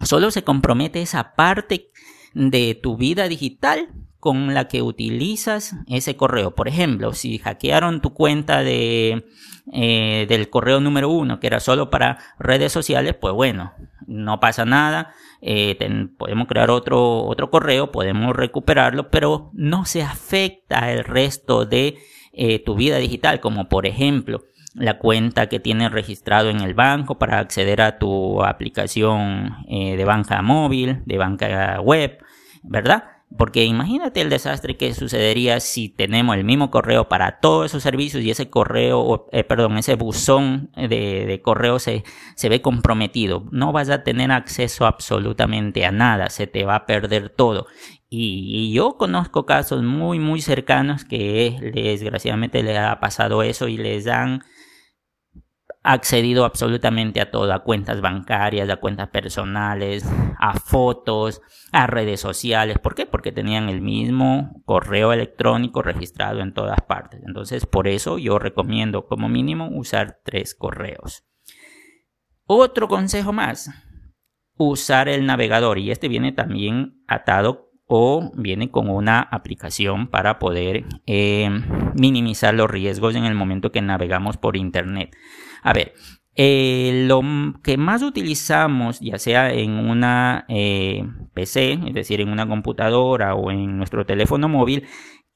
solo 0.00 0.30
se 0.30 0.44
compromete 0.44 1.02
esa 1.02 1.34
parte 1.34 1.90
de 2.34 2.78
tu 2.80 2.96
vida 2.96 3.28
digital 3.28 3.88
con 4.24 4.54
la 4.54 4.68
que 4.68 4.80
utilizas 4.80 5.76
ese 5.86 6.16
correo. 6.16 6.54
Por 6.54 6.66
ejemplo, 6.66 7.12
si 7.12 7.36
hackearon 7.36 8.00
tu 8.00 8.14
cuenta 8.14 8.62
de, 8.62 9.26
eh, 9.70 10.24
del 10.26 10.48
correo 10.48 10.80
número 10.80 11.10
uno, 11.10 11.40
que 11.40 11.46
era 11.46 11.60
solo 11.60 11.90
para 11.90 12.16
redes 12.38 12.72
sociales, 12.72 13.14
pues 13.20 13.34
bueno, 13.34 13.74
no 14.06 14.40
pasa 14.40 14.64
nada. 14.64 15.12
Eh, 15.42 15.76
podemos 16.16 16.48
crear 16.48 16.70
otro, 16.70 17.24
otro 17.24 17.50
correo, 17.50 17.92
podemos 17.92 18.34
recuperarlo, 18.34 19.10
pero 19.10 19.50
no 19.52 19.84
se 19.84 20.02
afecta 20.02 20.90
el 20.90 21.04
resto 21.04 21.66
de 21.66 21.98
eh, 22.32 22.60
tu 22.60 22.76
vida 22.76 22.96
digital, 22.96 23.40
como 23.40 23.68
por 23.68 23.84
ejemplo 23.84 24.44
la 24.72 24.96
cuenta 24.96 25.50
que 25.50 25.60
tienes 25.60 25.92
registrado 25.92 26.48
en 26.48 26.62
el 26.62 26.72
banco 26.72 27.18
para 27.18 27.40
acceder 27.40 27.82
a 27.82 27.98
tu 27.98 28.42
aplicación 28.42 29.56
de 29.68 30.04
banca 30.06 30.40
móvil, 30.40 31.02
de 31.04 31.18
banca 31.18 31.78
web, 31.82 32.24
¿verdad? 32.62 33.13
Porque 33.36 33.64
imagínate 33.64 34.20
el 34.20 34.30
desastre 34.30 34.76
que 34.76 34.94
sucedería 34.94 35.58
si 35.58 35.88
tenemos 35.88 36.36
el 36.36 36.44
mismo 36.44 36.70
correo 36.70 37.08
para 37.08 37.40
todos 37.40 37.66
esos 37.66 37.82
servicios 37.82 38.22
y 38.22 38.30
ese 38.30 38.48
correo, 38.48 39.26
eh, 39.32 39.42
perdón, 39.42 39.76
ese 39.76 39.96
buzón 39.96 40.70
de, 40.76 41.40
correo 41.42 41.80
se, 41.80 42.04
se 42.36 42.48
ve 42.48 42.62
comprometido. 42.62 43.44
No 43.50 43.72
vas 43.72 43.90
a 43.90 44.04
tener 44.04 44.30
acceso 44.30 44.86
absolutamente 44.86 45.84
a 45.84 45.90
nada, 45.90 46.30
se 46.30 46.46
te 46.46 46.64
va 46.64 46.76
a 46.76 46.86
perder 46.86 47.28
todo. 47.28 47.66
Y, 48.16 48.72
yo 48.72 48.96
conozco 48.96 49.44
casos 49.44 49.82
muy, 49.82 50.20
muy 50.20 50.40
cercanos 50.40 51.04
que 51.04 51.56
desgraciadamente 51.74 52.62
les 52.62 52.78
ha 52.78 53.00
pasado 53.00 53.42
eso 53.42 53.66
y 53.66 53.76
les 53.76 54.06
han 54.06 54.44
accedido 55.84 56.46
absolutamente 56.46 57.20
a 57.20 57.30
todo, 57.30 57.52
a 57.52 57.62
cuentas 57.62 58.00
bancarias, 58.00 58.70
a 58.70 58.76
cuentas 58.76 59.08
personales, 59.08 60.04
a 60.40 60.58
fotos, 60.58 61.42
a 61.72 61.86
redes 61.86 62.20
sociales. 62.20 62.78
¿Por 62.78 62.94
qué? 62.94 63.04
Porque 63.04 63.32
tenían 63.32 63.68
el 63.68 63.82
mismo 63.82 64.62
correo 64.64 65.12
electrónico 65.12 65.82
registrado 65.82 66.40
en 66.40 66.54
todas 66.54 66.80
partes. 66.80 67.20
Entonces, 67.26 67.66
por 67.66 67.86
eso 67.86 68.16
yo 68.16 68.38
recomiendo 68.38 69.06
como 69.06 69.28
mínimo 69.28 69.68
usar 69.70 70.20
tres 70.24 70.54
correos. 70.54 71.26
Otro 72.46 72.88
consejo 72.88 73.34
más, 73.34 73.70
usar 74.56 75.10
el 75.10 75.26
navegador. 75.26 75.78
Y 75.78 75.90
este 75.90 76.08
viene 76.08 76.32
también 76.32 77.04
atado 77.06 77.70
o 77.86 78.32
viene 78.34 78.70
con 78.70 78.88
una 78.88 79.20
aplicación 79.20 80.08
para 80.08 80.38
poder 80.38 80.84
eh, 81.06 81.50
minimizar 81.94 82.54
los 82.54 82.70
riesgos 82.70 83.14
en 83.14 83.24
el 83.24 83.34
momento 83.34 83.70
que 83.70 83.82
navegamos 83.82 84.38
por 84.38 84.56
Internet. 84.56 85.14
A 85.64 85.72
ver, 85.72 85.94
eh, 86.36 87.06
lo 87.08 87.22
que 87.62 87.78
más 87.78 88.02
utilizamos, 88.02 89.00
ya 89.00 89.18
sea 89.18 89.50
en 89.50 89.70
una 89.72 90.44
eh, 90.48 91.04
PC, 91.32 91.78
es 91.86 91.94
decir, 91.94 92.20
en 92.20 92.28
una 92.28 92.46
computadora 92.46 93.34
o 93.34 93.50
en 93.50 93.78
nuestro 93.78 94.04
teléfono 94.04 94.48
móvil, 94.48 94.86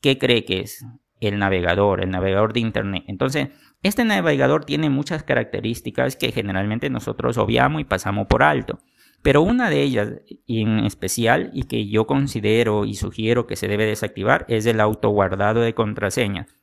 ¿qué 0.03 0.19
cree 0.19 0.45
que 0.45 0.61
es? 0.61 0.85
El 1.19 1.39
navegador, 1.39 2.03
el 2.03 2.11
navegador 2.11 2.53
de 2.53 2.61
Internet. 2.61 3.05
Entonces, 3.09 3.49
este 3.83 4.05
navegador 4.05 4.67
tiene 4.67 4.91
muchas 4.91 5.23
características 5.23 6.15
que 6.17 6.31
generalmente 6.31 6.91
nosotros 6.91 7.39
obviamos 7.39 7.81
y 7.81 7.85
pasamos 7.85 8.27
por 8.27 8.43
alto. 8.43 8.81
Pero 9.23 9.41
una 9.41 9.71
de 9.71 9.83
ellas, 9.83 10.13
en 10.47 10.81
especial, 10.81 11.51
y 11.55 11.65
que 11.65 11.89
yo 11.89 12.07
considero 12.07 12.85
y 12.85 12.95
sugiero 12.95 13.47
que 13.47 13.57
se 13.57 13.67
debe 13.67 13.87
desactivar, 13.87 14.45
es 14.49 14.67
el 14.67 14.79
autoguardado 14.79 15.61
de 15.63 15.75
contraseñas. 15.75 16.55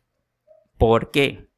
¿Por 0.78 1.10
qué? 1.10 1.50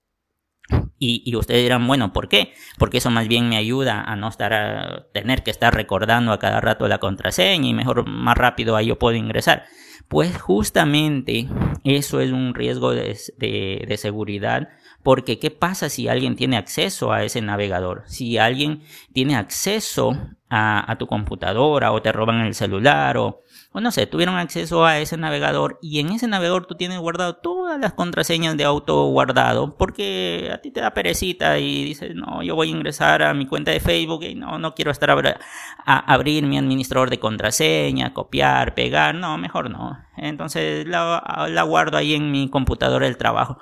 Y, 1.00 1.36
ustedes 1.36 1.62
dirán, 1.62 1.86
bueno, 1.86 2.12
¿por 2.12 2.28
qué? 2.28 2.54
Porque 2.80 2.98
eso 2.98 3.12
más 3.12 3.28
bien 3.28 3.50
me 3.50 3.58
ayuda 3.58 4.02
a 4.02 4.16
no 4.16 4.28
estar 4.28 4.54
a 4.54 5.06
tener 5.14 5.44
que 5.44 5.52
estar 5.52 5.74
recordando 5.74 6.32
a 6.32 6.40
cada 6.40 6.60
rato 6.60 6.88
la 6.88 6.98
contraseña 6.98 7.68
y 7.68 7.74
mejor 7.74 8.08
más 8.08 8.36
rápido 8.36 8.76
ahí 8.76 8.88
yo 8.88 8.98
puedo 8.98 9.16
ingresar. 9.16 9.66
Pues 10.08 10.42
justamente 10.42 11.48
eso 11.84 12.20
es 12.20 12.32
un 12.32 12.56
riesgo 12.56 12.94
de, 12.94 13.16
de 13.38 13.98
seguridad 13.98 14.70
porque 15.08 15.40
¿qué 15.40 15.52
pasa 15.52 15.88
si 15.88 16.10
alguien 16.10 16.36
tiene 16.36 16.58
acceso 16.58 17.14
a 17.14 17.24
ese 17.24 17.42
navegador? 17.42 18.04
Si 18.08 18.38
alguien 18.38 18.82
tiene 19.14 19.38
acceso 19.38 20.18
a, 20.50 20.96
tu 21.00 21.08
computadora 21.08 21.94
o 21.94 22.02
te 22.02 22.12
roban 22.12 22.42
el 22.42 22.54
celular 22.54 23.16
o, 23.18 23.42
o, 23.78 23.82
no 23.82 23.92
sé, 23.92 24.08
tuvieron 24.08 24.38
acceso 24.38 24.86
a 24.86 24.98
ese 24.98 25.18
navegador 25.18 25.78
y 25.84 26.00
en 26.00 26.12
ese 26.12 26.28
navegador 26.28 26.66
tú 26.66 26.74
tienes 26.74 26.98
guardado 26.98 27.36
todas 27.36 27.80
las 27.80 27.94
contraseñas 27.94 28.58
de 28.58 28.64
auto 28.64 29.06
guardado 29.06 29.78
porque 29.78 30.50
a 30.52 30.62
ti 30.62 30.72
te 30.72 30.82
da 30.82 30.96
perecita 30.96 31.60
y 31.60 31.84
dices, 31.84 32.16
no, 32.16 32.42
yo 32.42 32.56
voy 32.56 32.70
a 32.70 32.72
ingresar 32.72 33.22
a 33.22 33.36
mi 33.36 33.46
cuenta 33.46 33.70
de 33.70 33.80
Facebook 33.80 34.24
y 34.24 34.34
no, 34.34 34.58
no 34.58 34.74
quiero 34.74 34.90
estar 34.90 35.12
a, 35.12 36.14
abrir 36.14 36.48
mi 36.48 36.58
administrador 36.58 37.12
de 37.12 37.20
contraseña, 37.20 38.16
copiar, 38.16 38.74
pegar, 38.74 39.14
no, 39.14 39.38
mejor 39.38 39.70
no. 39.70 39.96
Entonces 40.18 40.88
la, 40.88 41.48
la 41.48 41.62
guardo 41.62 41.98
ahí 41.98 42.16
en 42.16 42.32
mi 42.32 42.50
computadora 42.50 43.06
del 43.06 43.18
trabajo. 43.18 43.60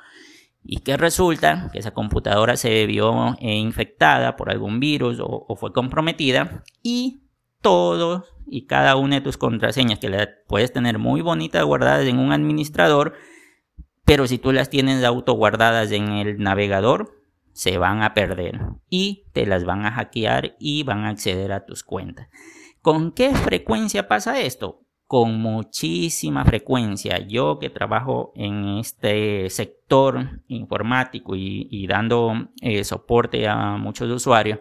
Y 0.68 0.78
que 0.78 0.96
resulta 0.96 1.70
que 1.72 1.80
esa 1.80 1.92
computadora 1.92 2.56
se 2.56 2.86
vio 2.86 3.36
eh, 3.40 3.56
infectada 3.56 4.38
por 4.38 4.50
algún 4.50 4.80
virus 4.80 5.20
o, 5.22 5.56
fue 5.58 5.74
comprometida 5.74 6.64
y 6.82 7.25
todo 7.66 8.26
y 8.46 8.68
cada 8.68 8.96
una 8.96 9.16
de 9.16 9.22
tus 9.22 9.38
contraseñas 9.38 9.98
que 9.98 10.08
las 10.08 10.28
puedes 10.48 10.72
tener 10.72 11.00
muy 11.00 11.22
bonitas 11.22 11.64
guardadas 11.64 12.06
en 12.06 12.20
un 12.20 12.32
administrador, 12.32 13.14
pero 14.06 14.28
si 14.28 14.38
tú 14.38 14.52
las 14.52 14.70
tienes 14.70 15.04
auto 15.04 15.34
guardadas 15.34 15.92
en 15.92 16.10
el 16.10 16.38
navegador, 16.38 17.24
se 17.54 17.80
van 17.80 18.04
a 18.04 18.14
perder 18.14 18.60
y 18.88 19.24
te 19.34 19.48
las 19.48 19.66
van 19.66 19.84
a 19.84 19.92
hackear 19.92 20.56
y 20.60 20.84
van 20.84 21.06
a 21.06 21.10
acceder 21.10 21.52
a 21.54 21.66
tus 21.66 21.84
cuentas. 21.84 22.28
¿Con 22.84 23.12
qué 23.12 23.34
frecuencia 23.34 24.08
pasa 24.08 24.40
esto? 24.40 24.82
con 25.08 25.40
muchísima 25.40 26.44
frecuencia. 26.46 27.20
Yo 27.28 27.60
que 27.60 27.70
trabajo 27.70 28.34
en 28.36 28.80
este 28.80 29.52
sector 29.52 30.42
informático 30.48 31.36
y, 31.36 31.86
dando 31.86 32.34
eh, 32.60 32.84
soporte 32.84 33.48
a 33.48 33.78
muchos 33.78 34.10
usuarios, 34.10 34.60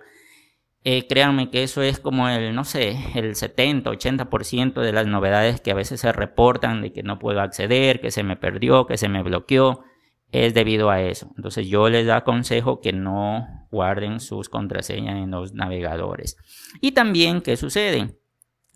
eh, 0.87 1.07
créanme 1.07 1.51
que 1.51 1.63
eso 1.63 1.81
es 1.81 1.99
como 1.99 2.29
el, 2.29 2.55
no 2.55 2.65
sé, 2.65 2.99
el 3.15 3.35
70, 3.35 3.91
80% 3.91 4.83
de 4.83 4.93
las 4.93 5.07
novedades 5.07 5.63
que 5.63 5.71
a 5.71 5.75
veces 5.75 6.01
se 6.03 6.13
reportan 6.13 6.83
de 6.83 6.93
que 6.93 7.03
no 7.03 7.19
puedo 7.19 7.41
acceder, 7.41 8.03
que 8.03 8.11
se 8.11 8.23
me 8.23 8.37
perdió, 8.37 8.87
que 8.87 8.99
se 8.99 9.09
me 9.09 9.23
bloqueó, 9.23 9.83
es 10.31 10.53
debido 10.53 10.91
a 10.91 11.01
eso. 11.01 11.31
Entonces 11.37 11.69
yo 11.69 11.89
les 11.89 12.09
aconsejo 12.11 12.83
que 12.83 12.93
no 12.93 13.67
guarden 13.71 14.21
sus 14.21 14.51
contraseñas 14.51 15.17
en 15.17 15.31
los 15.31 15.55
navegadores. 15.55 16.37
Y 16.83 16.93
también, 16.93 17.41
¿qué 17.41 17.57
sucede? 17.57 18.19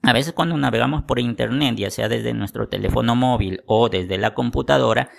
A 0.02 0.14
veces 0.14 0.32
cuando 0.32 0.56
navegamos 0.56 1.02
por 1.02 1.18
internet, 1.18 1.74
ya 1.76 1.90
sea 1.90 2.08
desde 2.08 2.32
nuestro 2.32 2.68
teléfono 2.68 3.16
móvil 3.16 3.62
o 3.66 3.90
desde 3.90 4.16
la 4.16 4.32
computadora, 4.32 5.10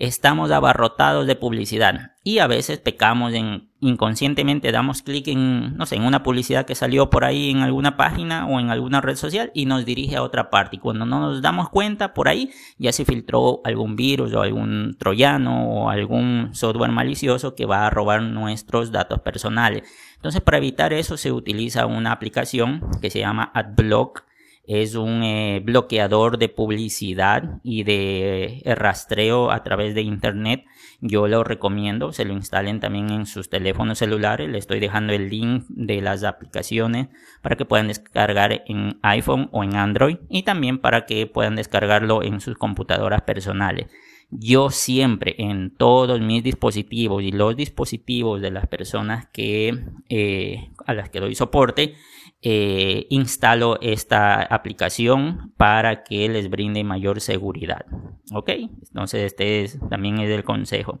estamos 0.00 0.50
abarrotados 0.50 1.26
de 1.26 1.36
publicidad. 1.36 2.12
Y 2.24 2.38
a 2.38 2.46
veces 2.46 2.78
pecamos 2.78 3.34
en 3.34 3.68
inconscientemente 3.80 4.72
damos 4.72 5.02
clic 5.02 5.28
en 5.28 5.76
no 5.76 5.86
sé 5.86 5.96
en 5.96 6.04
una 6.04 6.22
publicidad 6.22 6.66
que 6.66 6.74
salió 6.74 7.08
por 7.10 7.24
ahí 7.24 7.50
en 7.50 7.58
alguna 7.58 7.96
página 7.96 8.46
o 8.46 8.60
en 8.60 8.70
alguna 8.70 9.00
red 9.00 9.16
social 9.16 9.50
y 9.54 9.66
nos 9.66 9.84
dirige 9.84 10.16
a 10.16 10.22
otra 10.22 10.50
parte. 10.50 10.76
Y 10.76 10.78
cuando 10.78 11.04
no 11.04 11.20
nos 11.20 11.42
damos 11.42 11.68
cuenta 11.68 12.14
por 12.14 12.28
ahí 12.28 12.50
ya 12.78 12.92
se 12.92 13.04
filtró 13.04 13.60
algún 13.62 13.94
virus 13.94 14.32
o 14.32 14.42
algún 14.42 14.96
troyano 14.98 15.68
o 15.68 15.90
algún 15.90 16.50
software 16.52 16.92
malicioso 16.92 17.54
que 17.54 17.66
va 17.66 17.86
a 17.86 17.90
robar 17.90 18.22
nuestros 18.22 18.92
datos 18.92 19.20
personales. 19.20 19.82
Entonces 20.16 20.40
para 20.40 20.58
evitar 20.58 20.94
eso 20.94 21.18
se 21.18 21.30
utiliza 21.30 21.84
una 21.84 22.12
aplicación 22.12 22.82
que 23.02 23.10
se 23.10 23.20
llama 23.20 23.50
AdBlock 23.54 24.24
es 24.70 24.94
un 24.94 25.24
eh, 25.24 25.60
bloqueador 25.64 26.38
de 26.38 26.48
publicidad 26.48 27.58
y 27.64 27.82
de 27.82 28.62
eh, 28.64 28.74
rastreo 28.76 29.50
a 29.50 29.64
través 29.64 29.96
de 29.96 30.02
internet. 30.02 30.64
Yo 31.00 31.26
lo 31.26 31.42
recomiendo, 31.42 32.12
se 32.12 32.24
lo 32.24 32.34
instalen 32.34 32.78
también 32.78 33.10
en 33.10 33.26
sus 33.26 33.50
teléfonos 33.50 33.98
celulares. 33.98 34.48
Le 34.48 34.58
estoy 34.58 34.78
dejando 34.78 35.12
el 35.12 35.28
link 35.28 35.64
de 35.68 36.00
las 36.00 36.22
aplicaciones 36.22 37.08
para 37.42 37.56
que 37.56 37.64
puedan 37.64 37.88
descargar 37.88 38.62
en 38.68 39.00
iPhone 39.02 39.48
o 39.50 39.64
en 39.64 39.74
Android 39.74 40.18
y 40.28 40.44
también 40.44 40.78
para 40.78 41.04
que 41.04 41.26
puedan 41.26 41.56
descargarlo 41.56 42.22
en 42.22 42.40
sus 42.40 42.56
computadoras 42.56 43.22
personales. 43.22 43.88
Yo 44.30 44.70
siempre 44.70 45.34
en 45.38 45.74
todos 45.76 46.20
mis 46.20 46.44
dispositivos 46.44 47.24
y 47.24 47.32
los 47.32 47.56
dispositivos 47.56 48.40
de 48.40 48.52
las 48.52 48.68
personas 48.68 49.26
que 49.32 49.84
eh, 50.08 50.70
a 50.86 50.94
las 50.94 51.10
que 51.10 51.18
doy 51.18 51.34
soporte 51.34 51.96
eh, 52.42 53.06
instalo 53.10 53.78
esta 53.82 54.42
aplicación 54.42 55.52
para 55.58 56.04
que 56.04 56.26
les 56.28 56.48
brinde 56.48 56.82
mayor 56.84 57.20
seguridad. 57.20 57.84
Ok, 58.32 58.48
entonces 58.48 59.24
este 59.24 59.62
es, 59.62 59.78
también 59.90 60.18
es 60.20 60.30
el 60.30 60.42
consejo. 60.42 61.00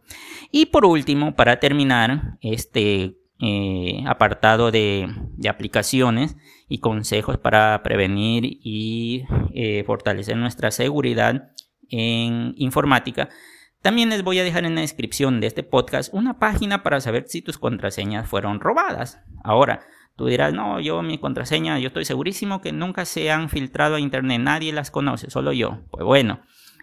Y 0.50 0.66
por 0.66 0.84
último, 0.84 1.34
para 1.34 1.58
terminar 1.58 2.36
este 2.42 3.16
eh, 3.40 4.04
apartado 4.06 4.70
de, 4.70 5.08
aplicaciones 5.48 6.36
y 6.68 6.78
consejos 6.78 7.38
para 7.38 7.82
prevenir 7.82 8.44
y 8.44 9.24
eh, 9.54 9.82
fortalecer 9.84 10.36
nuestra 10.36 10.70
seguridad 10.70 11.52
en 11.88 12.52
informática, 12.56 13.30
también 13.80 14.10
les 14.10 14.22
voy 14.22 14.38
a 14.38 14.44
dejar 14.44 14.66
en 14.66 14.74
la 14.74 14.82
descripción 14.82 15.40
de 15.40 15.46
este 15.46 15.62
podcast 15.62 16.12
una 16.12 16.38
página 16.38 16.82
para 16.82 17.00
saber 17.00 17.24
si 17.28 17.40
tus 17.40 17.56
contraseñas 17.56 18.28
fueron 18.28 18.60
robadas. 18.60 19.22
Ahora, 19.42 19.80
Tú 20.16 20.26
dirás, 20.26 20.52
no, 20.52 20.80
yo 20.80 21.02
mi 21.02 21.18
contraseña, 21.18 21.78
yo 21.78 21.88
estoy 21.88 22.04
segurísimo 22.04 22.60
que 22.60 22.72
nunca 22.72 23.04
se 23.04 23.30
han 23.30 23.48
filtrado 23.48 23.94
a 23.96 24.00
internet, 24.00 24.40
nadie 24.40 24.72
las 24.72 24.90
conoce, 24.90 25.30
solo 25.30 25.52
yo. 25.52 25.78
Pues 25.90 26.04
bueno, 26.04 26.40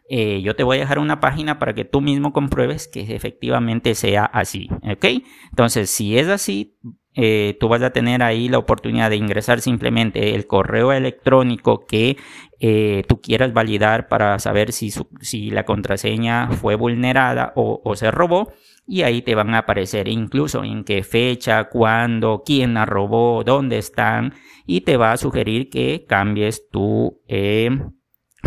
eh, 0.10 0.42
yo 0.42 0.56
te 0.56 0.64
voy 0.64 0.78
a 0.78 0.80
dejar 0.82 1.00
una 1.00 1.20
página 1.20 1.60
para 1.60 1.74
que 1.74 1.86
tú 1.86 2.02
mismo 2.02 2.32
compruebes 2.34 2.88
que 2.88 3.02
efectivamente 3.16 3.94
sea 3.94 4.26
así, 4.26 4.70
¿ok? 4.90 5.06
Entonces, 5.50 5.90
si 5.90 6.18
es 6.18 6.30
así, 6.30 6.78
eh, 7.14 7.58
tú 7.60 7.68
vas 7.68 7.82
a 7.82 7.90
tener 7.90 8.24
ahí 8.24 8.48
la 8.48 8.60
oportunidad 8.60 9.10
de 9.10 9.16
ingresar 9.18 9.60
simplemente 9.60 10.36
el 10.36 10.48
correo 10.48 10.94
electrónico 10.94 11.86
que 11.86 12.16
eh, 12.60 13.04
tú 13.08 13.22
quieras 13.22 13.54
validar 13.54 14.08
para 14.08 14.40
saber 14.40 14.72
si, 14.72 14.94
si 15.22 15.50
la 15.50 15.66
contraseña 15.66 16.52
fue 16.52 16.76
vulnerada 16.76 17.54
o, 17.56 17.82
o 17.84 17.96
se 17.96 18.12
robó 18.12 18.54
y 18.88 19.02
ahí 19.02 19.22
te 19.22 19.36
van 19.36 19.54
a 19.54 19.60
aparecer 19.60 20.08
incluso 20.08 20.64
en 20.64 20.86
qué 20.86 21.04
fecha, 21.04 21.66
cuándo, 21.66 22.44
quién 22.46 22.74
la 22.76 22.86
robó, 22.86 23.44
dónde 23.44 23.78
están 23.78 24.34
y 24.66 24.82
te 24.82 24.96
va 24.96 25.12
a 25.12 25.18
sugerir 25.18 25.70
que 25.70 26.06
cambies 26.08 26.70
tu 26.70 27.22
eh, 27.28 27.70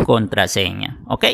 contraseña, 0.07 1.05
¿ok? 1.07 1.27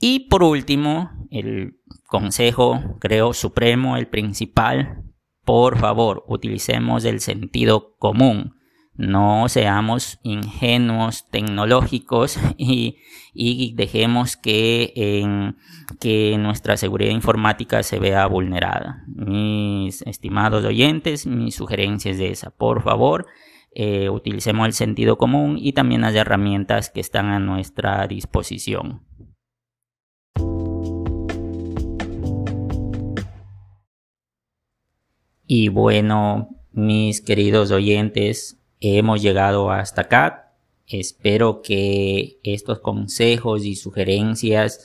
Y 0.00 0.28
por 0.28 0.42
último, 0.42 1.10
el 1.30 1.78
consejo, 2.06 2.98
creo, 3.00 3.32
supremo, 3.32 3.96
el 3.96 4.08
principal, 4.08 5.04
por 5.44 5.78
favor, 5.78 6.24
utilicemos 6.26 7.04
el 7.04 7.20
sentido 7.20 7.96
común. 7.98 8.55
No 8.98 9.48
seamos 9.48 10.18
ingenuos 10.22 11.26
tecnológicos 11.30 12.38
y, 12.56 12.96
dejemos 13.74 14.36
que, 14.36 15.24
que 16.00 16.36
nuestra 16.38 16.76
seguridad 16.76 17.10
informática 17.10 17.82
se 17.82 17.98
vea 17.98 18.26
vulnerada. 18.26 19.04
Mis 19.06 20.02
estimados 20.02 20.64
oyentes, 20.64 21.26
mis 21.26 21.54
sugerencias 21.54 22.16
de 22.16 22.30
esa, 22.30 22.50
por 22.50 22.82
favor, 22.82 23.26
eh, 23.78 24.08
utilicemos 24.08 24.66
el 24.66 24.72
sentido 24.72 25.18
común 25.18 25.58
y 25.60 25.74
también 25.74 26.00
las 26.00 26.14
herramientas 26.14 26.88
que 26.88 27.00
están 27.00 27.26
a 27.26 27.38
nuestra 27.38 28.06
disposición. 28.06 29.02
Y 35.46 35.68
bueno, 35.68 36.48
mis 36.72 37.20
queridos 37.20 37.70
oyentes, 37.70 38.55
hemos 38.80 39.22
llegado 39.22 39.70
hasta 39.70 40.02
acá. 40.02 40.52
Espero 40.86 41.62
que 41.62 42.38
estos 42.42 42.80
consejos 42.80 43.64
y 43.64 43.74
sugerencias 43.74 44.84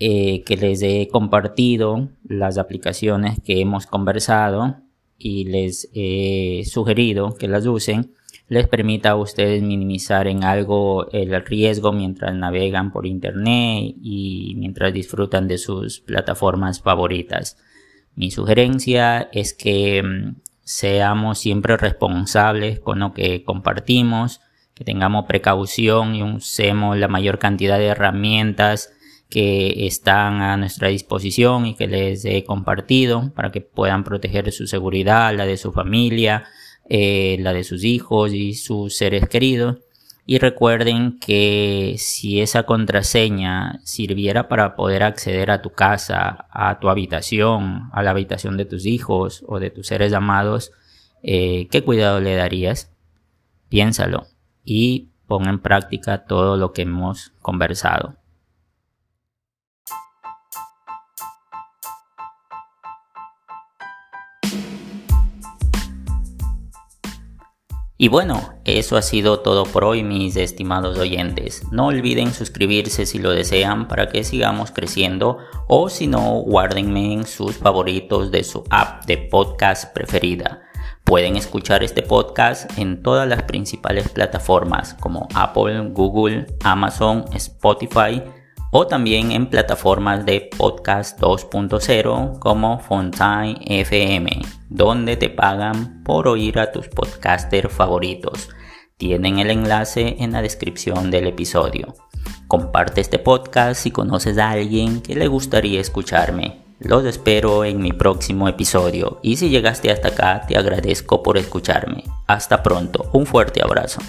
eh, 0.00 0.42
que 0.44 0.56
les 0.56 0.82
he 0.82 1.08
compartido, 1.08 2.08
las 2.28 2.58
aplicaciones 2.58 3.38
que 3.44 3.60
hemos 3.60 3.86
conversado 3.86 4.76
y 5.18 5.44
les 5.44 5.90
he 5.92 6.62
sugerido 6.66 7.34
que 7.34 7.48
las 7.48 7.66
usen, 7.66 8.12
les 8.48 8.66
permita 8.66 9.10
a 9.10 9.16
ustedes 9.16 9.62
minimizar 9.62 10.26
en 10.26 10.44
algo 10.44 11.10
el 11.10 11.44
riesgo 11.44 11.92
mientras 11.92 12.34
navegan 12.34 12.92
por 12.92 13.06
internet 13.06 13.94
y 14.00 14.54
mientras 14.56 14.92
disfrutan 14.92 15.48
de 15.48 15.58
sus 15.58 16.00
plataformas 16.00 16.80
favoritas. 16.80 17.58
Mi 18.14 18.30
sugerencia 18.30 19.28
es 19.32 19.52
que 19.52 20.02
mm, 20.02 20.36
seamos 20.68 21.38
siempre 21.38 21.78
responsables 21.78 22.78
con 22.78 22.98
lo 22.98 23.14
que 23.14 23.42
compartimos, 23.42 24.42
que 24.74 24.84
tengamos 24.84 25.24
precaución 25.24 26.14
y 26.14 26.22
usemos 26.22 26.98
la 26.98 27.08
mayor 27.08 27.38
cantidad 27.38 27.78
de 27.78 27.86
herramientas 27.86 28.92
que 29.30 29.86
están 29.86 30.42
a 30.42 30.58
nuestra 30.58 30.88
disposición 30.88 31.64
y 31.64 31.74
que 31.74 31.86
les 31.86 32.26
he 32.26 32.44
compartido 32.44 33.32
para 33.34 33.50
que 33.50 33.62
puedan 33.62 34.04
proteger 34.04 34.52
su 34.52 34.66
seguridad, 34.66 35.34
la 35.34 35.46
de 35.46 35.56
su 35.56 35.72
familia, 35.72 36.44
eh, 36.86 37.38
la 37.40 37.54
de 37.54 37.64
sus 37.64 37.82
hijos 37.84 38.34
y 38.34 38.52
sus 38.52 38.94
seres 38.94 39.26
queridos. 39.26 39.78
Y 40.30 40.36
recuerden 40.36 41.18
que 41.18 41.94
si 41.96 42.42
esa 42.42 42.64
contraseña 42.64 43.80
sirviera 43.82 44.46
para 44.46 44.76
poder 44.76 45.02
acceder 45.02 45.50
a 45.50 45.62
tu 45.62 45.70
casa, 45.70 46.44
a 46.50 46.78
tu 46.80 46.90
habitación, 46.90 47.88
a 47.94 48.02
la 48.02 48.10
habitación 48.10 48.58
de 48.58 48.66
tus 48.66 48.84
hijos 48.84 49.42
o 49.48 49.58
de 49.58 49.70
tus 49.70 49.86
seres 49.86 50.12
amados, 50.12 50.70
eh, 51.22 51.66
¿qué 51.70 51.82
cuidado 51.82 52.20
le 52.20 52.34
darías? 52.34 52.92
Piénsalo 53.70 54.26
y 54.66 55.08
pon 55.26 55.48
en 55.48 55.60
práctica 55.60 56.26
todo 56.26 56.58
lo 56.58 56.74
que 56.74 56.82
hemos 56.82 57.32
conversado. 57.40 58.16
Y 68.00 68.06
bueno, 68.06 68.54
eso 68.64 68.96
ha 68.96 69.02
sido 69.02 69.40
todo 69.40 69.64
por 69.64 69.82
hoy 69.82 70.04
mis 70.04 70.36
estimados 70.36 70.96
oyentes. 70.98 71.64
No 71.72 71.88
olviden 71.88 72.32
suscribirse 72.32 73.06
si 73.06 73.18
lo 73.18 73.32
desean 73.32 73.88
para 73.88 74.08
que 74.08 74.22
sigamos 74.22 74.70
creciendo 74.70 75.38
o 75.66 75.88
si 75.88 76.06
no, 76.06 76.34
guárdenme 76.42 77.12
en 77.12 77.26
sus 77.26 77.56
favoritos 77.56 78.30
de 78.30 78.44
su 78.44 78.62
app 78.70 79.04
de 79.06 79.18
podcast 79.18 79.92
preferida. 79.92 80.62
Pueden 81.02 81.34
escuchar 81.34 81.82
este 81.82 82.02
podcast 82.02 82.70
en 82.78 83.02
todas 83.02 83.26
las 83.26 83.42
principales 83.42 84.08
plataformas 84.10 84.94
como 84.94 85.26
Apple, 85.34 85.88
Google, 85.88 86.46
Amazon, 86.62 87.24
Spotify 87.32 88.22
o 88.70 88.86
también 88.86 89.32
en 89.32 89.46
plataformas 89.46 90.26
de 90.26 90.50
podcast 90.56 91.18
2.0 91.20 92.38
como 92.38 92.80
Fontaine 92.80 93.58
FM, 93.64 94.42
donde 94.68 95.16
te 95.16 95.30
pagan 95.30 96.02
por 96.04 96.28
oír 96.28 96.58
a 96.58 96.72
tus 96.72 96.88
podcasters 96.88 97.72
favoritos. 97.72 98.50
Tienen 98.96 99.38
el 99.38 99.50
enlace 99.50 100.16
en 100.18 100.32
la 100.32 100.42
descripción 100.42 101.10
del 101.10 101.28
episodio. 101.28 101.94
Comparte 102.46 103.00
este 103.00 103.18
podcast 103.18 103.80
si 103.80 103.90
conoces 103.90 104.38
a 104.38 104.50
alguien 104.50 105.00
que 105.02 105.14
le 105.14 105.28
gustaría 105.28 105.80
escucharme. 105.80 106.62
Los 106.80 107.04
espero 107.04 107.64
en 107.64 107.80
mi 107.80 107.92
próximo 107.92 108.48
episodio 108.48 109.18
y 109.22 109.36
si 109.36 109.48
llegaste 109.48 109.90
hasta 109.90 110.08
acá 110.08 110.44
te 110.46 110.56
agradezco 110.56 111.22
por 111.22 111.36
escucharme. 111.36 112.04
Hasta 112.26 112.62
pronto, 112.62 113.10
un 113.12 113.26
fuerte 113.26 113.62
abrazo. 113.62 114.00